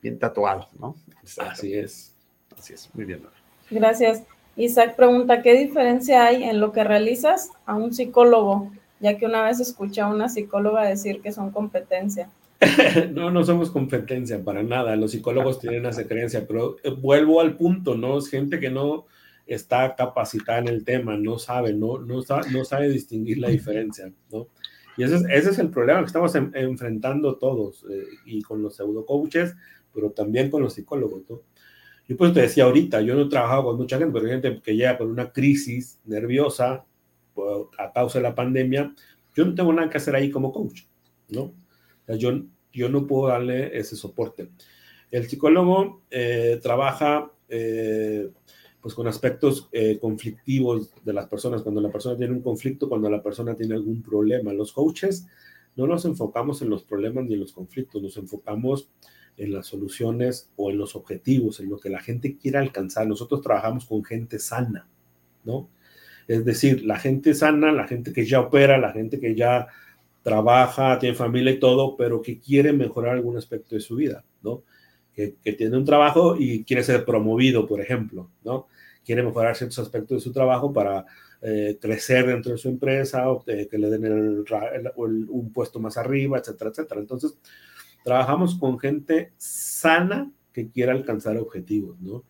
bien 0.00 0.18
tatuado, 0.18 0.68
¿no? 0.78 0.96
Así 1.38 1.74
es. 1.74 2.14
Así 2.56 2.72
es, 2.72 2.90
muy 2.94 3.04
bien. 3.04 3.22
Gracias. 3.70 4.24
Isaac 4.56 4.96
pregunta, 4.96 5.42
¿qué 5.42 5.54
diferencia 5.54 6.26
hay 6.26 6.44
en 6.44 6.60
lo 6.60 6.72
que 6.72 6.84
realizas 6.84 7.50
a 7.66 7.74
un 7.74 7.92
psicólogo? 7.92 8.70
Ya 9.00 9.18
que 9.18 9.26
una 9.26 9.42
vez 9.42 9.60
escuché 9.60 10.00
a 10.00 10.08
una 10.08 10.28
psicóloga 10.28 10.84
decir 10.84 11.20
que 11.20 11.32
son 11.32 11.50
competencia. 11.50 12.30
no, 13.12 13.30
no 13.30 13.44
somos 13.44 13.70
competencia 13.70 14.42
para 14.42 14.62
nada. 14.62 14.96
Los 14.96 15.10
psicólogos 15.10 15.58
tienen 15.58 15.86
esa 15.86 16.06
creencia, 16.06 16.46
pero 16.46 16.76
eh, 16.84 16.90
vuelvo 16.90 17.40
al 17.40 17.56
punto, 17.56 17.96
¿no? 17.96 18.18
Es 18.18 18.28
gente 18.28 18.60
que 18.60 18.70
no 18.70 19.06
está 19.46 19.94
capacitada 19.94 20.60
en 20.60 20.68
el 20.68 20.84
tema, 20.84 21.16
no 21.16 21.38
sabe, 21.38 21.74
no, 21.74 21.98
no, 21.98 22.22
sabe, 22.22 22.88
distinguir 22.88 23.38
la 23.38 23.48
diferencia, 23.48 24.10
¿no? 24.32 24.46
Y 24.96 25.02
ese 25.02 25.16
es, 25.16 25.24
ese 25.28 25.50
es 25.50 25.58
el 25.58 25.70
problema 25.70 26.00
que 26.00 26.06
estamos 26.06 26.34
enfrentando 26.34 27.36
todos, 27.36 27.84
eh, 27.90 28.04
y 28.24 28.42
con 28.42 28.62
los 28.62 28.76
pseudo 28.76 29.04
coaches, 29.04 29.54
pero 29.92 30.12
también 30.12 30.50
con 30.50 30.62
los 30.62 30.74
psicólogos, 30.74 31.22
¿no? 31.28 31.40
Yo 32.06 32.16
pues 32.16 32.34
te 32.34 32.42
decía 32.42 32.64
ahorita, 32.64 33.00
yo 33.00 33.14
no 33.14 33.22
he 33.22 33.28
trabajado 33.28 33.64
con 33.64 33.76
mucha 33.78 33.98
gente, 33.98 34.12
pero 34.12 34.26
hay 34.26 34.40
gente 34.40 34.60
que 34.62 34.76
llega 34.76 34.98
con 34.98 35.10
una 35.10 35.32
crisis 35.32 36.00
nerviosa 36.04 36.84
a 37.78 37.92
causa 37.92 38.18
de 38.18 38.22
la 38.22 38.34
pandemia. 38.34 38.94
Yo 39.34 39.44
no 39.44 39.54
tengo 39.54 39.72
nada 39.72 39.88
que 39.88 39.96
hacer 39.96 40.14
ahí 40.14 40.30
como 40.30 40.52
coach, 40.52 40.82
¿no? 41.30 41.52
yo, 42.18 42.42
yo 42.72 42.88
no 42.88 43.06
puedo 43.06 43.28
darle 43.28 43.76
ese 43.76 43.96
soporte. 43.96 44.50
El 45.10 45.28
psicólogo 45.28 46.02
eh, 46.10 46.60
trabaja 46.62 47.30
eh, 47.48 48.30
pues 48.80 48.94
con 48.94 49.06
aspectos 49.06 49.68
eh, 49.72 49.98
conflictivos 49.98 50.90
de 51.04 51.12
las 51.14 51.26
personas, 51.26 51.62
cuando 51.62 51.80
la 51.80 51.90
persona 51.90 52.18
tiene 52.18 52.34
un 52.34 52.42
conflicto, 52.42 52.88
cuando 52.88 53.08
la 53.08 53.22
persona 53.22 53.54
tiene 53.54 53.74
algún 53.76 54.02
problema. 54.02 54.52
Los 54.52 54.72
coaches 54.72 55.26
no 55.76 55.86
nos 55.86 56.04
enfocamos 56.04 56.60
en 56.60 56.68
los 56.68 56.82
problemas 56.82 57.24
ni 57.24 57.34
en 57.34 57.40
los 57.40 57.52
conflictos, 57.52 58.02
nos 58.02 58.16
enfocamos 58.18 58.90
en 59.36 59.52
las 59.52 59.66
soluciones 59.66 60.50
o 60.56 60.70
en 60.70 60.78
los 60.78 60.96
objetivos, 60.96 61.60
en 61.60 61.68
lo 61.68 61.78
que 61.78 61.90
la 61.90 62.00
gente 62.00 62.36
quiere 62.36 62.58
alcanzar. 62.58 63.06
Nosotros 63.06 63.42
trabajamos 63.42 63.84
con 63.86 64.04
gente 64.04 64.38
sana, 64.38 64.86
¿no? 65.44 65.68
Es 66.26 66.44
decir, 66.44 66.84
la 66.84 66.98
gente 66.98 67.34
sana, 67.34 67.72
la 67.72 67.86
gente 67.86 68.12
que 68.12 68.24
ya 68.24 68.40
opera, 68.40 68.78
la 68.78 68.92
gente 68.92 69.20
que 69.20 69.34
ya 69.34 69.68
trabaja, 70.22 70.98
tiene 70.98 71.14
familia 71.14 71.52
y 71.52 71.58
todo, 71.58 71.96
pero 71.96 72.22
que 72.22 72.38
quiere 72.38 72.72
mejorar 72.72 73.14
algún 73.14 73.36
aspecto 73.36 73.74
de 73.74 73.80
su 73.80 73.96
vida, 73.96 74.24
¿no? 74.42 74.62
Que, 75.12 75.36
tiene 75.52 75.76
un 75.76 75.84
trabajo 75.84 76.34
y 76.36 76.64
quiere 76.64 76.82
ser 76.82 77.04
promovido, 77.04 77.66
por 77.66 77.80
ejemplo, 77.80 78.30
¿no? 78.42 78.66
Quiere 79.04 79.22
mejorar 79.22 79.54
ciertos 79.54 79.78
aspectos 79.78 80.18
de 80.18 80.20
su 80.22 80.32
trabajo 80.32 80.72
para 80.72 81.04
eh, 81.42 81.78
crecer 81.80 82.26
dentro 82.26 82.52
de 82.52 82.58
su 82.58 82.68
empresa, 82.68 83.28
o 83.30 83.44
que 83.44 83.68
le 83.72 83.90
den 83.90 84.44
un 84.96 85.52
puesto 85.52 85.78
más 85.78 85.98
arriba, 85.98 86.38
etcétera, 86.38 86.70
etcétera. 86.70 87.00
Entonces, 87.00 87.36
trabajamos 88.04 88.54
con 88.54 88.78
gente 88.78 89.32
sana 89.36 90.30
que 90.52 90.70
quiera 90.70 90.92
alcanzar 90.92 91.36
objetivos, 91.38 91.98
¿no? 92.00 92.24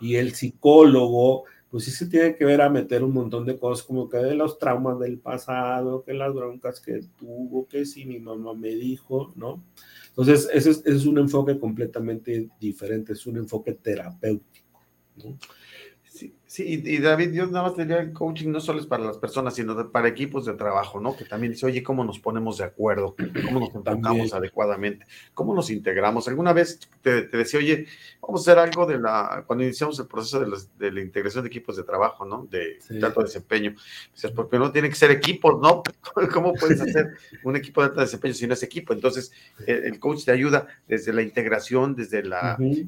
Y 0.00 0.16
el 0.16 0.34
psicólogo, 0.34 1.44
pues 1.70 1.84
sí 1.84 1.92
se 1.92 2.06
tiene 2.06 2.34
que 2.34 2.44
ver 2.44 2.60
a 2.60 2.68
meter 2.68 3.02
un 3.02 3.14
montón 3.14 3.46
de 3.46 3.58
cosas, 3.58 3.86
como 3.86 4.08
que 4.08 4.18
de 4.18 4.34
los 4.34 4.58
traumas 4.58 4.98
del 4.98 5.18
pasado, 5.18 6.02
que 6.02 6.12
las 6.12 6.34
broncas 6.34 6.80
que 6.80 7.00
tuvo, 7.16 7.66
que 7.68 7.86
si 7.86 8.04
mi 8.04 8.18
mamá 8.18 8.54
me 8.54 8.74
dijo, 8.74 9.32
¿no? 9.36 9.62
Entonces, 10.08 10.50
ese 10.52 10.70
es, 10.70 10.78
ese 10.78 10.96
es 10.96 11.06
un 11.06 11.18
enfoque 11.18 11.58
completamente 11.58 12.50
diferente, 12.58 13.12
es 13.12 13.26
un 13.26 13.36
enfoque 13.36 13.72
terapéutico, 13.74 14.80
¿no? 15.16 15.38
Sí, 16.02 16.34
sí, 16.50 16.82
y 16.84 16.98
David, 16.98 17.30
yo 17.32 17.46
nada 17.46 17.68
más 17.68 17.76
diría, 17.76 17.98
el 17.98 18.12
coaching 18.12 18.48
no 18.48 18.58
solo 18.58 18.80
es 18.80 18.86
para 18.86 19.04
las 19.04 19.18
personas, 19.18 19.54
sino 19.54 19.92
para 19.92 20.08
equipos 20.08 20.46
de 20.46 20.54
trabajo, 20.54 20.98
¿no? 20.98 21.16
Que 21.16 21.24
también 21.24 21.52
dice, 21.52 21.64
oye, 21.64 21.80
¿cómo 21.80 22.04
nos 22.04 22.18
ponemos 22.18 22.58
de 22.58 22.64
acuerdo? 22.64 23.14
¿Cómo 23.44 23.60
nos 23.60 23.72
enfocamos 23.72 24.34
adecuadamente? 24.34 25.06
¿Cómo 25.32 25.54
nos 25.54 25.70
integramos? 25.70 26.26
Alguna 26.26 26.52
vez 26.52 26.80
te, 27.02 27.28
decía, 27.28 27.60
oye, 27.60 27.86
vamos 28.20 28.40
a 28.40 28.50
hacer 28.50 28.58
algo 28.58 28.84
de 28.84 28.98
la, 28.98 29.44
cuando 29.46 29.62
iniciamos 29.62 29.96
el 30.00 30.08
proceso 30.08 30.40
de, 30.40 30.90
la 30.90 31.00
integración 31.00 31.44
de 31.44 31.48
equipos 31.48 31.76
de 31.76 31.84
trabajo, 31.84 32.24
¿no? 32.24 32.48
De 32.50 32.80
alto 33.00 33.22
desempeño. 33.22 33.76
Dices, 34.12 34.32
porque 34.32 34.58
no 34.58 34.72
tiene 34.72 34.88
que 34.88 34.96
ser 34.96 35.12
equipos, 35.12 35.60
¿no? 35.62 35.84
¿Cómo 36.34 36.52
puedes 36.54 36.80
hacer 36.82 37.10
un 37.44 37.54
equipo 37.54 37.80
de 37.80 37.88
alto 37.88 38.00
desempeño 38.00 38.34
si 38.34 38.48
no 38.48 38.54
es 38.54 38.62
equipo? 38.64 38.92
Entonces, 38.92 39.30
el, 39.68 40.00
coach 40.00 40.24
te 40.24 40.32
ayuda 40.32 40.66
desde 40.88 41.12
la 41.12 41.22
integración, 41.22 41.94
desde 41.94 42.18
el 42.18 42.32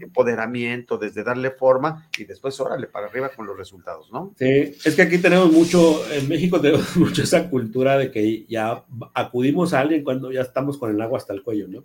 empoderamiento, 0.00 0.98
desde 0.98 1.22
darle 1.22 1.52
forma 1.52 2.08
y 2.18 2.24
después, 2.24 2.58
órale, 2.58 2.88
para 2.88 3.06
arriba 3.06 3.28
con 3.28 3.46
los 3.46 3.51
resultados, 3.56 4.10
¿no? 4.12 4.34
Sí, 4.38 4.74
es 4.84 4.94
que 4.94 5.02
aquí 5.02 5.18
tenemos 5.18 5.52
mucho, 5.52 6.02
en 6.12 6.28
México 6.28 6.60
tenemos 6.60 6.96
mucho 6.96 7.22
esa 7.22 7.48
cultura 7.48 7.98
de 7.98 8.10
que 8.10 8.44
ya 8.46 8.84
acudimos 9.14 9.74
a 9.74 9.80
alguien 9.80 10.04
cuando 10.04 10.32
ya 10.32 10.42
estamos 10.42 10.78
con 10.78 10.90
el 10.90 11.00
agua 11.00 11.18
hasta 11.18 11.32
el 11.32 11.42
cuello, 11.42 11.68
¿no? 11.68 11.84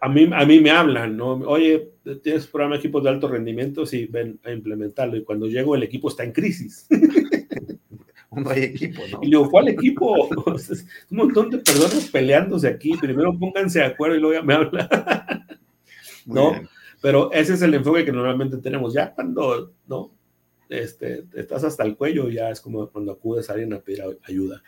a, 0.00 0.08
mí, 0.08 0.28
a 0.32 0.44
mí 0.44 0.60
me 0.60 0.70
hablan, 0.70 1.16
¿no? 1.16 1.32
Oye, 1.46 1.92
¿tienes 2.22 2.46
programa 2.46 2.74
de 2.74 2.80
equipos 2.80 3.02
de 3.02 3.10
alto 3.10 3.28
rendimiento? 3.28 3.86
Sí, 3.86 4.06
ven 4.06 4.38
a 4.44 4.50
implementarlo. 4.50 5.16
Y 5.16 5.24
cuando 5.24 5.46
llego, 5.46 5.74
el 5.74 5.82
equipo 5.82 6.08
está 6.08 6.24
en 6.24 6.32
crisis. 6.32 6.86
no 8.30 8.50
hay 8.50 8.64
equipo, 8.64 9.02
¿no? 9.10 9.20
Y 9.22 9.26
digo, 9.26 9.50
¿cuál 9.50 9.68
equipo? 9.68 10.28
un 11.10 11.16
montón 11.16 11.50
de 11.50 11.58
personas 11.58 12.10
peleándose 12.10 12.68
aquí. 12.68 12.96
Primero 12.96 13.36
pónganse 13.38 13.78
de 13.78 13.86
acuerdo 13.86 14.16
y 14.16 14.20
luego 14.20 14.34
ya 14.34 14.42
me 14.42 14.54
hablan. 14.54 14.88
¿No? 16.26 16.52
Pero 17.00 17.30
ese 17.32 17.54
es 17.54 17.62
el 17.62 17.74
enfoque 17.74 18.04
que 18.04 18.12
normalmente 18.12 18.56
tenemos. 18.58 18.92
Ya 18.92 19.14
cuando, 19.14 19.72
¿no? 19.86 20.10
Este, 20.68 21.24
estás 21.34 21.64
hasta 21.64 21.84
el 21.84 21.96
cuello, 21.96 22.28
ya 22.28 22.50
es 22.50 22.60
como 22.60 22.86
cuando 22.88 23.12
acudes 23.12 23.48
a 23.48 23.54
alguien 23.54 23.72
a 23.72 23.78
pedir 23.78 24.02
ayuda. 24.26 24.62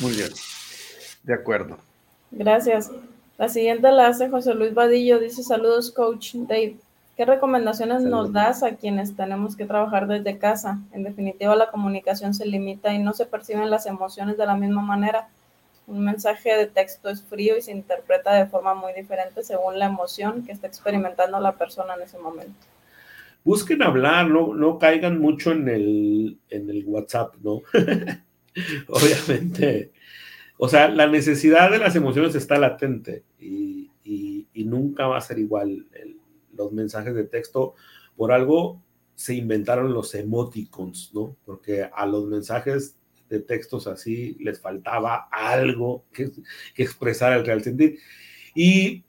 Muy 0.00 0.12
bien. 0.12 0.30
De 1.22 1.34
acuerdo. 1.34 1.78
Gracias. 2.30 2.90
La 3.36 3.48
siguiente 3.48 3.90
la 3.90 4.08
hace 4.08 4.30
José 4.30 4.54
Luis 4.54 4.74
Vadillo. 4.74 5.18
Dice, 5.18 5.42
saludos, 5.42 5.90
coach 5.90 6.34
Dave. 6.34 6.76
¿Qué 7.16 7.24
recomendaciones 7.24 8.02
nos 8.02 8.32
das 8.32 8.64
a 8.64 8.74
quienes 8.74 9.14
tenemos 9.14 9.54
que 9.54 9.66
trabajar 9.66 10.08
desde 10.08 10.38
casa? 10.38 10.80
En 10.92 11.04
definitiva, 11.04 11.54
la 11.54 11.70
comunicación 11.70 12.34
se 12.34 12.44
limita 12.44 12.92
y 12.92 12.98
no 12.98 13.12
se 13.12 13.26
perciben 13.26 13.70
las 13.70 13.86
emociones 13.86 14.36
de 14.36 14.46
la 14.46 14.56
misma 14.56 14.82
manera. 14.82 15.28
Un 15.86 16.04
mensaje 16.04 16.54
de 16.56 16.66
texto 16.66 17.10
es 17.10 17.22
frío 17.22 17.56
y 17.56 17.62
se 17.62 17.72
interpreta 17.72 18.34
de 18.34 18.46
forma 18.46 18.74
muy 18.74 18.92
diferente 18.94 19.42
según 19.42 19.78
la 19.78 19.86
emoción 19.86 20.44
que 20.44 20.52
está 20.52 20.66
experimentando 20.66 21.38
la 21.40 21.56
persona 21.56 21.94
en 21.94 22.02
ese 22.02 22.18
momento. 22.18 22.66
Busquen 23.44 23.82
hablar, 23.82 24.28
no, 24.28 24.54
no 24.54 24.78
caigan 24.78 25.18
mucho 25.18 25.52
en 25.52 25.68
el, 25.68 26.38
en 26.48 26.70
el 26.70 26.84
WhatsApp, 26.86 27.34
¿no? 27.42 27.60
Obviamente, 28.88 29.92
o 30.56 30.68
sea, 30.68 30.88
la 30.88 31.06
necesidad 31.06 31.70
de 31.70 31.78
las 31.78 31.94
emociones 31.96 32.34
está 32.34 32.58
latente 32.58 33.24
y, 33.38 33.90
y, 34.04 34.64
nunca 34.64 35.06
va 35.06 35.18
a 35.18 35.20
ser 35.20 35.38
igual 35.38 35.86
los 36.56 36.72
mensajes 36.72 37.14
de 37.14 37.24
texto. 37.24 37.74
Por 38.16 38.32
algo 38.32 38.80
se 39.14 39.34
inventaron 39.34 39.92
los 39.92 40.14
emoticons, 40.14 41.12
¿no? 41.12 41.36
Porque 41.44 41.88
a 41.92 42.06
los 42.06 42.26
mensajes 42.26 42.96
de 43.28 43.40
textos 43.40 43.86
así, 43.86 44.36
les 44.40 44.60
faltaba 44.60 45.28
algo 45.30 46.06
que, 46.12 46.30
que 46.74 46.82
expresar 46.82 47.32
el 47.32 47.44
real 47.44 47.62
sentir. 47.62 47.98
Y 48.54 49.04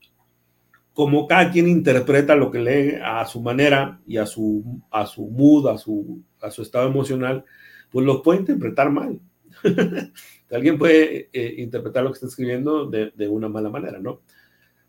como 0.93 1.27
cada 1.27 1.51
quien 1.51 1.67
interpreta 1.67 2.35
lo 2.35 2.49
que 2.49 2.59
lee 2.59 2.99
a 3.03 3.25
su 3.25 3.41
manera 3.41 3.99
y 4.07 4.17
a 4.17 4.25
su, 4.25 4.81
a 4.89 5.05
su 5.05 5.27
mood, 5.27 5.67
a 5.67 5.77
su, 5.77 6.23
a 6.41 6.49
su 6.49 6.61
estado 6.61 6.87
emocional, 6.87 7.43
pues 7.91 8.05
lo 8.05 8.23
puede 8.23 8.39
interpretar 8.39 8.89
mal. 8.89 9.19
Alguien 10.51 10.77
puede 10.77 11.29
eh, 11.33 11.55
interpretar 11.57 12.03
lo 12.03 12.11
que 12.11 12.15
está 12.15 12.27
escribiendo 12.27 12.85
de, 12.85 13.11
de, 13.13 13.27
una 13.27 13.49
mala 13.49 13.69
manera, 13.69 13.99
¿no? 13.99 14.21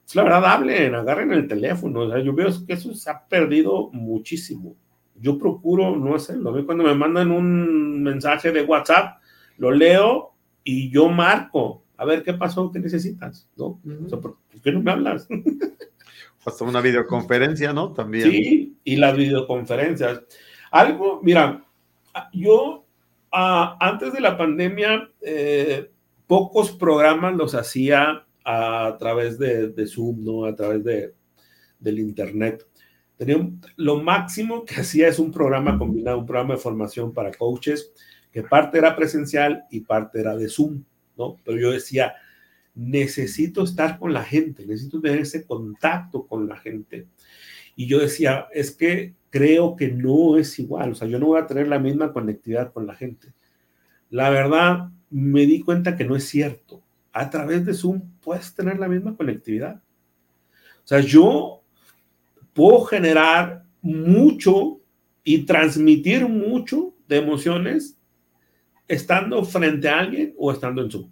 Es 0.06 0.14
la 0.14 0.22
verdad, 0.22 0.44
hablen, 0.44 0.94
agarren 0.94 1.32
el 1.32 1.48
teléfono. 1.48 2.16
Yo 2.20 2.32
veo 2.32 2.50
que 2.64 2.74
eso 2.74 2.94
se 2.94 3.10
ha 3.10 3.26
perdido 3.26 3.90
muchísimo 3.90 4.76
yo 5.20 5.38
procuro 5.38 5.96
no 5.96 6.14
hacerlo. 6.14 6.50
A 6.56 6.64
cuando 6.64 6.84
me 6.84 6.94
mandan 6.94 7.30
un 7.30 8.02
mensaje 8.02 8.52
de 8.52 8.62
WhatsApp, 8.62 9.20
lo 9.58 9.70
leo 9.70 10.32
y 10.64 10.90
yo 10.90 11.08
marco. 11.08 11.84
A 11.96 12.04
ver, 12.04 12.22
¿qué 12.22 12.34
pasó? 12.34 12.70
¿Qué 12.70 12.78
necesitas? 12.78 13.48
¿No? 13.56 13.80
¿por 14.20 14.38
qué 14.62 14.72
no 14.72 14.82
me 14.82 14.90
hablas? 14.90 15.28
Hasta 16.44 16.64
una 16.64 16.80
videoconferencia, 16.80 17.72
¿no? 17.72 17.92
También. 17.92 18.30
Sí, 18.30 18.76
y 18.84 18.96
las 18.96 19.16
videoconferencias. 19.16 20.22
Algo, 20.70 21.20
mira, 21.22 21.64
yo 22.32 22.86
antes 23.32 24.12
de 24.12 24.20
la 24.20 24.36
pandemia, 24.36 25.10
eh, 25.20 25.90
pocos 26.26 26.72
programas 26.72 27.34
los 27.34 27.54
hacía 27.54 28.26
a 28.44 28.96
través 28.98 29.38
de, 29.38 29.68
de 29.68 29.86
Zoom, 29.86 30.24
¿no? 30.24 30.44
A 30.44 30.54
través 30.54 30.84
de, 30.84 31.14
del 31.78 31.98
Internet. 31.98 32.66
Tenía 33.16 33.48
lo 33.76 34.02
máximo 34.02 34.64
que 34.64 34.76
hacía 34.80 35.08
es 35.08 35.18
un 35.18 35.32
programa 35.32 35.78
combinado, 35.78 36.18
un 36.18 36.26
programa 36.26 36.54
de 36.54 36.60
formación 36.60 37.12
para 37.12 37.32
coaches, 37.32 37.92
que 38.30 38.42
parte 38.42 38.78
era 38.78 38.94
presencial 38.94 39.64
y 39.70 39.80
parte 39.80 40.20
era 40.20 40.36
de 40.36 40.48
Zoom, 40.48 40.84
¿no? 41.16 41.36
Pero 41.44 41.58
yo 41.58 41.70
decía, 41.70 42.14
necesito 42.74 43.64
estar 43.64 43.98
con 43.98 44.12
la 44.12 44.22
gente, 44.22 44.66
necesito 44.66 45.00
tener 45.00 45.20
ese 45.20 45.46
contacto 45.46 46.26
con 46.26 46.46
la 46.46 46.56
gente. 46.58 47.06
Y 47.74 47.86
yo 47.86 47.98
decía, 47.98 48.48
es 48.52 48.70
que 48.70 49.14
creo 49.30 49.76
que 49.76 49.88
no 49.88 50.36
es 50.36 50.58
igual, 50.58 50.92
o 50.92 50.94
sea, 50.94 51.08
yo 51.08 51.18
no 51.18 51.26
voy 51.26 51.40
a 51.40 51.46
tener 51.46 51.68
la 51.68 51.78
misma 51.78 52.12
conectividad 52.12 52.72
con 52.72 52.86
la 52.86 52.94
gente. 52.94 53.32
La 54.10 54.30
verdad, 54.30 54.90
me 55.10 55.46
di 55.46 55.60
cuenta 55.60 55.96
que 55.96 56.04
no 56.04 56.16
es 56.16 56.28
cierto. 56.28 56.82
A 57.12 57.30
través 57.30 57.64
de 57.64 57.72
Zoom 57.74 58.02
puedes 58.20 58.54
tener 58.54 58.78
la 58.78 58.88
misma 58.88 59.16
conectividad. 59.16 59.76
O 59.76 60.86
sea, 60.86 61.00
yo 61.00 61.62
puedo 62.56 62.80
generar 62.86 63.64
mucho 63.82 64.80
y 65.22 65.44
transmitir 65.44 66.26
mucho 66.26 66.94
de 67.06 67.18
emociones 67.18 67.98
estando 68.88 69.44
frente 69.44 69.88
a 69.88 70.00
alguien 70.00 70.34
o 70.38 70.50
estando 70.50 70.82
en 70.82 70.90
Zoom. 70.90 71.10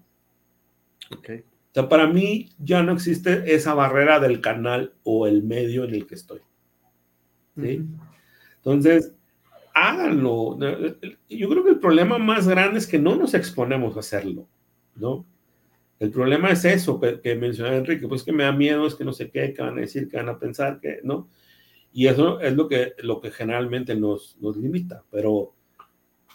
Okay. 1.18 1.40
O 1.40 1.74
sea, 1.74 1.88
para 1.88 2.06
mí 2.06 2.48
ya 2.58 2.82
no 2.82 2.92
existe 2.92 3.54
esa 3.54 3.74
barrera 3.74 4.18
del 4.18 4.40
canal 4.40 4.94
o 5.02 5.26
el 5.26 5.42
medio 5.42 5.84
en 5.84 5.94
el 5.94 6.06
que 6.06 6.14
estoy. 6.14 6.40
¿sí? 7.60 7.84
Entonces, 8.56 9.14
háganlo. 9.74 10.58
Yo 11.28 11.48
creo 11.48 11.64
que 11.64 11.70
el 11.70 11.80
problema 11.80 12.18
más 12.18 12.48
grande 12.48 12.78
es 12.78 12.86
que 12.86 12.98
no 12.98 13.16
nos 13.16 13.34
exponemos 13.34 13.96
a 13.96 14.00
hacerlo, 14.00 14.48
¿no? 14.94 15.26
El 16.04 16.10
problema 16.10 16.50
es 16.50 16.66
eso 16.66 17.00
que, 17.00 17.18
que 17.22 17.34
mencionaba 17.34 17.76
Enrique, 17.76 18.06
pues 18.06 18.22
que 18.22 18.32
me 18.32 18.44
da 18.44 18.52
miedo, 18.52 18.86
es 18.86 18.94
que 18.94 19.06
no 19.06 19.14
sé 19.14 19.30
qué, 19.30 19.54
qué 19.54 19.62
van 19.62 19.78
a 19.78 19.80
decir, 19.80 20.06
qué 20.06 20.18
van 20.18 20.28
a 20.28 20.38
pensar, 20.38 20.78
que 20.78 21.00
no. 21.02 21.30
Y 21.94 22.08
eso 22.08 22.40
es 22.40 22.54
lo 22.54 22.68
que, 22.68 22.92
lo 22.98 23.22
que 23.22 23.30
generalmente 23.30 23.94
nos, 23.94 24.36
nos 24.38 24.58
limita, 24.58 25.02
pero 25.10 25.54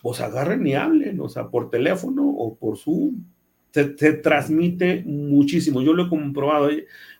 pues 0.01 0.21
agarren 0.21 0.65
y 0.65 0.73
hablen, 0.73 1.21
o 1.21 1.29
sea, 1.29 1.49
por 1.49 1.69
teléfono 1.69 2.27
o 2.27 2.55
por 2.55 2.79
Zoom. 2.79 3.25
Se, 3.69 3.85
transmite 3.85 5.03
muchísimo. 5.05 5.83
Yo 5.83 5.93
lo 5.93 6.07
he 6.07 6.09
comprobado. 6.09 6.69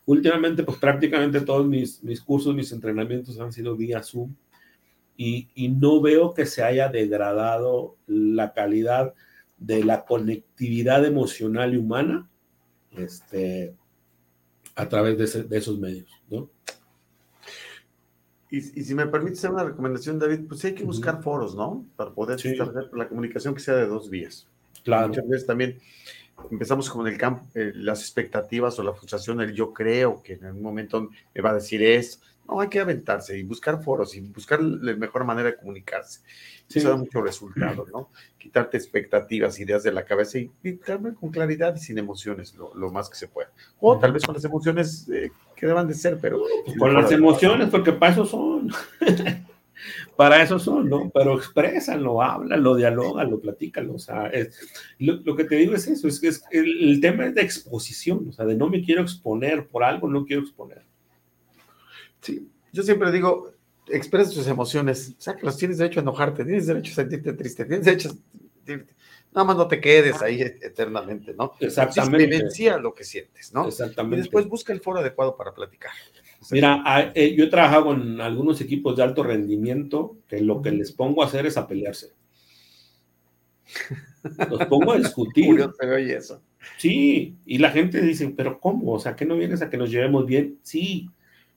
Últimamente, 0.08 0.64
pues 0.64 0.80
prácticamente 0.80 1.42
todos 1.42 1.68
mis, 1.68 2.04
mis 2.04 2.20
cursos, 2.20 2.56
mis 2.56 2.72
entrenamientos 2.72 3.40
han 3.40 3.54
sido 3.54 3.76
vía 3.76 4.02
Zoom 4.02 4.34
y, 5.16 5.50
y 5.54 5.68
no 5.68 6.02
veo 6.02 6.34
que 6.34 6.48
se 6.48 6.64
haya 6.64 6.90
degradado 6.90 7.96
la 8.08 8.54
calidad 8.54 9.14
de 9.60 9.84
la 9.84 10.06
conectividad 10.06 11.06
emocional 11.06 11.76
y 11.76 11.78
humana 11.78 12.29
este, 12.98 13.76
a 14.76 14.88
través 14.88 15.18
de, 15.18 15.44
de 15.44 15.58
esos 15.58 15.80
medios, 15.80 16.10
¿no? 16.30 16.50
Y, 18.52 18.58
y, 18.58 18.84
si 18.84 18.96
me 18.96 19.06
permite 19.06 19.38
hacer 19.38 19.52
una 19.52 19.64
recomendación, 19.64 20.18
David, 20.18 20.48
pues 20.48 20.66
hay 20.66 20.74
que 20.74 20.84
buscar 20.84 21.22
foros, 21.22 21.56
¿no? 21.56 21.86
Para 21.96 22.12
poder 22.12 22.40
sí. 22.40 22.56
la 22.94 23.08
comunicación 23.08 23.54
que 23.54 23.60
sea 23.60 23.76
de 23.76 23.86
dos 23.86 24.10
vías. 24.10 24.48
Claro. 24.84 25.10
Muchas 25.10 25.28
veces 25.28 25.46
también 25.46 25.80
empezamos 26.50 26.90
con 26.90 27.08
el 27.08 27.18
campo, 27.18 27.46
eh, 27.54 27.72
las 27.76 28.02
expectativas 28.02 28.80
o 28.80 28.84
la 28.84 28.94
frustración, 28.94 29.42
el 29.42 29.54
yo 29.54 29.72
creo 29.72 30.24
que 30.24 30.34
en 30.34 30.46
algún 30.46 30.64
momento 30.64 31.10
me 31.36 31.42
va 31.42 31.52
a 31.52 31.56
decir 31.56 31.84
esto. 31.84 32.26
No, 32.50 32.60
hay 32.60 32.68
que 32.68 32.80
aventarse 32.80 33.38
y 33.38 33.44
buscar 33.44 33.84
foros 33.84 34.16
y 34.16 34.22
buscar 34.22 34.62
la 34.62 34.96
mejor 34.96 35.24
manera 35.24 35.52
de 35.52 35.58
comunicarse. 35.58 36.22
Sí. 36.68 36.80
Eso 36.80 36.90
da 36.90 36.96
mucho 36.96 37.22
resultado, 37.22 37.86
¿no? 37.92 38.10
Quitarte 38.38 38.78
expectativas, 38.78 39.60
ideas 39.60 39.84
de 39.84 39.92
la 39.92 40.04
cabeza 40.04 40.40
y, 40.40 40.52
y 40.64 40.78
con 40.78 41.30
claridad 41.32 41.76
y 41.76 41.80
sin 41.80 41.98
emociones, 41.98 42.56
lo, 42.56 42.74
lo, 42.74 42.92
más 42.92 43.10
que 43.10 43.18
se 43.18 43.28
pueda. 43.28 43.52
O 43.80 44.00
tal 44.00 44.14
vez 44.14 44.24
con 44.26 44.36
las 44.36 44.46
emociones 44.46 45.08
eh, 45.10 45.32
que 45.56 45.68
deban 45.68 45.88
de 45.88 45.94
ser, 45.94 46.18
pero... 46.20 46.42
Pues 46.66 46.78
con 46.78 46.94
las 46.94 47.12
emociones, 47.12 47.70
porque 47.70 47.92
para 47.92 48.14
eso 48.14 48.26
son. 48.26 48.72
para 50.16 50.42
eso 50.42 50.60
son, 50.60 50.90
¿no? 50.90 51.10
Pero 51.14 51.38
expresanlo, 51.38 52.22
háblalo, 52.22 52.76
dialógalo, 52.76 53.40
platícalo. 53.40 53.96
O 53.96 54.00
sea, 54.00 54.32
lo, 54.98 55.36
que 55.36 55.44
te 55.44 55.56
digo 55.56 55.76
es 55.76 55.88
eso, 55.88 56.08
es 56.08 56.20
que 56.20 56.30
es, 56.30 56.44
el, 56.52 57.00
tema 57.02 57.28
es 57.28 57.36
de 57.36 57.42
exposición, 57.42 58.28
o 58.30 58.32
sea, 58.32 58.46
de 58.46 58.56
no 58.56 58.70
me 58.70 58.84
quiero 58.84 59.02
exponer 59.02 59.68
por 59.68 59.84
algo, 59.84 60.10
no 60.10 60.26
quiero 60.26 60.42
exponer. 60.42 60.89
Sí, 62.22 62.50
yo 62.72 62.84
siempre 62.84 63.12
digo, 63.12 63.54
expresa 63.88 64.32
tus 64.32 64.48
emociones, 64.48 65.16
o 65.18 65.22
sea, 65.22 65.36
que 65.36 65.46
los 65.46 65.58
tienes 65.58 65.78
derecho 65.78 66.00
a 66.00 66.04
enojarte, 66.04 66.46
tienes 66.46 66.68
derecho 66.68 66.92
a 66.92 66.96
sentirte 66.96 67.34
triste, 67.34 67.66
tienes 67.66 67.86
derecho 67.86 68.10
a 68.10 68.12
sentirte... 68.12 68.94
Nada 69.32 69.46
más 69.46 69.58
no 69.58 69.68
te 69.68 69.80
quedes 69.80 70.24
ahí 70.24 70.42
eternamente, 70.42 71.36
¿no? 71.38 71.54
Exactamente. 71.60 72.26
Vivencia 72.26 72.78
lo 72.78 72.96
que 72.96 73.04
sientes, 73.04 73.54
¿no? 73.54 73.68
Exactamente. 73.68 74.18
Y 74.18 74.20
después 74.22 74.48
busca 74.48 74.74
el 74.74 74.82
foro 74.82 75.00
adecuado 75.00 75.38
para 75.38 75.54
platicar. 75.54 75.92
Mira, 76.50 77.12
eh, 77.14 77.36
yo 77.36 77.46
he 77.46 77.48
trabajado 77.48 77.86
con 77.86 78.22
algunos 78.22 78.60
equipos 78.62 78.96
de 78.96 79.04
alto 79.04 79.22
rendimiento 79.22 80.18
que 80.28 80.42
lo 80.42 80.64
que 80.64 80.72
les 80.72 80.92
pongo 80.92 81.22
a 81.22 81.28
hacer 81.28 81.46
es 81.46 81.58
a 81.58 81.68
pelearse. 81.68 82.14
Los 84.50 84.66
pongo 84.66 84.94
a 84.94 84.98
discutir. 84.98 85.60
eso. 86.10 86.42
Sí, 86.78 87.36
y 87.46 87.58
la 87.60 87.70
gente 87.70 88.02
dice, 88.02 88.34
pero 88.36 88.60
¿cómo? 88.60 88.94
O 88.94 89.00
sea, 89.00 89.16
¿qué 89.16 89.26
no 89.26 89.38
vienes 89.38 89.62
a 89.62 89.70
que 89.70 89.78
nos 89.78 89.92
llevemos 89.92 90.26
bien? 90.26 90.58
Sí, 90.64 91.10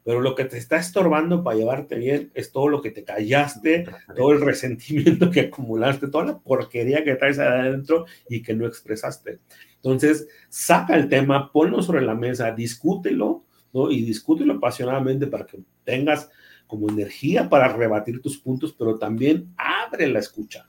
pero 0.05 0.21
lo 0.21 0.35
que 0.35 0.45
te 0.45 0.59
está 0.59 0.77
estorbando 0.77 1.45
para 1.45 1.57
llevarte 1.57 1.97
bien 1.97 2.31
es 2.35 2.51
todo 2.51 2.69
lo 2.69 2.83
que 2.83 2.91
te 2.91 3.05
callaste, 3.05 3.87
todo 4.17 4.33
el 4.33 4.41
resentimiento 4.41 5.31
que 5.31 5.41
acumulaste, 5.41 6.09
toda 6.09 6.25
la 6.25 6.39
porquería 6.39 7.05
que 7.05 7.15
traes 7.15 7.39
adentro 7.39 8.07
y 8.29 8.43
que 8.43 8.55
no 8.55 8.67
expresaste. 8.67 9.39
Entonces, 9.77 10.29
saca 10.49 10.95
el 10.97 11.09
tema, 11.09 11.53
ponlo 11.53 11.83
sobre 11.83 12.03
la 12.03 12.15
mesa, 12.15 12.51
discútelo 12.53 13.45
¿no? 13.73 13.91
Y 13.91 14.03
discútelo 14.03 14.55
apasionadamente 14.55 15.27
para 15.27 15.47
que 15.47 15.61
tengas 15.85 16.31
como 16.67 16.89
energía 16.89 17.49
para 17.49 17.69
rebatir 17.69 18.21
tus 18.21 18.39
puntos, 18.39 18.75
pero 18.79 18.99
también 18.99 19.53
abre 19.57 20.07
la 20.07 20.19
escucha. 20.19 20.69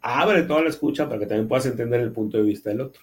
abre 0.00 0.42
toda 0.42 0.62
la 0.62 0.70
escucha 0.70 1.06
para 1.06 1.20
que 1.20 1.26
también 1.26 1.48
puedas 1.48 1.66
entender 1.66 2.00
el 2.00 2.12
punto 2.12 2.38
de 2.38 2.44
vista 2.44 2.70
del 2.70 2.80
otro. 2.80 3.02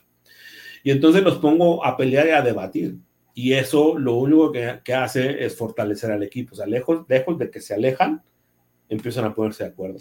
Y 0.84 0.92
entonces 0.92 1.24
los 1.24 1.38
pongo 1.38 1.86
a 1.86 1.98
pelear 1.98 2.28
y 2.28 2.32
a 2.32 2.42
debatir. 2.42 2.96
Y 3.38 3.54
eso 3.54 4.00
lo 4.00 4.16
único 4.16 4.52
que, 4.52 4.80
que 4.84 4.96
hace 4.96 5.46
es 5.46 5.56
fortalecer 5.56 6.10
al 6.10 6.24
equipo. 6.24 6.56
O 6.56 6.58
sea, 6.58 6.66
lejos, 6.66 7.06
lejos 7.08 7.38
de 7.38 7.52
que 7.52 7.62
se 7.62 7.76
alejan, 7.76 8.24
empiezan 8.90 9.26
a 9.26 9.36
ponerse 9.36 9.64
de 9.64 9.70
acuerdo. 9.70 10.00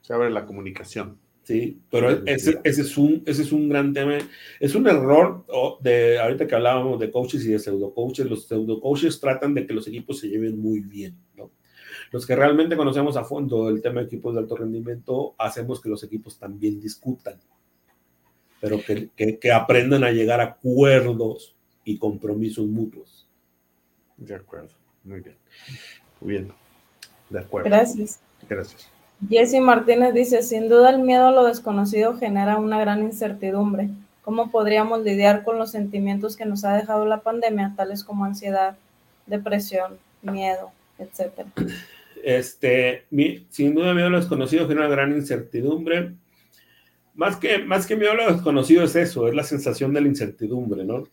Se 0.00 0.14
abre 0.14 0.30
la 0.30 0.46
comunicación. 0.46 1.18
Sí, 1.42 1.78
pero 1.90 2.24
ese, 2.24 2.58
ese, 2.64 2.80
es 2.80 2.96
un, 2.96 3.22
ese 3.26 3.42
es 3.42 3.52
un 3.52 3.68
gran 3.68 3.92
tema. 3.92 4.16
Es 4.58 4.74
un 4.74 4.88
error 4.88 5.44
de, 5.82 6.18
ahorita 6.18 6.46
que 6.46 6.54
hablábamos 6.54 6.98
de 6.98 7.10
coaches 7.10 7.44
y 7.44 7.52
de 7.52 7.58
pseudo 7.58 7.92
coaches, 7.92 8.24
los 8.24 8.46
pseudo 8.46 8.80
coaches 8.80 9.20
tratan 9.20 9.52
de 9.52 9.66
que 9.66 9.74
los 9.74 9.86
equipos 9.86 10.18
se 10.18 10.30
lleven 10.30 10.58
muy 10.58 10.80
bien, 10.80 11.14
¿no? 11.34 11.50
Los 12.10 12.24
que 12.24 12.36
realmente 12.36 12.74
conocemos 12.74 13.18
a 13.18 13.24
fondo 13.24 13.68
el 13.68 13.82
tema 13.82 14.00
de 14.00 14.06
equipos 14.06 14.32
de 14.32 14.40
alto 14.40 14.56
rendimiento, 14.56 15.34
hacemos 15.36 15.82
que 15.82 15.90
los 15.90 16.02
equipos 16.02 16.38
también 16.38 16.80
discutan, 16.80 17.38
pero 18.62 18.82
que, 18.82 19.10
que, 19.14 19.38
que 19.38 19.52
aprendan 19.52 20.04
a 20.04 20.10
llegar 20.10 20.40
a 20.40 20.44
acuerdos 20.44 21.55
y 21.86 21.96
compromisos 21.96 22.66
mutuos. 22.66 23.26
De 24.18 24.34
acuerdo, 24.34 24.74
muy 25.04 25.20
bien. 25.20 25.36
Muy 26.20 26.30
bien, 26.32 26.52
de 27.30 27.38
acuerdo. 27.38 27.70
Gracias. 27.70 28.20
Gracias. 28.46 28.90
Jesse 29.30 29.60
Martínez 29.60 30.12
dice, 30.12 30.42
sin 30.42 30.68
duda 30.68 30.90
el 30.90 31.00
miedo 31.00 31.28
a 31.28 31.30
lo 31.30 31.44
desconocido 31.44 32.18
genera 32.18 32.58
una 32.58 32.78
gran 32.78 33.02
incertidumbre. 33.02 33.88
¿Cómo 34.22 34.50
podríamos 34.50 35.04
lidiar 35.04 35.44
con 35.44 35.58
los 35.58 35.70
sentimientos 35.70 36.36
que 36.36 36.44
nos 36.44 36.64
ha 36.64 36.76
dejado 36.76 37.06
la 37.06 37.20
pandemia, 37.20 37.72
tales 37.76 38.02
como 38.02 38.24
ansiedad, 38.24 38.76
depresión, 39.26 39.98
miedo, 40.20 40.72
etcétera? 40.98 41.48
Este, 42.24 43.04
sin 43.50 43.74
duda 43.74 43.90
el 43.90 43.94
miedo 43.94 44.08
a 44.08 44.10
lo 44.10 44.18
desconocido 44.18 44.66
genera 44.66 44.88
una 44.88 44.96
gran 44.96 45.12
incertidumbre. 45.12 46.14
Más 47.14 47.36
que, 47.36 47.58
más 47.58 47.86
que 47.86 47.94
miedo 47.94 48.10
a 48.10 48.14
lo 48.16 48.32
desconocido 48.32 48.82
es 48.82 48.96
eso, 48.96 49.28
es 49.28 49.34
la 49.34 49.44
sensación 49.44 49.94
de 49.94 50.00
la 50.00 50.08
incertidumbre, 50.08 50.84
¿no? 50.84 51.04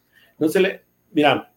No 0.44 0.50
se 0.50 0.60
le, 0.60 0.82
mira, 1.14 1.54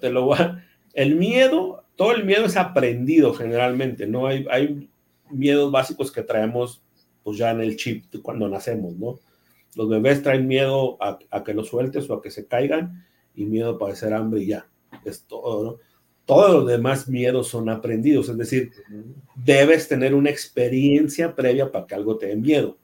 te, 0.00 0.10
lo 0.10 0.24
voy 0.24 0.38
a, 0.38 0.64
el 0.94 1.16
miedo, 1.16 1.84
todo 1.94 2.12
el 2.12 2.24
miedo 2.24 2.46
es 2.46 2.56
aprendido 2.56 3.34
generalmente, 3.34 4.06
¿no? 4.06 4.26
Hay, 4.26 4.46
hay 4.50 4.88
miedos 5.30 5.70
básicos 5.70 6.10
que 6.10 6.22
traemos 6.22 6.82
pues 7.22 7.36
ya 7.36 7.50
en 7.50 7.60
el 7.60 7.76
chip 7.76 8.06
cuando 8.22 8.48
nacemos, 8.48 8.96
¿no? 8.96 9.18
Los 9.76 9.90
bebés 9.90 10.22
traen 10.22 10.46
miedo 10.46 10.96
a, 11.02 11.44
que 11.44 11.52
los 11.52 11.68
sueltes 11.68 12.08
o 12.08 12.14
a 12.14 12.22
que 12.22 12.30
se 12.30 12.46
caigan 12.46 13.04
y 13.34 13.44
miedo 13.44 13.72
a 13.72 13.78
padecer 13.78 14.14
hambre 14.14 14.40
y 14.40 14.46
ya, 14.46 14.66
es 15.04 15.24
todo, 15.24 15.64
¿no? 15.64 15.78
Todos 16.24 16.54
los 16.54 16.66
demás 16.66 17.06
miedos 17.06 17.48
son 17.48 17.68
aprendidos, 17.68 18.30
es 18.30 18.38
decir, 18.38 18.72
debes 19.34 19.86
tener 19.86 20.14
una 20.14 20.30
experiencia 20.30 21.34
previa 21.34 21.70
para 21.70 21.86
que 21.86 21.94
algo 21.94 22.16
te 22.16 22.28
dé 22.28 22.36
miedo. 22.36 22.78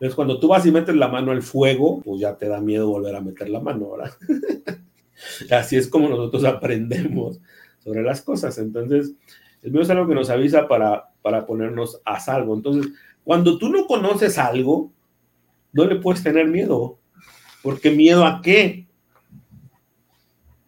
Entonces, 0.00 0.16
cuando 0.16 0.40
tú 0.40 0.48
vas 0.48 0.64
y 0.64 0.72
metes 0.72 0.96
la 0.96 1.08
mano 1.08 1.30
al 1.30 1.42
fuego, 1.42 2.00
pues 2.02 2.22
ya 2.22 2.34
te 2.34 2.48
da 2.48 2.58
miedo 2.58 2.88
volver 2.88 3.14
a 3.14 3.20
meter 3.20 3.50
la 3.50 3.60
mano, 3.60 3.90
¿verdad? 3.90 4.14
Así 5.50 5.76
es 5.76 5.88
como 5.88 6.08
nosotros 6.08 6.42
aprendemos 6.46 7.38
sobre 7.80 8.02
las 8.02 8.22
cosas. 8.22 8.56
Entonces, 8.56 9.12
el 9.60 9.72
miedo 9.72 9.82
es 9.82 9.90
algo 9.90 10.08
que 10.08 10.14
nos 10.14 10.30
avisa 10.30 10.66
para, 10.68 11.10
para 11.20 11.44
ponernos 11.44 12.00
a 12.06 12.18
salvo. 12.18 12.54
Entonces, 12.54 12.90
cuando 13.24 13.58
tú 13.58 13.68
no 13.68 13.86
conoces 13.86 14.38
algo, 14.38 14.90
no 15.74 15.84
le 15.84 15.96
puedes 15.96 16.22
tener 16.22 16.48
miedo. 16.48 16.98
Porque 17.62 17.90
miedo 17.90 18.24
a 18.24 18.40
qué? 18.40 18.86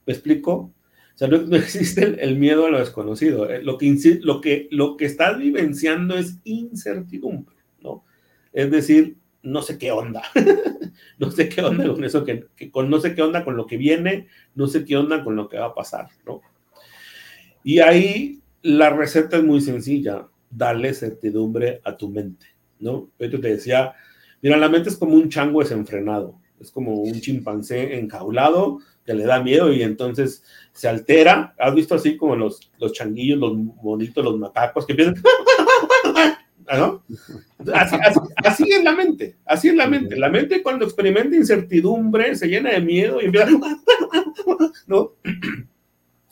¿Me 0.05 0.13
explico? 0.13 0.53
O 0.53 0.73
sea, 1.15 1.29
no, 1.29 1.57
existe 1.57 2.23
el, 2.23 2.37
miedo 2.37 2.67
a 2.67 2.71
lo 2.71 2.81
desconocido. 2.81 3.49
Eh, 3.49 3.63
lo 3.63 3.79
que, 3.79 3.97
lo, 4.21 4.43
que, 4.43 4.69
lo 4.71 4.99
que 4.99 5.07
estás 5.07 5.39
vivenciando 5.39 6.19
es 6.19 6.39
incertidumbre, 6.45 7.57
¿no? 7.81 8.05
Es 8.53 8.71
decir, 8.71 9.22
no 9.43 9.63
sé 9.63 9.79
qué 9.79 9.93
onda. 9.93 10.23
no 11.19 11.31
sé 11.31 11.49
qué 11.49 11.63
onda 11.63 11.87
con 11.87 12.05
eso, 12.05 12.25
que, 12.25 12.47
con, 12.71 12.91
no 12.91 13.01
sé 13.01 13.15
qué 13.15 13.23
onda 13.23 13.45
con 13.45 13.57
lo 13.57 13.67
que 13.67 13.77
viene, 13.77 14.29
no 14.55 14.67
sé 14.67 14.85
qué 14.85 14.97
onda 14.97 15.23
con 15.25 15.37
lo 15.37 15.49
que 15.49 15.59
va 15.59 15.67
a 15.67 15.75
pasar, 15.75 16.09
¿no? 16.27 16.41
Y 17.65 17.79
ahí 17.79 18.41
la 18.63 18.91
receta 18.91 19.37
es 19.37 19.45
muy 19.45 19.61
sencilla, 19.61 20.29
darle 20.51 20.95
certidumbre 20.95 21.81
a 21.85 21.97
tu 21.97 22.09
mente, 22.09 22.47
¿no? 22.81 23.11
Yo 23.19 23.41
te 23.41 23.49
decía, 23.49 23.95
mira, 24.41 24.57
la 24.57 24.69
mente 24.69 24.89
es 24.89 24.97
como 24.97 25.15
un 25.15 25.29
chango 25.29 25.61
desenfrenado, 25.61 26.41
es 26.61 26.71
como 26.71 26.95
un 26.95 27.21
chimpancé 27.21 27.99
enjaulado 27.99 28.79
que 29.05 29.15
le 29.15 29.25
da 29.25 29.43
miedo 29.43 29.73
y 29.73 29.83
entonces 29.83 30.45
se 30.73 30.89
altera. 30.89 31.55
¿Has 31.59 31.75
visto 31.75 31.95
así 31.95 32.17
como 32.17 32.37
los, 32.37 32.71
los 32.79 32.93
changuillos, 32.93 33.39
los 33.39 33.53
bonitos, 33.83 34.25
los 34.25 34.39
macacos 34.39 34.87
que 34.87 34.93
empiezan... 34.93 35.17
¿no? 36.71 37.03
Así, 37.75 38.65
es 38.71 38.85
la 38.85 38.93
mente, 38.93 39.37
así 39.45 39.69
es 39.69 39.75
la 39.75 39.87
mente. 39.87 40.17
La 40.17 40.29
mente 40.29 40.63
cuando 40.63 40.85
experimenta 40.85 41.37
incertidumbre 41.37 42.35
se 42.37 42.49
llena 42.49 42.71
de 42.71 42.81
miedo 42.81 43.21
y 43.21 43.27
empieza... 43.27 43.49
¿no? 44.87 45.13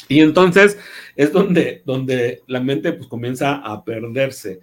Y 0.09 0.21
entonces 0.21 0.79
es 1.15 1.33
donde, 1.33 1.83
donde 1.87 2.43
la 2.47 2.61
mente 2.61 2.93
pues 2.93 3.09
comienza 3.09 3.57
a 3.57 3.85
perderse. 3.85 4.61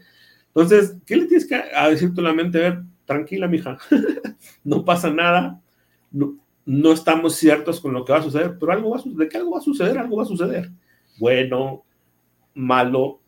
Entonces, 0.47 0.97
¿qué 1.05 1.15
le 1.15 1.26
tienes 1.26 1.47
que 1.47 1.61
decir 1.89 2.13
tú 2.13 2.22
a 2.22 2.26
la 2.26 2.34
mente? 2.34 2.57
A 2.57 2.70
ver, 2.70 2.84
tranquila, 3.05 3.47
mija, 3.47 3.78
no 4.63 4.84
pasa 4.84 5.09
nada, 5.09 5.61
no, 6.11 6.38
no, 6.65 6.91
estamos 6.91 7.36
ciertos 7.36 7.80
con 7.80 7.93
lo 7.93 8.03
que 8.03 8.11
va 8.11 8.20
a 8.20 8.24
suceder, 8.24 8.57
pero 8.59 8.74
algo 8.74 8.89
va 8.89 8.97
a 8.97 8.99
suceder, 8.99 9.18
¿de 9.20 9.30
qué 9.30 9.38
algo 9.38 9.51
va 9.51 9.59
a 9.59 9.61
suceder? 9.61 9.97
Algo 9.97 10.18
va 10.18 10.24
a 10.24 10.26
suceder. 10.28 10.70
Bueno, 11.18 11.86
malo, 12.53 13.22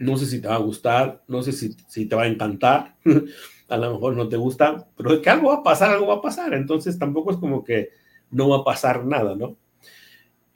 no 0.00 0.16
sé 0.16 0.26
si 0.26 0.40
te 0.40 0.48
va 0.48 0.56
a 0.56 0.58
gustar, 0.58 1.22
no 1.28 1.42
sé 1.42 1.52
si, 1.52 1.76
si 1.86 2.06
te 2.06 2.16
va 2.16 2.22
a 2.22 2.28
encantar, 2.28 2.96
a 3.68 3.76
lo 3.76 3.92
mejor 3.92 4.16
no 4.16 4.28
te 4.28 4.36
gusta, 4.36 4.88
pero 4.96 5.12
de 5.12 5.22
que 5.22 5.30
algo 5.30 5.48
va 5.48 5.56
a 5.56 5.62
pasar, 5.62 5.90
algo 5.90 6.08
va 6.08 6.14
a 6.14 6.22
pasar, 6.22 6.54
entonces 6.54 6.98
tampoco 6.98 7.30
es 7.30 7.36
como 7.36 7.62
que 7.62 7.90
no 8.30 8.48
va 8.48 8.58
a 8.58 8.64
pasar 8.64 9.04
nada, 9.04 9.36
¿no? 9.36 9.56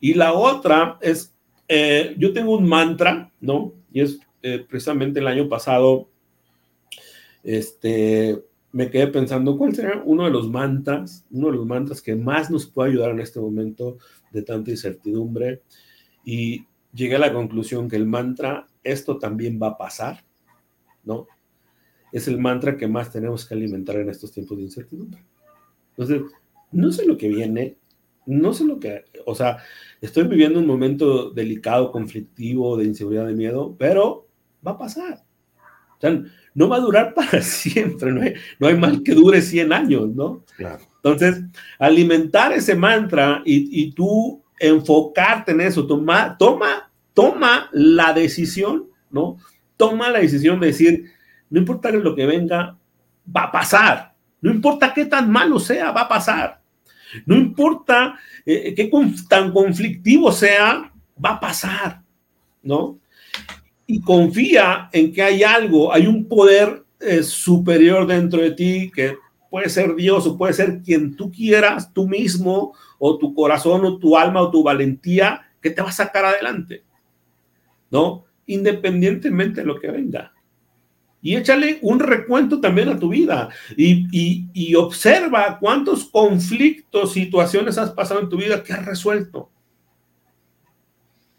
Y 0.01 0.15
la 0.15 0.33
otra 0.33 0.99
es, 1.01 1.35
eh, 1.69 2.15
yo 2.19 2.33
tengo 2.33 2.57
un 2.57 2.69
mantra, 2.69 3.31
¿no? 3.41 3.73
Y 3.93 4.01
es 4.01 4.19
eh, 4.43 4.65
precisamente 4.69 5.21
el 5.21 5.29
año 5.29 5.49
pasado, 5.49 6.09
este, 7.43 8.43
me 8.73 8.91
quedé 8.91 9.07
pensando 9.07 9.57
cuál 9.57 9.75
será 9.75 10.03
uno 10.05 10.25
de 10.25 10.31
los 10.31 10.51
mantras, 10.51 11.25
uno 11.31 11.47
de 11.47 11.57
los 11.57 11.67
mantras 11.67 12.03
que 12.03 12.17
más 12.17 12.51
nos 12.51 12.67
puede 12.67 12.91
ayudar 12.91 13.11
en 13.13 13.21
este 13.21 13.41
momento 13.41 13.99
de 14.33 14.43
tanta 14.43 14.71
incertidumbre. 14.71 15.63
Y 16.25 16.67
llegué 16.93 17.17
a 17.17 17.21
la 17.21 17.33
conclusión 17.33 17.89
que 17.89 17.97
el 17.97 18.07
mantra, 18.07 18.67
esto 18.85 19.19
también 19.19 19.59
va 19.61 19.69
a 19.69 19.79
pasar, 19.79 20.25
¿no? 21.03 21.27
Es 22.13 22.29
el 22.29 22.39
mantra 22.39 22.77
que 22.77 22.87
más 22.87 23.11
tenemos 23.11 23.45
que 23.45 23.55
alimentar 23.55 23.97
en 23.97 24.09
estos 24.09 24.31
tiempos 24.31 24.57
de 24.59 24.65
incertidumbre. 24.65 25.25
Entonces, 25.97 26.23
no 26.71 26.93
sé 26.93 27.07
lo 27.07 27.17
que 27.17 27.29
viene, 27.29 27.77
no 28.27 28.53
sé 28.53 28.65
lo 28.65 28.79
que, 28.79 29.05
o 29.27 29.35
sea, 29.35 29.59
estoy 30.01 30.25
viviendo 30.25 30.59
un 30.59 30.67
momento 30.67 31.31
delicado, 31.31 31.91
conflictivo, 31.91 32.77
de 32.77 32.85
inseguridad, 32.85 33.27
de 33.27 33.35
miedo, 33.35 33.75
pero 33.79 34.29
va 34.67 34.73
a 34.73 34.79
pasar. 34.79 35.25
O 35.97 36.01
sea, 36.01 36.23
no 36.55 36.69
va 36.69 36.77
a 36.77 36.81
durar 36.81 37.15
para 37.17 37.43
siempre, 37.43 38.13
no 38.13 38.23
hay, 38.23 38.35
no 38.59 38.69
hay 38.69 38.77
mal 38.77 39.03
que 39.03 39.15
dure 39.15 39.41
100 39.41 39.73
años, 39.73 40.15
¿no? 40.15 40.45
Claro. 40.57 40.85
Entonces, 40.97 41.43
alimentar 41.79 42.53
ese 42.53 42.75
mantra 42.75 43.43
y, 43.45 43.83
y 43.83 43.93
tú 43.93 44.43
enfocarte 44.59 45.53
en 45.53 45.61
eso, 45.61 45.87
toma, 45.87 46.37
toma, 46.39 46.91
toma 47.15 47.71
la 47.73 48.13
decisión, 48.13 48.89
¿no? 49.11 49.39
Toma 49.77 50.11
la 50.11 50.19
decisión 50.19 50.61
de 50.61 50.67
decir, 50.69 51.13
no 51.49 51.61
importa 51.61 51.91
lo 51.91 52.15
que 52.15 52.27
venga, 52.27 52.77
va 53.35 53.45
a 53.45 53.53
pasar. 53.53 54.15
No 54.41 54.51
importa 54.51 54.93
qué 54.93 55.07
tan 55.07 55.31
malo 55.31 55.59
sea, 55.59 55.91
va 55.93 56.03
a 56.03 56.09
pasar. 56.09 56.61
No 57.25 57.37
importa 57.37 58.19
eh, 58.45 58.75
qué 58.75 58.91
tan 59.29 59.53
conflictivo 59.53 60.33
sea, 60.33 60.93
va 61.25 61.31
a 61.31 61.41
pasar, 61.41 62.03
¿no? 62.63 62.99
Y 63.87 64.01
confía 64.01 64.89
en 64.93 65.13
que 65.13 65.23
hay 65.23 65.43
algo, 65.43 65.93
hay 65.93 66.07
un 66.07 66.27
poder 66.27 66.85
eh, 67.01 67.23
superior 67.23 68.07
dentro 68.07 68.41
de 68.41 68.51
ti 68.51 68.91
que 68.95 69.17
puede 69.51 69.69
ser 69.69 69.95
Dios 69.95 70.27
o 70.27 70.37
puede 70.37 70.53
ser 70.53 70.83
quien 70.83 71.15
tú 71.15 71.31
quieras, 71.31 71.93
tú 71.93 72.09
mismo, 72.09 72.75
o 72.99 73.19
tu 73.19 73.35
corazón, 73.35 73.85
o 73.85 73.99
tu 73.99 74.17
alma, 74.17 74.41
o 74.41 74.51
tu 74.51 74.63
valentía, 74.63 75.43
que 75.61 75.71
te 75.71 75.81
va 75.81 75.89
a 75.89 75.93
sacar 75.93 76.25
adelante, 76.25 76.84
¿no? 77.95 78.25
Independientemente 78.47 79.61
de 79.61 79.67
lo 79.69 79.79
que 79.79 79.89
venga. 79.89 80.33
Y 81.23 81.37
échale 81.37 81.79
un 81.81 82.01
recuento 82.01 82.61
también 82.61 82.89
a 82.89 82.99
tu 82.99 83.11
vida 83.11 83.51
y, 83.77 84.49
y 84.53 84.75
observa 84.75 85.59
cuántos 85.61 86.07
conflictos, 86.07 87.13
situaciones 87.13 87.79
has 87.79 87.93
pasado 87.93 88.19
en 88.21 88.29
tu 88.29 88.37
vida 88.37 88.65
que 88.65 88.73
has 88.73 88.85
resuelto. 88.85 89.49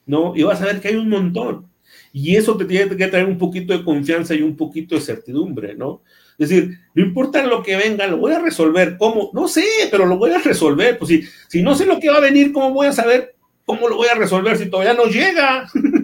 ¿No? 0.05 0.33
Y 0.33 0.43
vas 0.43 0.61
a 0.61 0.65
ver 0.65 0.79
que 0.79 0.87
hay 0.87 0.95
un 0.95 1.09
montón. 1.09 1.67
Y 2.13 2.37
eso 2.37 2.55
te 2.55 2.63
tiene 2.63 2.95
que 2.95 3.07
traer 3.07 3.25
un 3.25 3.37
poquito 3.37 3.77
de 3.77 3.83
confianza 3.83 4.33
y 4.33 4.41
un 4.41 4.55
poquito 4.55 4.95
de 4.95 5.01
certidumbre, 5.01 5.75
¿no? 5.75 6.03
Es 6.37 6.49
decir, 6.49 6.79
no 6.93 7.03
importa 7.03 7.45
lo 7.45 7.61
que 7.61 7.75
venga, 7.75 8.07
lo 8.07 8.17
voy 8.17 8.31
a 8.31 8.39
resolver. 8.39 8.95
¿Cómo? 8.97 9.29
No 9.33 9.49
sé, 9.49 9.65
pero 9.91 10.05
lo 10.05 10.17
voy 10.17 10.31
a 10.31 10.39
resolver. 10.39 10.97
Pues 10.97 11.09
si, 11.09 11.23
si 11.49 11.61
no 11.61 11.75
sé 11.75 11.85
lo 11.85 11.99
que 11.99 12.09
va 12.09 12.17
a 12.17 12.21
venir, 12.21 12.53
¿cómo 12.53 12.71
voy 12.71 12.87
a 12.87 12.93
saber 12.93 13.35
cómo 13.65 13.89
lo 13.89 13.97
voy 13.97 14.07
a 14.07 14.15
resolver 14.15 14.57
si 14.57 14.69
todavía 14.69 14.93
no 14.93 15.05
llega? 15.05 15.69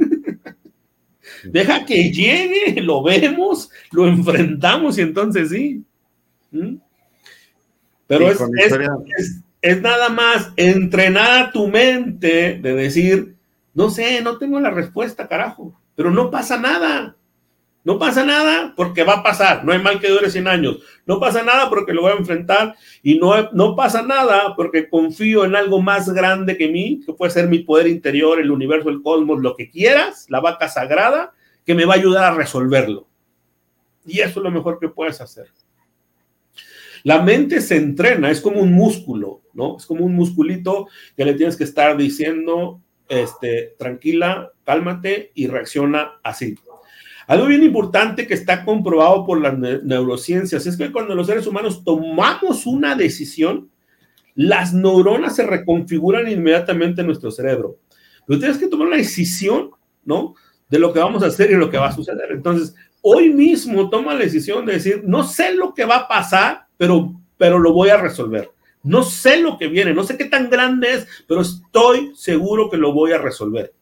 Deja 1.51 1.85
que 1.85 2.11
llegue, 2.11 2.81
lo 2.81 3.03
vemos, 3.03 3.69
lo 3.91 4.07
enfrentamos 4.07 4.97
y 4.97 5.01
entonces 5.01 5.49
sí. 5.49 5.83
¿Mm? 6.51 6.75
Pero 8.07 8.29
es, 8.29 9.41
es, 9.61 9.81
nada 9.81 10.09
más 10.09 10.51
entrenar 10.57 11.53
tu 11.53 11.67
mente 11.67 12.59
de 12.61 12.73
decir, 12.73 13.35
no 13.73 13.89
sé, 13.89 14.21
no 14.21 14.37
tengo 14.37 14.59
la 14.59 14.69
respuesta, 14.69 15.29
carajo, 15.29 15.79
pero 15.95 16.11
no 16.11 16.29
pasa 16.29 16.57
nada. 16.57 17.15
No 17.83 17.97
pasa 17.97 18.23
nada 18.23 18.73
porque 18.75 19.03
va 19.03 19.15
a 19.15 19.23
pasar, 19.23 19.65
no 19.65 19.73
hay 19.73 19.81
mal 19.81 19.99
que 19.99 20.09
dure 20.09 20.29
100 20.29 20.47
años. 20.47 20.79
No 21.07 21.19
pasa 21.19 21.41
nada 21.41 21.67
porque 21.69 21.93
lo 21.93 22.03
voy 22.03 22.11
a 22.11 22.15
enfrentar 22.15 22.75
y 23.01 23.17
no, 23.17 23.51
no 23.53 23.75
pasa 23.75 24.03
nada 24.03 24.55
porque 24.55 24.87
confío 24.87 25.45
en 25.45 25.55
algo 25.55 25.81
más 25.81 26.09
grande 26.09 26.57
que 26.57 26.67
mí, 26.67 27.01
que 27.03 27.13
puede 27.13 27.31
ser 27.31 27.47
mi 27.47 27.59
poder 27.59 27.87
interior, 27.87 28.39
el 28.39 28.51
universo, 28.51 28.89
el 28.89 29.01
cosmos, 29.01 29.41
lo 29.41 29.55
que 29.55 29.69
quieras, 29.71 30.27
la 30.29 30.39
vaca 30.39 30.69
sagrada, 30.69 31.33
que 31.65 31.73
me 31.73 31.85
va 31.85 31.95
a 31.95 31.97
ayudar 31.97 32.23
a 32.25 32.35
resolverlo. 32.35 33.07
Y 34.05 34.19
eso 34.19 34.39
es 34.39 34.43
lo 34.43 34.51
mejor 34.51 34.79
que 34.79 34.89
puedes 34.89 35.19
hacer. 35.19 35.47
La 37.03 37.21
mente 37.23 37.61
se 37.61 37.77
entrena, 37.77 38.29
es 38.29 38.41
como 38.41 38.61
un 38.61 38.73
músculo, 38.73 39.41
¿no? 39.53 39.77
Es 39.77 39.87
como 39.87 40.05
un 40.05 40.13
musculito 40.13 40.87
que 41.17 41.25
le 41.25 41.33
tienes 41.33 41.57
que 41.57 41.63
estar 41.63 41.97
diciendo, 41.97 42.79
este, 43.09 43.75
tranquila, 43.79 44.51
cálmate 44.63 45.31
y 45.33 45.47
reacciona 45.47 46.19
así. 46.21 46.55
Algo 47.27 47.45
bien 47.45 47.63
importante 47.63 48.27
que 48.27 48.33
está 48.33 48.65
comprobado 48.65 49.25
por 49.25 49.39
las 49.39 49.57
neurociencias 49.57 50.65
es 50.65 50.77
que 50.77 50.91
cuando 50.91 51.15
los 51.15 51.27
seres 51.27 51.47
humanos 51.47 51.83
tomamos 51.83 52.65
una 52.65 52.95
decisión, 52.95 53.69
las 54.35 54.73
neuronas 54.73 55.35
se 55.35 55.45
reconfiguran 55.45 56.29
inmediatamente 56.29 57.01
en 57.01 57.07
nuestro 57.07 57.31
cerebro. 57.31 57.77
Pero 58.25 58.39
tienes 58.39 58.57
que 58.57 58.67
tomar 58.67 58.87
una 58.87 58.97
decisión, 58.97 59.71
¿no? 60.05 60.35
De 60.69 60.79
lo 60.79 60.93
que 60.93 60.99
vamos 60.99 61.23
a 61.23 61.27
hacer 61.27 61.51
y 61.51 61.55
lo 61.55 61.69
que 61.69 61.77
va 61.77 61.87
a 61.87 61.95
suceder. 61.95 62.31
Entonces, 62.31 62.75
hoy 63.01 63.29
mismo 63.29 63.89
toma 63.89 64.13
la 64.13 64.21
decisión 64.21 64.65
de 64.65 64.73
decir, 64.73 65.03
no 65.05 65.23
sé 65.23 65.53
lo 65.53 65.73
que 65.73 65.85
va 65.85 65.97
a 65.97 66.07
pasar, 66.07 66.67
pero, 66.77 67.13
pero 67.37 67.59
lo 67.59 67.73
voy 67.73 67.89
a 67.89 67.97
resolver. 67.97 68.51
No 68.83 69.03
sé 69.03 69.39
lo 69.39 69.57
que 69.57 69.67
viene, 69.67 69.93
no 69.93 70.03
sé 70.03 70.17
qué 70.17 70.25
tan 70.25 70.49
grande 70.49 70.93
es, 70.93 71.07
pero 71.27 71.41
estoy 71.41 72.13
seguro 72.15 72.69
que 72.69 72.77
lo 72.77 72.93
voy 72.93 73.11
a 73.11 73.19
resolver. 73.19 73.73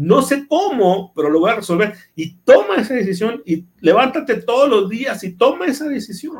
No 0.00 0.22
sé 0.22 0.46
cómo, 0.48 1.12
pero 1.14 1.28
lo 1.28 1.40
voy 1.40 1.50
a 1.50 1.56
resolver. 1.56 1.92
Y 2.16 2.36
toma 2.36 2.76
esa 2.76 2.94
decisión 2.94 3.42
y 3.44 3.66
levántate 3.80 4.36
todos 4.36 4.66
los 4.66 4.88
días 4.88 5.22
y 5.24 5.32
toma 5.32 5.66
esa 5.66 5.88
decisión. 5.88 6.36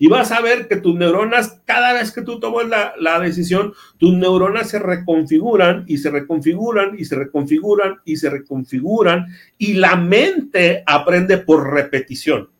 Y 0.00 0.08
vas 0.08 0.32
a 0.32 0.40
ver 0.40 0.66
que 0.66 0.74
tus 0.74 0.96
neuronas, 0.96 1.60
cada 1.64 1.92
vez 1.92 2.10
que 2.10 2.22
tú 2.22 2.40
tomas 2.40 2.66
la, 2.68 2.94
la 2.98 3.20
decisión, 3.20 3.74
tus 3.96 4.12
neuronas 4.14 4.70
se 4.70 4.80
reconfiguran 4.80 5.84
y 5.86 5.98
se 5.98 6.10
reconfiguran 6.10 6.98
y 6.98 7.04
se 7.04 7.14
reconfiguran 7.14 8.00
y 8.04 8.16
se 8.16 8.28
reconfiguran 8.28 9.26
y 9.56 9.74
la 9.74 9.94
mente 9.94 10.82
aprende 10.84 11.38
por 11.38 11.72
repetición. 11.72 12.50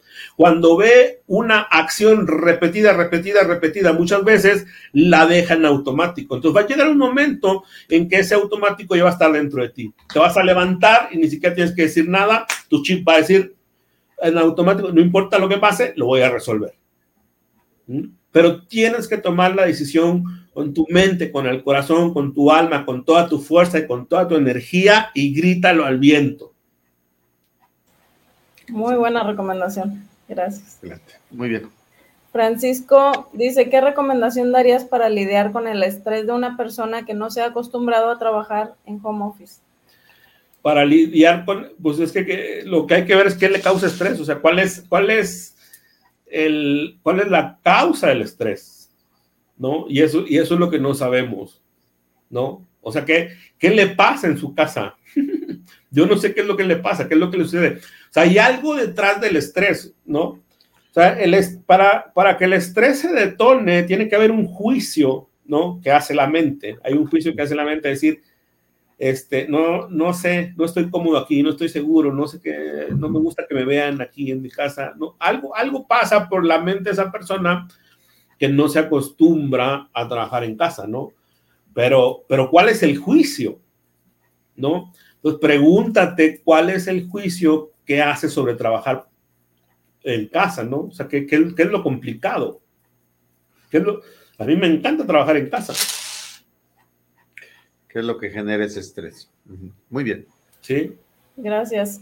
Cuando 0.41 0.75
ve 0.75 1.21
una 1.27 1.61
acción 1.61 2.27
repetida, 2.27 2.95
repetida, 2.95 3.43
repetida 3.43 3.93
muchas 3.93 4.25
veces, 4.25 4.67
la 4.95 5.27
deja 5.27 5.53
en 5.53 5.67
automático. 5.67 6.35
Entonces 6.35 6.57
va 6.57 6.65
a 6.65 6.67
llegar 6.67 6.89
un 6.89 6.97
momento 6.97 7.65
en 7.91 8.09
que 8.09 8.21
ese 8.21 8.37
automático 8.37 8.97
ya 8.97 9.05
va 9.05 9.11
a 9.11 9.13
estar 9.13 9.31
dentro 9.31 9.61
de 9.61 9.69
ti. 9.69 9.93
Te 10.11 10.19
vas 10.19 10.39
a 10.39 10.43
levantar 10.43 11.11
y 11.13 11.19
ni 11.19 11.29
siquiera 11.29 11.55
tienes 11.55 11.75
que 11.75 11.83
decir 11.83 12.09
nada. 12.09 12.47
Tu 12.71 12.83
chip 12.83 13.07
va 13.07 13.17
a 13.17 13.19
decir 13.19 13.55
en 14.23 14.39
automático, 14.39 14.91
no 14.91 15.03
importa 15.03 15.39
lo 15.39 15.47
que 15.47 15.59
pase, 15.59 15.93
lo 15.97 16.07
voy 16.07 16.23
a 16.23 16.31
resolver. 16.31 16.73
¿Mm? 17.87 18.05
Pero 18.33 18.63
tienes 18.63 19.09
que 19.09 19.19
tomar 19.19 19.55
la 19.55 19.67
decisión 19.67 20.25
con 20.55 20.73
tu 20.73 20.87
mente, 20.89 21.31
con 21.31 21.49
el 21.49 21.63
corazón, 21.63 22.15
con 22.15 22.33
tu 22.33 22.51
alma, 22.51 22.87
con 22.87 23.05
toda 23.05 23.29
tu 23.29 23.41
fuerza 23.41 23.79
y 23.79 23.87
con 23.87 24.07
toda 24.07 24.27
tu 24.27 24.37
energía 24.37 25.11
y 25.13 25.35
grítalo 25.35 25.85
al 25.85 25.99
viento. 25.99 26.55
Muy 28.71 28.95
buena 28.95 29.23
recomendación. 29.23 30.09
Gracias. 30.31 30.79
Muy 31.31 31.49
bien. 31.49 31.69
Francisco 32.33 33.29
dice, 33.33 33.69
¿qué 33.69 33.81
recomendación 33.81 34.53
darías 34.53 34.85
para 34.85 35.09
lidiar 35.09 35.51
con 35.51 35.67
el 35.67 35.83
estrés 35.83 36.27
de 36.27 36.33
una 36.33 36.57
persona 36.57 37.05
que 37.05 37.15
no 37.15 37.31
se 37.31 37.43
ha 37.43 37.47
acostumbrado 37.47 38.09
a 38.11 38.19
trabajar 38.19 38.75
en 38.87 39.01
home 39.03 39.25
office? 39.25 39.61
Para 40.63 40.85
lidiar 40.85 41.45
con, 41.45 41.73
pues 41.83 41.99
es 41.99 42.13
que, 42.13 42.63
lo 42.65 42.87
que 42.87 42.95
hay 42.95 43.05
que 43.07 43.17
ver 43.17 43.27
es 43.27 43.35
qué 43.35 43.49
le 43.49 43.61
causa 43.61 43.89
estrés, 43.89 44.21
o 44.21 44.25
sea, 44.25 44.37
cuál 44.37 44.61
es, 44.61 44.85
cuál 44.89 45.11
es 45.11 45.57
el, 46.27 46.99
cuál 47.03 47.21
es 47.21 47.29
la 47.29 47.59
causa 47.65 48.09
del 48.09 48.23
estrés, 48.23 48.89
¿no? 49.59 49.87
Y 49.89 50.03
eso, 50.03 50.25
y 50.29 50.39
eso 50.39 50.55
es 50.55 50.61
lo 50.61 50.71
que 50.71 50.79
no 50.79 50.95
sabemos, 50.95 51.61
¿no? 52.29 52.65
O 52.81 52.93
sea, 52.93 53.05
¿qué, 53.05 53.31
qué 53.59 53.71
le 53.71 53.89
pasa 53.89 54.29
en 54.29 54.39
su 54.39 54.55
casa? 54.55 54.95
Yo 55.91 56.07
no 56.07 56.17
sé 56.17 56.35
qué 56.35 56.41
es 56.41 56.47
lo 56.47 56.57
que 56.57 56.65
le 56.65 56.77
pasa, 56.77 57.09
qué 57.09 57.15
es 57.15 57.21
lo 57.21 57.31
que 57.31 57.39
le 57.39 57.45
sucede. 57.45 57.79
O 57.79 58.13
sea, 58.13 58.23
hay 58.25 58.39
algo 58.39 58.77
detrás 58.77 59.21
del 59.21 59.37
estrés, 59.37 59.95
¿no? 60.05 60.23
O 60.23 60.93
sea, 60.93 61.21
el 61.21 61.37
para, 61.67 62.13
para 62.13 62.37
que 62.37 62.45
el 62.45 62.53
estrés 62.53 63.01
se 63.01 63.13
detone, 63.13 63.85
tiene 63.85 64.09
que 64.09 64.17
haber 64.17 64.31
un 64.31 64.47
juicio, 64.47 65.29
¿no? 65.45 65.81
Que 65.83 65.91
hace 65.91 66.15
la 66.15 66.27
mente. 66.27 66.79
Hay 66.85 66.95
un 66.95 67.07
juicio 67.07 67.35
que 67.35 67.43
hace 67.43 67.55
la 67.55 67.65
mente, 67.65 67.89
decir, 67.89 68.23
este, 68.99 69.49
no, 69.49 69.89
no 69.89 70.13
sé, 70.13 70.53
no 70.57 70.67
estoy 70.67 70.91
cómodo 70.91 71.17
aquí, 71.17 71.43
no 71.43 71.51
estoy 71.51 71.71
seguro, 71.71 72.13
no 72.13 72.27
sé 72.27 72.41
qué, 72.41 72.89
no 72.95 73.09
me 73.09 73.19
gusta 73.19 73.47
que 73.49 73.55
me 73.55 73.65
vean 73.65 74.01
aquí 74.03 74.31
en 74.31 74.43
mi 74.43 74.51
casa, 74.51 74.93
¿no? 74.97 75.17
Algo, 75.19 75.57
algo 75.57 75.87
pasa 75.87 76.29
por 76.29 76.45
la 76.45 76.61
mente 76.61 76.85
de 76.85 76.91
esa 76.91 77.11
persona 77.11 77.67
que 78.39 78.49
no 78.49 78.69
se 78.69 78.79
acostumbra 78.79 79.89
a 79.93 80.07
trabajar 80.07 80.45
en 80.45 80.57
casa, 80.57 80.87
¿no? 80.87 81.13
Pero, 81.73 82.25
pero 82.29 82.51
¿cuál 82.51 82.69
es 82.69 82.83
el 82.83 82.99
juicio? 82.99 83.59
¿No? 84.57 84.93
Entonces, 85.23 85.41
pregúntate 85.41 86.41
cuál 86.43 86.71
es 86.71 86.87
el 86.87 87.09
juicio 87.09 87.73
que 87.85 88.01
hace 88.01 88.31
sobre 88.31 88.55
trabajar 88.55 89.07
en 90.03 90.29
casa, 90.29 90.65
¿no? 90.65 90.85
O 90.85 90.93
sea, 90.93 91.09
¿qué, 91.09 91.27
es 91.31 91.71
lo 91.71 91.83
complicado? 91.83 92.61
a 94.39 94.45
mí 94.45 94.57
me 94.57 94.67
encanta 94.67 95.07
trabajar 95.07 95.37
en 95.37 95.51
casa. 95.51 95.75
¿Qué 97.87 97.99
es 97.99 98.05
lo 98.05 98.19
que 98.19 98.31
genera 98.31 98.65
ese 98.65 98.81
estrés? 98.81 99.31
Muy 99.91 100.05
bien. 100.05 100.27
Sí. 100.63 100.97
Gracias. 101.37 102.01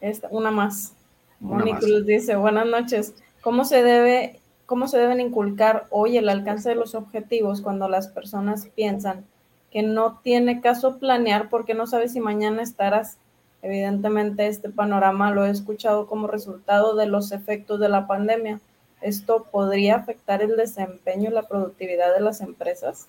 Esta, 0.00 0.28
una 0.30 0.50
más. 0.50 0.94
Mónica 1.40 1.80
dice, 2.04 2.36
buenas 2.36 2.66
noches. 2.66 3.14
¿Cómo 3.40 3.64
se 3.64 3.82
debe, 3.82 4.40
cómo 4.66 4.88
se 4.88 4.98
deben 4.98 5.20
inculcar 5.20 5.86
hoy 5.90 6.18
el 6.18 6.28
alcance 6.28 6.68
de 6.68 6.74
los 6.74 6.94
objetivos 6.94 7.62
cuando 7.62 7.88
las 7.88 8.08
personas 8.08 8.68
piensan 8.74 9.24
que 9.70 9.82
no 9.82 10.20
tiene 10.22 10.60
caso 10.60 10.98
planear 10.98 11.48
porque 11.48 11.74
no 11.74 11.86
sabes 11.86 12.12
si 12.12 12.20
mañana 12.20 12.62
estarás. 12.62 13.18
Evidentemente 13.60 14.46
este 14.46 14.70
panorama 14.70 15.30
lo 15.30 15.44
he 15.44 15.50
escuchado 15.50 16.06
como 16.06 16.26
resultado 16.26 16.94
de 16.96 17.06
los 17.06 17.32
efectos 17.32 17.80
de 17.80 17.88
la 17.88 18.06
pandemia. 18.06 18.60
¿Esto 19.00 19.46
podría 19.50 19.96
afectar 19.96 20.42
el 20.42 20.56
desempeño 20.56 21.30
y 21.30 21.32
la 21.32 21.42
productividad 21.42 22.14
de 22.14 22.20
las 22.20 22.40
empresas? 22.40 23.08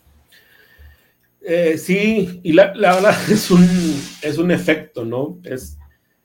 Eh, 1.41 1.77
sí, 1.77 2.41
y 2.43 2.53
la, 2.53 2.73
verdad 2.73 3.15
es 3.31 3.49
un, 3.49 3.63
es 4.21 4.37
un 4.37 4.51
efecto, 4.51 5.05
¿no? 5.05 5.37
Es, 5.43 5.77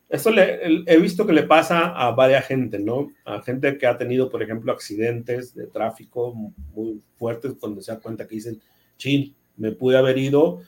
eso 0.09 0.31
he 0.37 0.97
visto 0.99 1.27
que 1.27 1.33
le 1.33 1.43
pasa 1.43 1.87
a 1.89 2.13
varias 2.13 2.47
gente, 2.47 2.79
¿no? 2.79 3.13
A 3.25 3.43
gente 3.43 3.77
que 3.79 3.87
ha 3.87 3.99
tenido, 3.99 4.31
por 4.31 4.43
ejemplo, 4.43 4.73
accidentes 4.73 5.55
de 5.55 5.67
tráfico 5.67 6.35
muy 6.35 7.03
fuertes 7.17 7.55
cuando 7.59 7.81
se 7.81 7.93
da 7.93 7.99
cuenta 7.99 8.27
que 8.27 8.37
dicen, 8.37 8.61
chin, 8.97 9.35
me 9.57 9.73
pude 9.73 9.97
haber 9.97 10.19
ido 10.19 10.61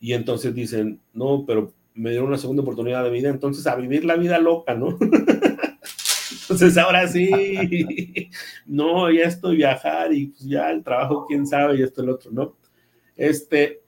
y 0.00 0.12
entonces 0.12 0.54
dicen, 0.54 1.00
no, 1.12 1.44
pero 1.46 1.72
me 1.94 2.10
dieron 2.10 2.28
una 2.28 2.38
segunda 2.38 2.62
oportunidad 2.62 3.04
de 3.04 3.10
vida, 3.10 3.30
entonces 3.30 3.66
a 3.66 3.76
vivir 3.76 4.04
la 4.04 4.16
vida 4.16 4.38
loca, 4.38 4.74
¿no? 4.74 4.98
entonces 6.42 6.76
ahora 6.76 7.06
sí, 7.08 7.30
no, 8.66 9.10
ya 9.10 9.24
estoy 9.24 9.56
viajar 9.56 10.12
y 10.12 10.26
pues 10.26 10.44
ya 10.44 10.70
el 10.70 10.82
trabajo, 10.82 11.26
quién 11.26 11.46
sabe, 11.46 11.78
y 11.78 11.82
esto 11.82 12.02
el 12.02 12.10
otro, 12.10 12.30
¿no? 12.32 12.56
Este, 13.16 13.82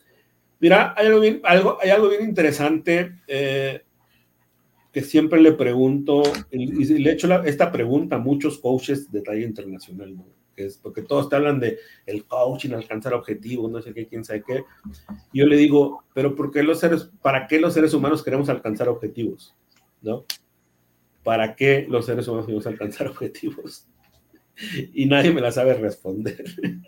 mira, 0.60 0.94
hay 0.96 1.08
algo 1.08 1.20
bien, 1.20 1.40
algo, 1.42 1.78
hay 1.80 1.90
algo 1.90 2.08
bien 2.08 2.22
interesante 2.22 3.18
eh, 3.26 3.82
que 4.92 5.02
siempre 5.02 5.40
le 5.40 5.52
pregunto, 5.52 6.22
y, 6.50 6.84
le 6.98 7.10
he 7.10 7.12
hecho 7.12 7.42
esta 7.42 7.70
pregunta 7.72 8.16
a 8.16 8.20
muchos 8.20 8.58
coaches 8.58 9.10
de 9.10 9.20
talla 9.20 9.44
internacional, 9.44 10.16
¿no? 10.16 10.24
Es 10.56 10.78
porque 10.78 11.02
todos 11.02 11.28
te 11.28 11.36
hablan 11.36 11.60
de 11.60 11.78
el 12.06 12.24
coaching, 12.24 12.72
alcanzar 12.72 13.14
objetivos, 13.14 13.70
no 13.70 13.82
sé 13.82 13.92
qué, 13.92 14.06
quién 14.06 14.24
sabe 14.24 14.42
qué. 14.46 14.64
Yo 15.32 15.46
le 15.46 15.56
digo, 15.56 16.04
pero 16.14 16.34
¿por 16.34 16.50
qué 16.50 16.62
los 16.62 16.80
seres, 16.80 17.10
para 17.22 17.46
qué 17.46 17.60
los 17.60 17.74
seres 17.74 17.94
humanos 17.94 18.22
queremos 18.22 18.48
alcanzar 18.48 18.88
objetivos? 18.88 19.54
¿No? 20.02 20.24
¿Para 21.22 21.54
qué 21.56 21.86
los 21.88 22.06
seres 22.06 22.26
humanos 22.28 22.46
queremos 22.46 22.66
alcanzar 22.66 23.08
objetivos? 23.08 23.86
Y 24.94 25.06
nadie 25.06 25.32
me 25.32 25.40
la 25.40 25.52
sabe 25.52 25.74
responder. 25.74 26.44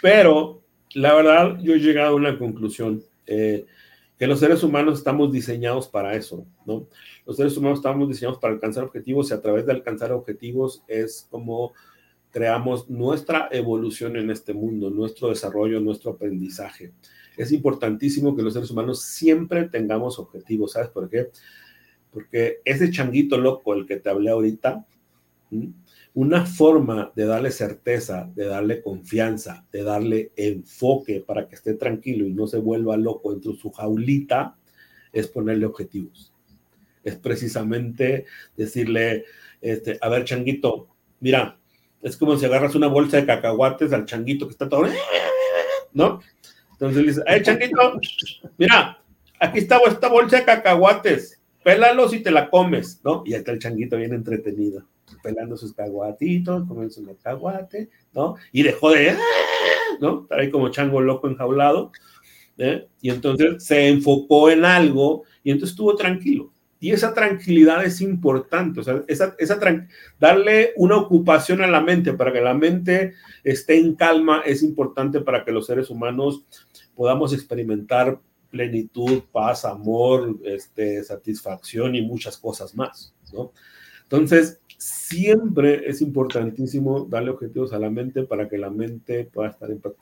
Pero 0.00 0.62
la 0.94 1.14
verdad, 1.14 1.58
yo 1.60 1.74
he 1.74 1.80
llegado 1.80 2.12
a 2.12 2.16
una 2.16 2.38
conclusión. 2.38 3.02
Eh, 3.26 3.66
que 4.18 4.26
los 4.26 4.40
seres 4.40 4.62
humanos 4.62 4.98
estamos 4.98 5.30
diseñados 5.30 5.88
para 5.88 6.14
eso, 6.14 6.46
¿no? 6.64 6.88
Los 7.26 7.36
seres 7.36 7.56
humanos 7.56 7.80
estamos 7.80 8.08
diseñados 8.08 8.38
para 8.38 8.54
alcanzar 8.54 8.84
objetivos 8.84 9.30
y 9.30 9.34
a 9.34 9.42
través 9.42 9.66
de 9.66 9.72
alcanzar 9.72 10.12
objetivos 10.12 10.82
es 10.88 11.26
como 11.30 11.74
creamos 12.36 12.90
nuestra 12.90 13.48
evolución 13.50 14.14
en 14.14 14.30
este 14.30 14.52
mundo, 14.52 14.90
nuestro 14.90 15.30
desarrollo, 15.30 15.80
nuestro 15.80 16.10
aprendizaje. 16.10 16.92
Es 17.34 17.50
importantísimo 17.50 18.36
que 18.36 18.42
los 18.42 18.52
seres 18.52 18.70
humanos 18.70 19.00
siempre 19.00 19.70
tengamos 19.70 20.18
objetivos, 20.18 20.72
¿sabes 20.72 20.90
por 20.90 21.08
qué? 21.08 21.30
Porque 22.10 22.58
ese 22.66 22.90
changuito 22.90 23.38
loco, 23.38 23.72
el 23.72 23.86
que 23.86 23.96
te 23.96 24.10
hablé 24.10 24.28
ahorita, 24.28 24.84
una 26.12 26.44
forma 26.44 27.10
de 27.16 27.24
darle 27.24 27.50
certeza, 27.50 28.30
de 28.34 28.44
darle 28.44 28.82
confianza, 28.82 29.64
de 29.72 29.82
darle 29.82 30.32
enfoque 30.36 31.24
para 31.26 31.48
que 31.48 31.54
esté 31.54 31.72
tranquilo 31.72 32.26
y 32.26 32.34
no 32.34 32.46
se 32.46 32.58
vuelva 32.58 32.98
loco 32.98 33.32
dentro 33.32 33.52
de 33.52 33.58
su 33.58 33.70
jaulita, 33.70 34.58
es 35.10 35.26
ponerle 35.26 35.64
objetivos. 35.64 36.34
Es 37.02 37.16
precisamente 37.16 38.26
decirle, 38.58 39.24
este, 39.62 39.96
a 40.02 40.10
ver, 40.10 40.24
changuito, 40.24 40.88
mira, 41.20 41.58
es 42.06 42.16
como 42.16 42.36
si 42.36 42.46
agarras 42.46 42.76
una 42.76 42.86
bolsa 42.86 43.16
de 43.16 43.26
cacahuates 43.26 43.92
al 43.92 44.04
changuito 44.04 44.46
que 44.46 44.52
está 44.52 44.68
todo, 44.68 44.86
¿no? 45.92 46.20
Entonces 46.70 46.96
le 47.02 47.08
dices, 47.08 47.24
¡ay, 47.26 47.42
changuito! 47.42 47.98
Mira, 48.56 48.98
aquí 49.40 49.58
está 49.58 49.78
esta 49.88 50.08
bolsa 50.08 50.36
de 50.36 50.44
cacahuates, 50.44 51.42
pélalos 51.64 52.14
y 52.14 52.20
te 52.20 52.30
la 52.30 52.48
comes, 52.48 53.00
¿no? 53.02 53.24
Y 53.26 53.32
ahí 53.32 53.40
está 53.40 53.50
el 53.50 53.58
changuito 53.58 53.96
bien 53.96 54.14
entretenido, 54.14 54.84
pelando 55.20 55.56
sus 55.56 55.72
cacahuatitos, 55.74 56.64
comiendo 56.68 56.94
su 56.94 57.04
cacahuate, 57.04 57.90
¿no? 58.14 58.36
Y 58.52 58.62
dejó 58.62 58.92
de, 58.92 59.16
¿no? 60.00 60.22
Estar 60.22 60.38
ahí 60.38 60.48
como 60.48 60.68
chango 60.68 61.00
loco 61.00 61.26
enjaulado, 61.26 61.90
¿eh? 62.56 62.86
Y 63.00 63.10
entonces 63.10 63.64
se 63.64 63.88
enfocó 63.88 64.48
en 64.48 64.64
algo 64.64 65.24
y 65.42 65.50
entonces 65.50 65.72
estuvo 65.72 65.96
tranquilo. 65.96 66.52
Y 66.78 66.92
esa 66.92 67.14
tranquilidad 67.14 67.84
es 67.84 68.02
importante, 68.02 68.80
o 68.80 68.82
sea, 68.82 69.02
esa, 69.08 69.34
esa 69.38 69.58
darle 70.20 70.72
una 70.76 70.96
ocupación 70.96 71.62
a 71.62 71.66
la 71.66 71.80
mente 71.80 72.12
para 72.12 72.32
que 72.32 72.42
la 72.42 72.52
mente 72.52 73.14
esté 73.44 73.78
en 73.78 73.94
calma 73.94 74.42
es 74.44 74.62
importante 74.62 75.20
para 75.20 75.42
que 75.42 75.52
los 75.52 75.66
seres 75.66 75.88
humanos 75.88 76.44
podamos 76.94 77.32
experimentar 77.32 78.20
plenitud, 78.50 79.22
paz, 79.32 79.64
amor, 79.64 80.38
este, 80.44 81.02
satisfacción 81.02 81.94
y 81.94 82.02
muchas 82.02 82.36
cosas 82.36 82.74
más, 82.74 83.14
¿no? 83.32 83.52
Entonces, 84.02 84.60
siempre 84.78 85.88
es 85.88 86.00
importantísimo 86.00 87.06
darle 87.08 87.30
objetivos 87.30 87.72
a 87.72 87.78
la 87.78 87.90
mente 87.90 88.24
para 88.24 88.48
que 88.48 88.58
la 88.58 88.70
mente 88.70 89.24
pueda 89.24 89.50
estar 89.50 89.70
en 89.70 89.80
paz. 89.80 89.92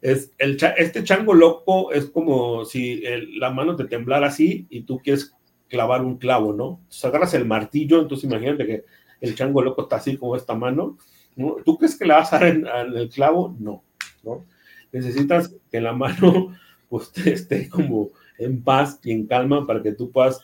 Es 0.00 0.32
el, 0.38 0.56
este 0.78 1.04
chango 1.04 1.34
loco 1.34 1.92
es 1.92 2.06
como 2.06 2.64
si 2.64 3.02
la 3.38 3.50
mano 3.50 3.76
te 3.76 3.84
temblara 3.84 4.28
así 4.28 4.66
y 4.70 4.82
tú 4.82 4.98
quieres 4.98 5.34
clavar 5.70 6.04
un 6.04 6.18
clavo, 6.18 6.52
¿no? 6.52 6.80
Entonces 6.82 7.04
agarras 7.04 7.32
el 7.32 7.46
martillo, 7.46 8.02
entonces 8.02 8.28
imagínate 8.28 8.66
que 8.66 8.84
el 9.20 9.34
chango 9.34 9.62
loco 9.62 9.82
está 9.82 9.96
así 9.96 10.16
como 10.16 10.36
esta 10.36 10.54
mano. 10.54 10.98
¿no? 11.36 11.56
¿Tú 11.64 11.78
crees 11.78 11.96
que 11.96 12.04
le 12.04 12.12
vas 12.12 12.32
a 12.32 12.40
dar 12.40 12.48
en, 12.48 12.66
el 12.66 13.08
clavo? 13.08 13.56
No, 13.58 13.84
¿no? 14.22 14.44
Necesitas 14.92 15.54
que 15.70 15.80
la 15.80 15.92
mano 15.92 16.54
pues, 16.88 17.12
esté 17.24 17.68
como 17.68 18.10
en 18.36 18.62
paz 18.62 18.98
y 19.04 19.12
en 19.12 19.26
calma 19.26 19.66
para 19.66 19.82
que 19.82 19.92
tú 19.92 20.10
puedas 20.10 20.40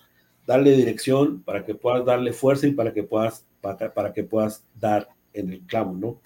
darle 0.47 0.77
dirección, 0.77 1.43
para 1.43 1.64
que 1.64 1.74
puedas 1.74 2.05
darle 2.05 2.33
fuerza 2.33 2.68
y 2.68 2.72
para 2.72 2.93
que 2.93 3.03
puedas, 3.03 3.45
para, 3.61 3.93
para 3.93 4.12
que 4.12 4.22
puedas 4.22 4.64
dar 4.79 5.09
en 5.33 5.53
el 5.53 5.61
clavo, 5.66 5.93
¿no? 5.93 6.20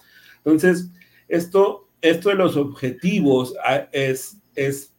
Entonces, 0.44 0.90
esto, 1.26 1.88
esto 2.02 2.28
de 2.28 2.34
los 2.34 2.56
objetivos 2.56 3.54
ah, 3.64 3.88
es, 3.92 4.36
es 4.54 4.92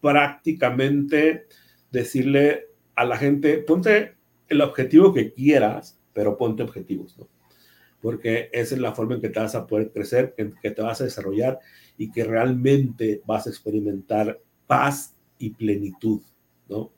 prácticamente 0.00 1.46
decirle 1.92 2.67
a 2.98 3.04
la 3.04 3.16
gente, 3.16 3.58
ponte 3.58 4.16
el 4.48 4.60
objetivo 4.60 5.14
que 5.14 5.32
quieras, 5.32 6.00
pero 6.12 6.36
ponte 6.36 6.64
objetivos, 6.64 7.16
¿no? 7.16 7.28
Porque 8.02 8.50
esa 8.52 8.74
es 8.74 8.80
la 8.80 8.92
forma 8.92 9.14
en 9.14 9.20
que 9.20 9.28
te 9.28 9.38
vas 9.38 9.54
a 9.54 9.68
poder 9.68 9.92
crecer, 9.92 10.34
en 10.36 10.52
que 10.60 10.72
te 10.72 10.82
vas 10.82 11.00
a 11.00 11.04
desarrollar 11.04 11.60
y 11.96 12.10
que 12.10 12.24
realmente 12.24 13.22
vas 13.24 13.46
a 13.46 13.50
experimentar 13.50 14.40
paz 14.66 15.14
y 15.38 15.50
plenitud, 15.50 16.20
¿no? 16.68 16.90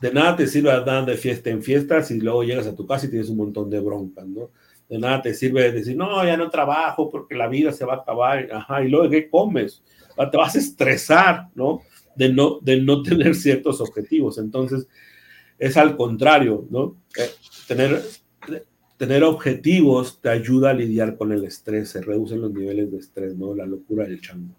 De 0.00 0.12
nada 0.12 0.34
te 0.34 0.48
sirve 0.48 0.72
andar 0.72 1.06
de 1.06 1.16
fiesta 1.16 1.50
en 1.50 1.62
fiesta 1.62 2.02
si 2.02 2.20
luego 2.20 2.42
llegas 2.42 2.66
a 2.66 2.74
tu 2.74 2.84
casa 2.84 3.06
y 3.06 3.10
tienes 3.10 3.28
un 3.28 3.36
montón 3.36 3.70
de 3.70 3.78
broncas, 3.78 4.26
¿no? 4.26 4.50
De 4.88 4.98
nada 4.98 5.22
te 5.22 5.34
sirve 5.34 5.70
decir, 5.70 5.96
no, 5.96 6.24
ya 6.24 6.36
no 6.36 6.50
trabajo 6.50 7.08
porque 7.08 7.36
la 7.36 7.46
vida 7.46 7.70
se 7.70 7.84
va 7.84 7.94
a 7.94 7.96
acabar, 7.98 8.48
ajá, 8.52 8.82
y 8.82 8.88
luego 8.88 9.08
¿qué 9.08 9.30
comes? 9.30 9.84
Te 10.32 10.36
vas 10.36 10.56
a 10.56 10.58
estresar, 10.58 11.48
¿no? 11.54 11.82
De 12.16 12.28
no, 12.28 12.58
de 12.60 12.80
no 12.80 13.02
tener 13.04 13.36
ciertos 13.36 13.80
objetivos. 13.80 14.38
Entonces, 14.38 14.88
es 15.58 15.76
al 15.76 15.96
contrario, 15.96 16.66
¿no? 16.70 16.96
Eh, 17.16 17.30
tener, 17.66 18.02
tener 18.96 19.24
objetivos 19.24 20.20
te 20.20 20.28
ayuda 20.28 20.70
a 20.70 20.74
lidiar 20.74 21.16
con 21.16 21.32
el 21.32 21.44
estrés, 21.44 21.90
se 21.90 22.00
reducen 22.00 22.40
los 22.40 22.52
niveles 22.52 22.90
de 22.90 22.98
estrés, 22.98 23.36
¿no? 23.36 23.54
La 23.54 23.66
locura 23.66 24.04
del 24.04 24.20
chango. 24.20 24.54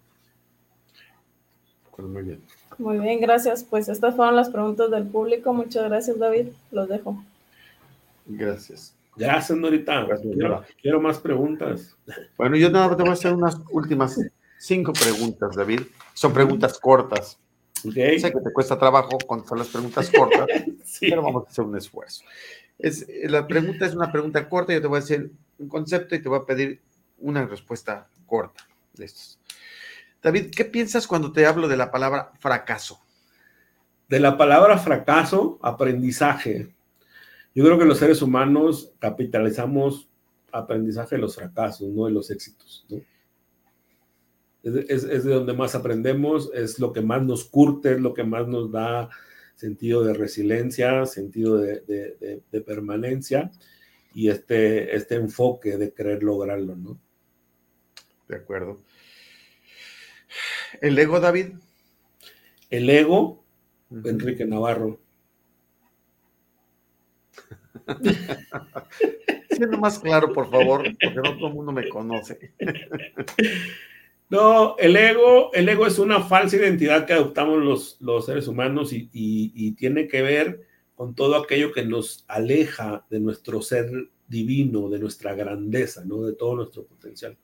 Pues 1.96 2.08
muy 2.08 2.22
bien. 2.22 2.40
Muy 2.78 2.98
bien, 2.98 3.20
gracias. 3.20 3.62
Pues 3.62 3.88
estas 3.88 4.16
fueron 4.16 4.36
las 4.36 4.48
preguntas 4.48 4.90
del 4.90 5.06
público. 5.06 5.52
Muchas 5.52 5.84
gracias, 5.84 6.18
David. 6.18 6.48
Los 6.70 6.88
dejo. 6.88 7.22
Gracias. 8.26 8.94
Gracias, 9.16 9.58
Norita. 9.58 10.06
quiero, 10.22 10.64
quiero, 10.80 11.00
más 11.00 11.18
preguntas. 11.18 11.96
Bueno, 12.38 12.56
yo 12.56 12.70
nada, 12.70 12.96
te 12.96 13.02
voy 13.02 13.10
a 13.10 13.14
hacer 13.14 13.34
unas 13.34 13.60
últimas 13.70 14.18
cinco 14.58 14.92
preguntas, 14.92 15.56
David. 15.56 15.82
Son 16.14 16.32
preguntas 16.32 16.78
cortas. 16.78 17.38
Sé 17.74 18.32
que 18.32 18.40
te 18.40 18.52
cuesta 18.52 18.78
trabajo 18.78 19.18
contestar 19.26 19.58
las 19.58 19.68
preguntas 19.68 20.10
cortas, 20.10 20.46
pero 21.00 21.22
vamos 21.22 21.46
a 21.46 21.50
hacer 21.50 21.64
un 21.64 21.76
esfuerzo. 21.76 22.24
Es, 22.78 23.06
la 23.24 23.46
pregunta 23.46 23.86
es 23.86 23.94
una 23.94 24.10
pregunta 24.10 24.48
corta, 24.48 24.72
yo 24.72 24.80
te 24.80 24.86
voy 24.86 24.96
a 24.96 25.00
hacer 25.00 25.30
un 25.58 25.68
concepto 25.68 26.14
y 26.14 26.22
te 26.22 26.28
voy 26.28 26.38
a 26.38 26.46
pedir 26.46 26.80
una 27.18 27.46
respuesta 27.46 28.08
corta 28.26 28.66
de 28.94 29.04
estos. 29.04 29.38
David, 30.22 30.50
¿qué 30.54 30.64
piensas 30.64 31.06
cuando 31.06 31.32
te 31.32 31.46
hablo 31.46 31.68
de 31.68 31.76
la 31.76 31.90
palabra 31.90 32.32
fracaso? 32.38 33.00
De 34.08 34.20
la 34.20 34.36
palabra 34.36 34.78
fracaso, 34.78 35.58
aprendizaje. 35.62 36.74
Yo 37.54 37.64
creo 37.64 37.78
que 37.78 37.84
los 37.84 37.98
seres 37.98 38.22
humanos 38.22 38.92
capitalizamos 38.98 40.08
aprendizaje 40.52 41.16
de 41.16 41.22
los 41.22 41.36
fracasos, 41.36 41.88
no 41.88 42.06
de 42.06 42.12
los 42.12 42.30
éxitos. 42.30 42.84
¿no? 42.88 43.00
es, 44.62 45.04
es, 45.04 45.24
de 45.24 45.34
donde 45.34 45.52
más 45.52 45.74
aprendemos, 45.74 46.50
es 46.54 46.78
lo 46.78 46.92
que 46.92 47.00
más 47.00 47.22
nos 47.22 47.44
curte, 47.44 47.92
es 47.92 48.00
lo 48.00 48.14
que 48.14 48.24
más 48.24 48.46
nos 48.46 48.70
da 48.70 49.08
sentido 49.60 50.02
de 50.02 50.14
resiliencia, 50.14 51.04
sentido 51.04 51.58
de, 51.58 51.80
de, 51.80 52.42
de, 52.50 52.60
permanencia 52.62 53.50
y 54.14 54.30
este, 54.30 54.96
este 54.96 55.16
enfoque 55.16 55.76
de 55.76 55.92
querer 55.92 56.22
lograrlo, 56.22 56.76
¿no? 56.76 56.98
De 58.26 58.36
acuerdo. 58.36 58.80
¿El 60.80 60.98
ego, 60.98 61.20
David? 61.20 61.48
El 62.70 62.88
ego, 62.88 63.44
Enrique 63.90 64.46
Navarro. 64.46 64.98
Siendo 69.50 69.76
más 69.76 69.98
claro, 69.98 70.32
por 70.32 70.50
favor, 70.50 70.84
porque 70.84 71.14
no 71.16 71.36
todo 71.36 71.48
el 71.48 71.54
mundo 71.54 71.72
me 71.72 71.86
conoce. 71.86 72.54
No, 74.30 74.76
el 74.78 74.94
ego, 74.94 75.52
el 75.52 75.68
ego 75.68 75.88
es 75.88 75.98
una 75.98 76.22
falsa 76.22 76.56
identidad 76.56 77.04
que 77.04 77.14
adoptamos 77.14 77.58
los, 77.58 77.96
los 78.00 78.26
seres 78.26 78.46
humanos 78.46 78.92
y, 78.92 79.72
tiene 79.72 80.06
que 80.06 80.22
ver 80.22 80.60
con 80.94 81.14
todo 81.14 81.34
aquello 81.36 81.72
que 81.72 81.84
nos 81.84 82.24
aleja 82.28 83.04
de 83.10 83.18
nuestro 83.18 83.60
ser 83.60 83.90
divino, 84.28 84.88
de 84.88 85.00
nuestra 85.00 85.34
grandeza, 85.34 86.04
¿no? 86.04 86.22
De 86.22 86.34
todo 86.34 86.54
nuestro 86.54 86.84
potencial. 86.84 87.36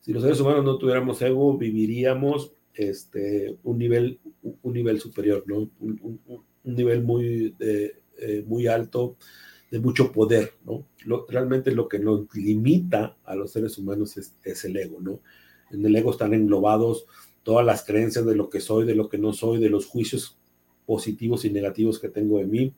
Si 0.00 0.12
los 0.12 0.22
seres 0.22 0.40
humanos 0.40 0.64
no 0.64 0.78
tuviéramos 0.78 1.22
ego, 1.22 1.56
viviríamos 1.56 2.54
este, 2.74 3.56
un 3.62 3.78
nivel 3.78 4.18
un 4.42 4.72
nivel 4.72 4.98
superior, 5.00 5.44
¿no? 5.46 5.70
Un, 5.78 6.44
nivel 6.64 7.02
muy, 7.02 7.54
eh, 7.60 8.44
muy 8.46 8.66
alto, 8.66 9.16
de 9.70 9.78
mucho 9.78 10.10
poder, 10.12 10.54
¿no? 10.64 10.86
realmente 11.28 11.70
lo 11.70 11.88
que 11.88 11.98
nos 11.98 12.26
limita 12.34 13.16
a 13.24 13.34
los 13.36 13.52
seres 13.52 13.78
humanos 13.78 14.16
es, 14.16 14.34
es, 14.42 14.64
el 14.64 14.76
ego, 14.76 15.00
¿no? 15.00 15.20
En 15.70 15.84
el 15.84 15.94
ego 15.96 16.10
están 16.10 16.34
englobados 16.34 17.06
todas 17.42 17.64
las 17.64 17.84
creencias 17.84 18.26
de 18.26 18.34
lo 18.34 18.50
que 18.50 18.60
soy, 18.60 18.84
de 18.86 18.94
lo 18.94 19.08
que 19.08 19.18
no 19.18 19.32
soy, 19.32 19.58
de 19.58 19.70
los 19.70 19.86
juicios 19.86 20.38
positivos 20.86 21.44
y 21.44 21.50
negativos 21.50 21.98
que 21.98 22.08
tengo 22.08 22.38
de 22.38 22.46
mí, 22.46 22.74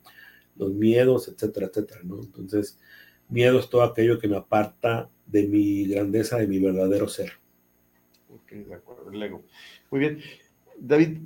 los 0.55 0.71
miedos, 0.71 1.27
etcétera, 1.27 1.67
etcétera, 1.67 2.01
¿no? 2.03 2.21
Entonces, 2.21 2.79
miedo 3.29 3.59
es 3.59 3.69
todo 3.69 3.83
aquello 3.83 4.19
que 4.19 4.27
me 4.27 4.37
aparta 4.37 5.09
de 5.25 5.47
mi 5.47 5.85
grandeza, 5.87 6.37
de 6.37 6.47
mi 6.47 6.59
verdadero 6.59 7.07
ser. 7.07 7.31
Ok, 8.29 8.51
de 8.51 8.75
acuerdo, 8.75 9.11
el 9.11 9.21
ego. 9.21 9.43
Muy 9.89 9.99
bien. 9.99 10.19
David, 10.79 11.19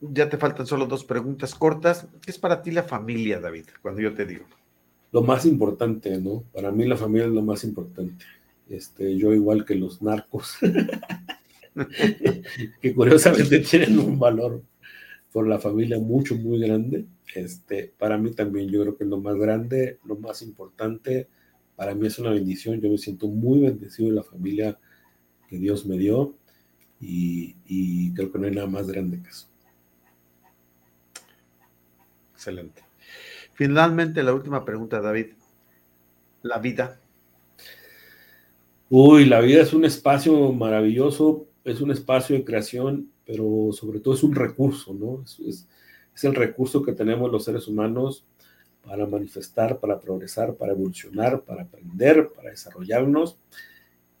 ya 0.00 0.28
te 0.28 0.36
faltan 0.36 0.66
solo 0.66 0.86
dos 0.86 1.04
preguntas 1.04 1.54
cortas. 1.54 2.06
¿Qué 2.20 2.30
es 2.30 2.38
para 2.38 2.62
ti 2.62 2.70
la 2.70 2.82
familia, 2.82 3.40
David, 3.40 3.66
cuando 3.82 4.00
yo 4.00 4.14
te 4.14 4.26
digo? 4.26 4.44
Lo 5.12 5.22
más 5.22 5.46
importante, 5.46 6.18
¿no? 6.20 6.44
Para 6.52 6.70
mí 6.70 6.84
la 6.84 6.96
familia 6.96 7.26
es 7.26 7.32
lo 7.32 7.42
más 7.42 7.64
importante. 7.64 8.24
Este, 8.68 9.16
yo 9.16 9.32
igual 9.32 9.64
que 9.64 9.74
los 9.74 10.02
narcos, 10.02 10.56
que 12.80 12.94
curiosamente 12.94 13.60
tienen 13.60 13.98
un 13.98 14.18
valor 14.18 14.62
por 15.32 15.46
la 15.46 15.58
familia 15.58 15.98
mucho, 15.98 16.34
muy 16.34 16.58
grande. 16.58 17.06
Este, 17.34 17.92
para 17.98 18.18
mí 18.18 18.32
también 18.32 18.68
yo 18.68 18.82
creo 18.82 18.96
que 18.96 19.04
lo 19.04 19.20
más 19.20 19.36
grande, 19.36 19.98
lo 20.04 20.16
más 20.16 20.42
importante, 20.42 21.28
para 21.76 21.94
mí 21.94 22.06
es 22.06 22.18
una 22.18 22.30
bendición. 22.30 22.80
Yo 22.80 22.90
me 22.90 22.98
siento 22.98 23.28
muy 23.28 23.60
bendecido 23.60 24.08
de 24.08 24.16
la 24.16 24.22
familia 24.22 24.78
que 25.48 25.58
Dios 25.58 25.86
me 25.86 25.98
dio 25.98 26.34
y, 27.00 28.14
creo 28.14 28.32
que 28.32 28.38
no 28.38 28.46
hay 28.46 28.54
nada 28.54 28.66
más 28.66 28.86
grande 28.86 29.22
que 29.22 29.28
eso. 29.28 29.46
Excelente. 32.34 32.82
Finalmente, 33.52 34.22
la 34.22 34.34
última 34.34 34.64
pregunta, 34.64 35.00
David. 35.00 35.34
La 36.42 36.58
vida. 36.58 37.00
Uy, 38.88 39.24
la 39.24 39.40
vida 39.40 39.62
es 39.62 39.72
un 39.72 39.84
espacio 39.84 40.52
maravilloso, 40.52 41.48
es 41.64 41.80
un 41.80 41.90
espacio 41.90 42.36
de 42.36 42.44
creación, 42.44 43.10
pero 43.24 43.70
sobre 43.72 43.98
todo 43.98 44.14
es 44.14 44.22
un 44.22 44.34
recurso, 44.34 44.94
¿no? 44.94 45.24
Es, 45.24 45.66
el 46.22 46.34
recurso 46.34 46.82
que 46.82 46.92
tenemos 46.92 47.30
los 47.30 47.44
seres 47.44 47.66
humanos 47.66 48.24
para 48.84 49.04
manifestar, 49.06 49.80
para 49.80 50.00
progresar, 50.00 50.54
para 50.54 50.72
evolucionar, 50.72 51.42
para 51.42 51.62
aprender, 51.62 52.30
para 52.34 52.50
desarrollarnos 52.50 53.36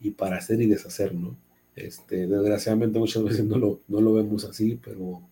y 0.00 0.10
para 0.10 0.36
hacer 0.36 0.60
y 0.60 0.66
deshacer, 0.66 1.14
¿no? 1.14 1.36
Este, 1.76 2.26
desgraciadamente 2.26 2.98
muchas 2.98 3.22
veces 3.22 3.44
no 3.44 3.58
lo, 3.58 3.80
no 3.86 4.00
lo 4.00 4.14
vemos 4.14 4.44
así, 4.44 4.78
pero 4.84 5.22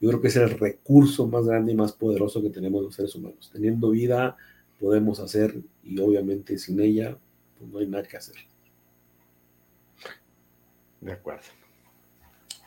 yo 0.00 0.08
creo 0.10 0.20
que 0.20 0.28
es 0.28 0.36
el 0.36 0.50
recurso 0.50 1.26
más 1.26 1.46
grande 1.46 1.72
y 1.72 1.74
más 1.76 1.92
poderoso 1.92 2.42
que 2.42 2.50
tenemos 2.50 2.82
los 2.82 2.94
seres 2.94 3.14
humanos. 3.14 3.50
Teniendo 3.50 3.90
vida 3.90 4.36
podemos 4.78 5.20
hacer 5.20 5.56
y 5.82 5.98
obviamente 6.00 6.58
sin 6.58 6.80
ella 6.80 7.16
pues 7.58 7.70
no 7.70 7.78
hay 7.78 7.86
nada 7.86 8.04
que 8.04 8.18
hacer. 8.18 8.36
De 11.04 11.12
acuerdo. 11.12 11.42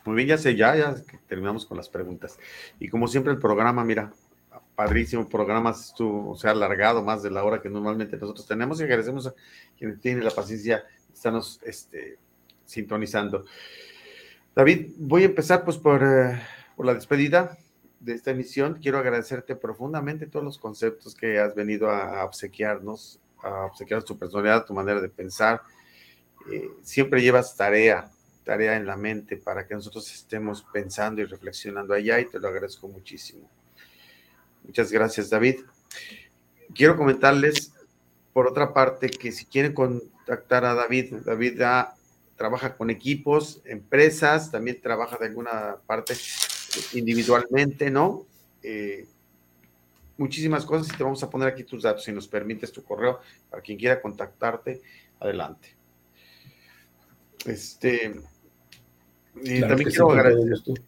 Muy 0.04 0.14
bien, 0.14 0.28
ya 0.28 0.38
sé, 0.38 0.54
ya, 0.54 0.76
ya 0.76 0.94
terminamos 1.26 1.66
con 1.66 1.76
las 1.76 1.88
preguntas. 1.88 2.38
Y 2.78 2.88
como 2.88 3.08
siempre 3.08 3.32
el 3.32 3.40
programa, 3.40 3.82
mira, 3.84 4.12
padrísimo 4.76 5.28
programa, 5.28 5.70
estuvo, 5.70 6.30
o 6.30 6.36
sea, 6.36 6.52
alargado 6.52 7.02
más 7.02 7.20
de 7.24 7.32
la 7.32 7.42
hora 7.42 7.60
que 7.60 7.68
normalmente 7.68 8.16
nosotros 8.16 8.46
tenemos 8.46 8.78
y 8.78 8.84
agradecemos 8.84 9.26
a 9.26 9.34
quienes 9.76 10.00
tienen 10.00 10.24
la 10.24 10.30
paciencia 10.30 10.84
de 11.08 11.14
estarnos 11.14 11.60
este, 11.64 12.16
sintonizando. 12.64 13.44
David, 14.54 14.92
voy 14.98 15.22
a 15.22 15.26
empezar 15.26 15.64
pues 15.64 15.76
por, 15.76 16.00
eh, 16.04 16.40
por, 16.76 16.86
la 16.86 16.94
despedida 16.94 17.58
de 17.98 18.14
esta 18.14 18.30
emisión. 18.30 18.78
Quiero 18.80 18.98
agradecerte 18.98 19.56
profundamente 19.56 20.28
todos 20.28 20.44
los 20.44 20.58
conceptos 20.58 21.16
que 21.16 21.40
has 21.40 21.56
venido 21.56 21.90
a, 21.90 22.24
obsequiarnos, 22.24 23.18
a 23.42 23.64
obsequiar 23.64 24.04
tu 24.04 24.16
personalidad, 24.16 24.64
tu 24.64 24.74
manera 24.74 25.00
de 25.00 25.08
pensar. 25.08 25.60
Eh, 26.52 26.70
siempre 26.82 27.20
llevas 27.20 27.56
tarea, 27.56 28.12
tarea 28.48 28.76
en 28.76 28.86
la 28.86 28.96
mente 28.96 29.36
para 29.36 29.66
que 29.66 29.74
nosotros 29.74 30.10
estemos 30.10 30.64
pensando 30.72 31.20
y 31.20 31.26
reflexionando 31.26 31.92
allá 31.92 32.18
y 32.18 32.24
te 32.24 32.40
lo 32.40 32.48
agradezco 32.48 32.88
muchísimo. 32.88 33.46
Muchas 34.64 34.90
gracias, 34.90 35.28
David. 35.28 35.56
Quiero 36.74 36.96
comentarles, 36.96 37.74
por 38.32 38.46
otra 38.46 38.72
parte, 38.72 39.10
que 39.10 39.32
si 39.32 39.44
quieren 39.44 39.74
contactar 39.74 40.64
a 40.64 40.72
David, 40.72 41.16
David 41.26 41.58
da 41.58 41.94
trabaja 42.36 42.74
con 42.74 42.88
equipos, 42.88 43.60
empresas, 43.66 44.50
también 44.50 44.80
trabaja 44.80 45.18
de 45.18 45.26
alguna 45.26 45.76
parte 45.86 46.14
individualmente, 46.94 47.90
¿no? 47.90 48.24
Eh, 48.62 49.06
muchísimas 50.16 50.64
cosas 50.64 50.90
y 50.90 50.96
te 50.96 51.04
vamos 51.04 51.22
a 51.22 51.28
poner 51.28 51.48
aquí 51.48 51.64
tus 51.64 51.82
datos, 51.82 52.02
si 52.02 52.12
nos 52.12 52.26
permites 52.26 52.72
tu 52.72 52.82
correo 52.82 53.20
para 53.50 53.62
quien 53.62 53.76
quiera 53.76 54.00
contactarte, 54.00 54.80
adelante. 55.20 55.76
Este, 57.44 58.14
también 59.60 59.88
quiero 59.88 60.10
agradecer. 60.10 60.82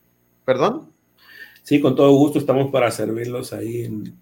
¿Perdón? 0.44 0.92
Sí, 1.62 1.80
con 1.80 1.94
todo 1.94 2.12
gusto 2.12 2.38
estamos 2.38 2.70
para 2.70 2.90
servirlos 2.90 3.52
ahí. 3.52 4.12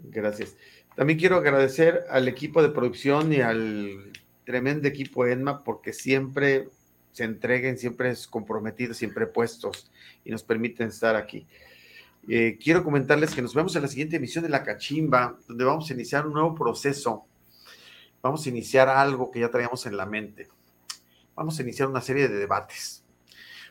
Gracias. 0.00 0.56
También 0.94 1.18
quiero 1.18 1.36
agradecer 1.36 2.04
al 2.10 2.28
equipo 2.28 2.62
de 2.62 2.68
producción 2.68 3.32
y 3.32 3.40
al 3.40 4.12
tremendo 4.44 4.88
equipo 4.88 5.26
ENMA 5.26 5.64
porque 5.64 5.92
siempre 5.92 6.68
se 7.12 7.24
entreguen, 7.24 7.78
siempre 7.78 8.10
es 8.10 8.26
comprometidos, 8.26 8.96
siempre 8.96 9.26
puestos 9.26 9.90
y 10.24 10.30
nos 10.30 10.42
permiten 10.42 10.88
estar 10.88 11.16
aquí. 11.16 11.46
Eh, 12.28 12.58
quiero 12.62 12.84
comentarles 12.84 13.34
que 13.34 13.42
nos 13.42 13.54
vemos 13.54 13.74
en 13.76 13.82
la 13.82 13.88
siguiente 13.88 14.16
emisión 14.16 14.44
de 14.44 14.50
La 14.50 14.62
Cachimba, 14.62 15.38
donde 15.48 15.64
vamos 15.64 15.90
a 15.90 15.94
iniciar 15.94 16.26
un 16.26 16.34
nuevo 16.34 16.54
proceso. 16.54 17.24
Vamos 18.22 18.46
a 18.46 18.48
iniciar 18.48 18.88
algo 18.88 19.30
que 19.30 19.40
ya 19.40 19.50
traíamos 19.50 19.84
en 19.86 19.96
la 19.96 20.06
mente. 20.06 20.48
Vamos 21.34 21.58
a 21.58 21.62
iniciar 21.62 21.88
una 21.88 22.00
serie 22.00 22.28
de 22.28 22.36
debates. 22.36 23.02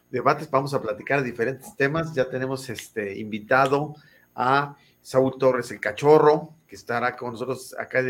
Debates, 0.09 0.49
vamos 0.49 0.73
a 0.73 0.81
platicar 0.81 1.23
diferentes 1.23 1.75
temas. 1.75 2.13
Ya 2.15 2.29
tenemos 2.29 2.69
este 2.69 3.17
invitado 3.19 3.95
a 4.35 4.75
Saúl 5.01 5.37
Torres, 5.37 5.71
el 5.71 5.79
cachorro, 5.79 6.53
que 6.67 6.75
estará 6.75 7.15
con 7.15 7.33
nosotros 7.33 7.75
acá 7.77 8.03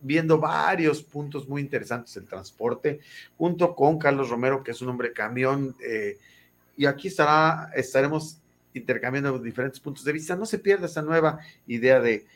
viendo 0.00 0.38
varios 0.38 1.02
puntos 1.02 1.48
muy 1.48 1.60
interesantes 1.60 2.14
del 2.14 2.26
transporte, 2.26 3.00
junto 3.36 3.74
con 3.74 3.98
Carlos 3.98 4.30
Romero, 4.30 4.62
que 4.62 4.72
es 4.72 4.80
un 4.82 4.88
hombre 4.88 5.12
camión, 5.12 5.76
eh, 5.84 6.18
y 6.76 6.86
aquí 6.86 7.08
estará, 7.08 7.70
estaremos 7.74 8.38
intercambiando 8.74 9.38
diferentes 9.38 9.80
puntos 9.80 10.04
de 10.04 10.12
vista. 10.12 10.36
No 10.36 10.46
se 10.46 10.58
pierda 10.58 10.86
esta 10.86 11.02
nueva 11.02 11.38
idea 11.66 12.00
de, 12.00 12.26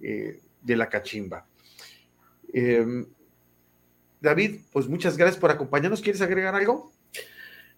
eh, 0.00 0.40
de 0.62 0.76
la 0.76 0.88
cachimba. 0.88 1.46
Em, 2.52 3.06
David, 4.24 4.60
pues 4.72 4.88
muchas 4.88 5.16
gracias 5.16 5.38
por 5.38 5.50
acompañarnos. 5.50 6.00
¿Quieres 6.00 6.20
agregar 6.20 6.54
algo? 6.54 6.92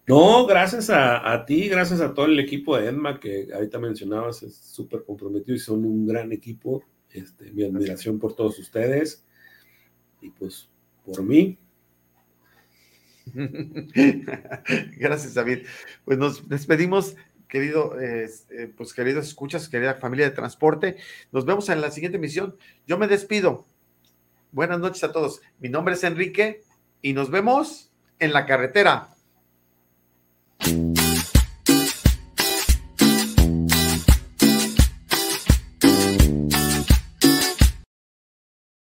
No, 0.07 0.45
gracias 0.45 0.89
a, 0.89 1.31
a, 1.31 1.45
ti, 1.45 1.67
gracias 1.67 2.01
a 2.01 2.13
todo 2.13 2.25
el 2.25 2.39
equipo 2.39 2.77
de 2.77 2.87
Enma 2.87 3.19
que 3.19 3.49
ahorita 3.53 3.77
mencionabas, 3.77 4.41
es 4.41 4.55
súper 4.55 5.03
comprometido 5.03 5.55
y 5.55 5.59
son 5.59 5.85
un 5.85 6.07
gran 6.07 6.31
equipo. 6.31 6.83
Este, 7.09 7.51
mi 7.51 7.63
admiración 7.63 8.19
por 8.19 8.35
todos 8.35 8.59
ustedes 8.59 9.25
y 10.21 10.29
pues 10.29 10.69
por 11.05 11.23
mí. 11.23 11.57
Gracias, 14.97 15.33
David. 15.33 15.65
Pues 16.05 16.17
nos 16.17 16.47
despedimos, 16.47 17.15
querido, 17.47 17.99
eh, 17.99 18.29
pues 18.75 18.93
queridos 18.93 19.27
escuchas, 19.27 19.69
querida 19.69 19.95
familia 19.95 20.29
de 20.29 20.35
transporte. 20.35 20.97
Nos 21.31 21.45
vemos 21.45 21.69
en 21.69 21.81
la 21.81 21.91
siguiente 21.91 22.17
emisión. 22.17 22.55
Yo 22.85 22.97
me 22.97 23.07
despido. 23.07 23.65
Buenas 24.51 24.79
noches 24.79 25.03
a 25.03 25.11
todos. 25.11 25.41
Mi 25.59 25.69
nombre 25.69 25.95
es 25.95 26.03
Enrique 26.03 26.63
y 27.01 27.13
nos 27.13 27.29
vemos 27.29 27.91
en 28.19 28.33
la 28.33 28.45
carretera. 28.45 29.09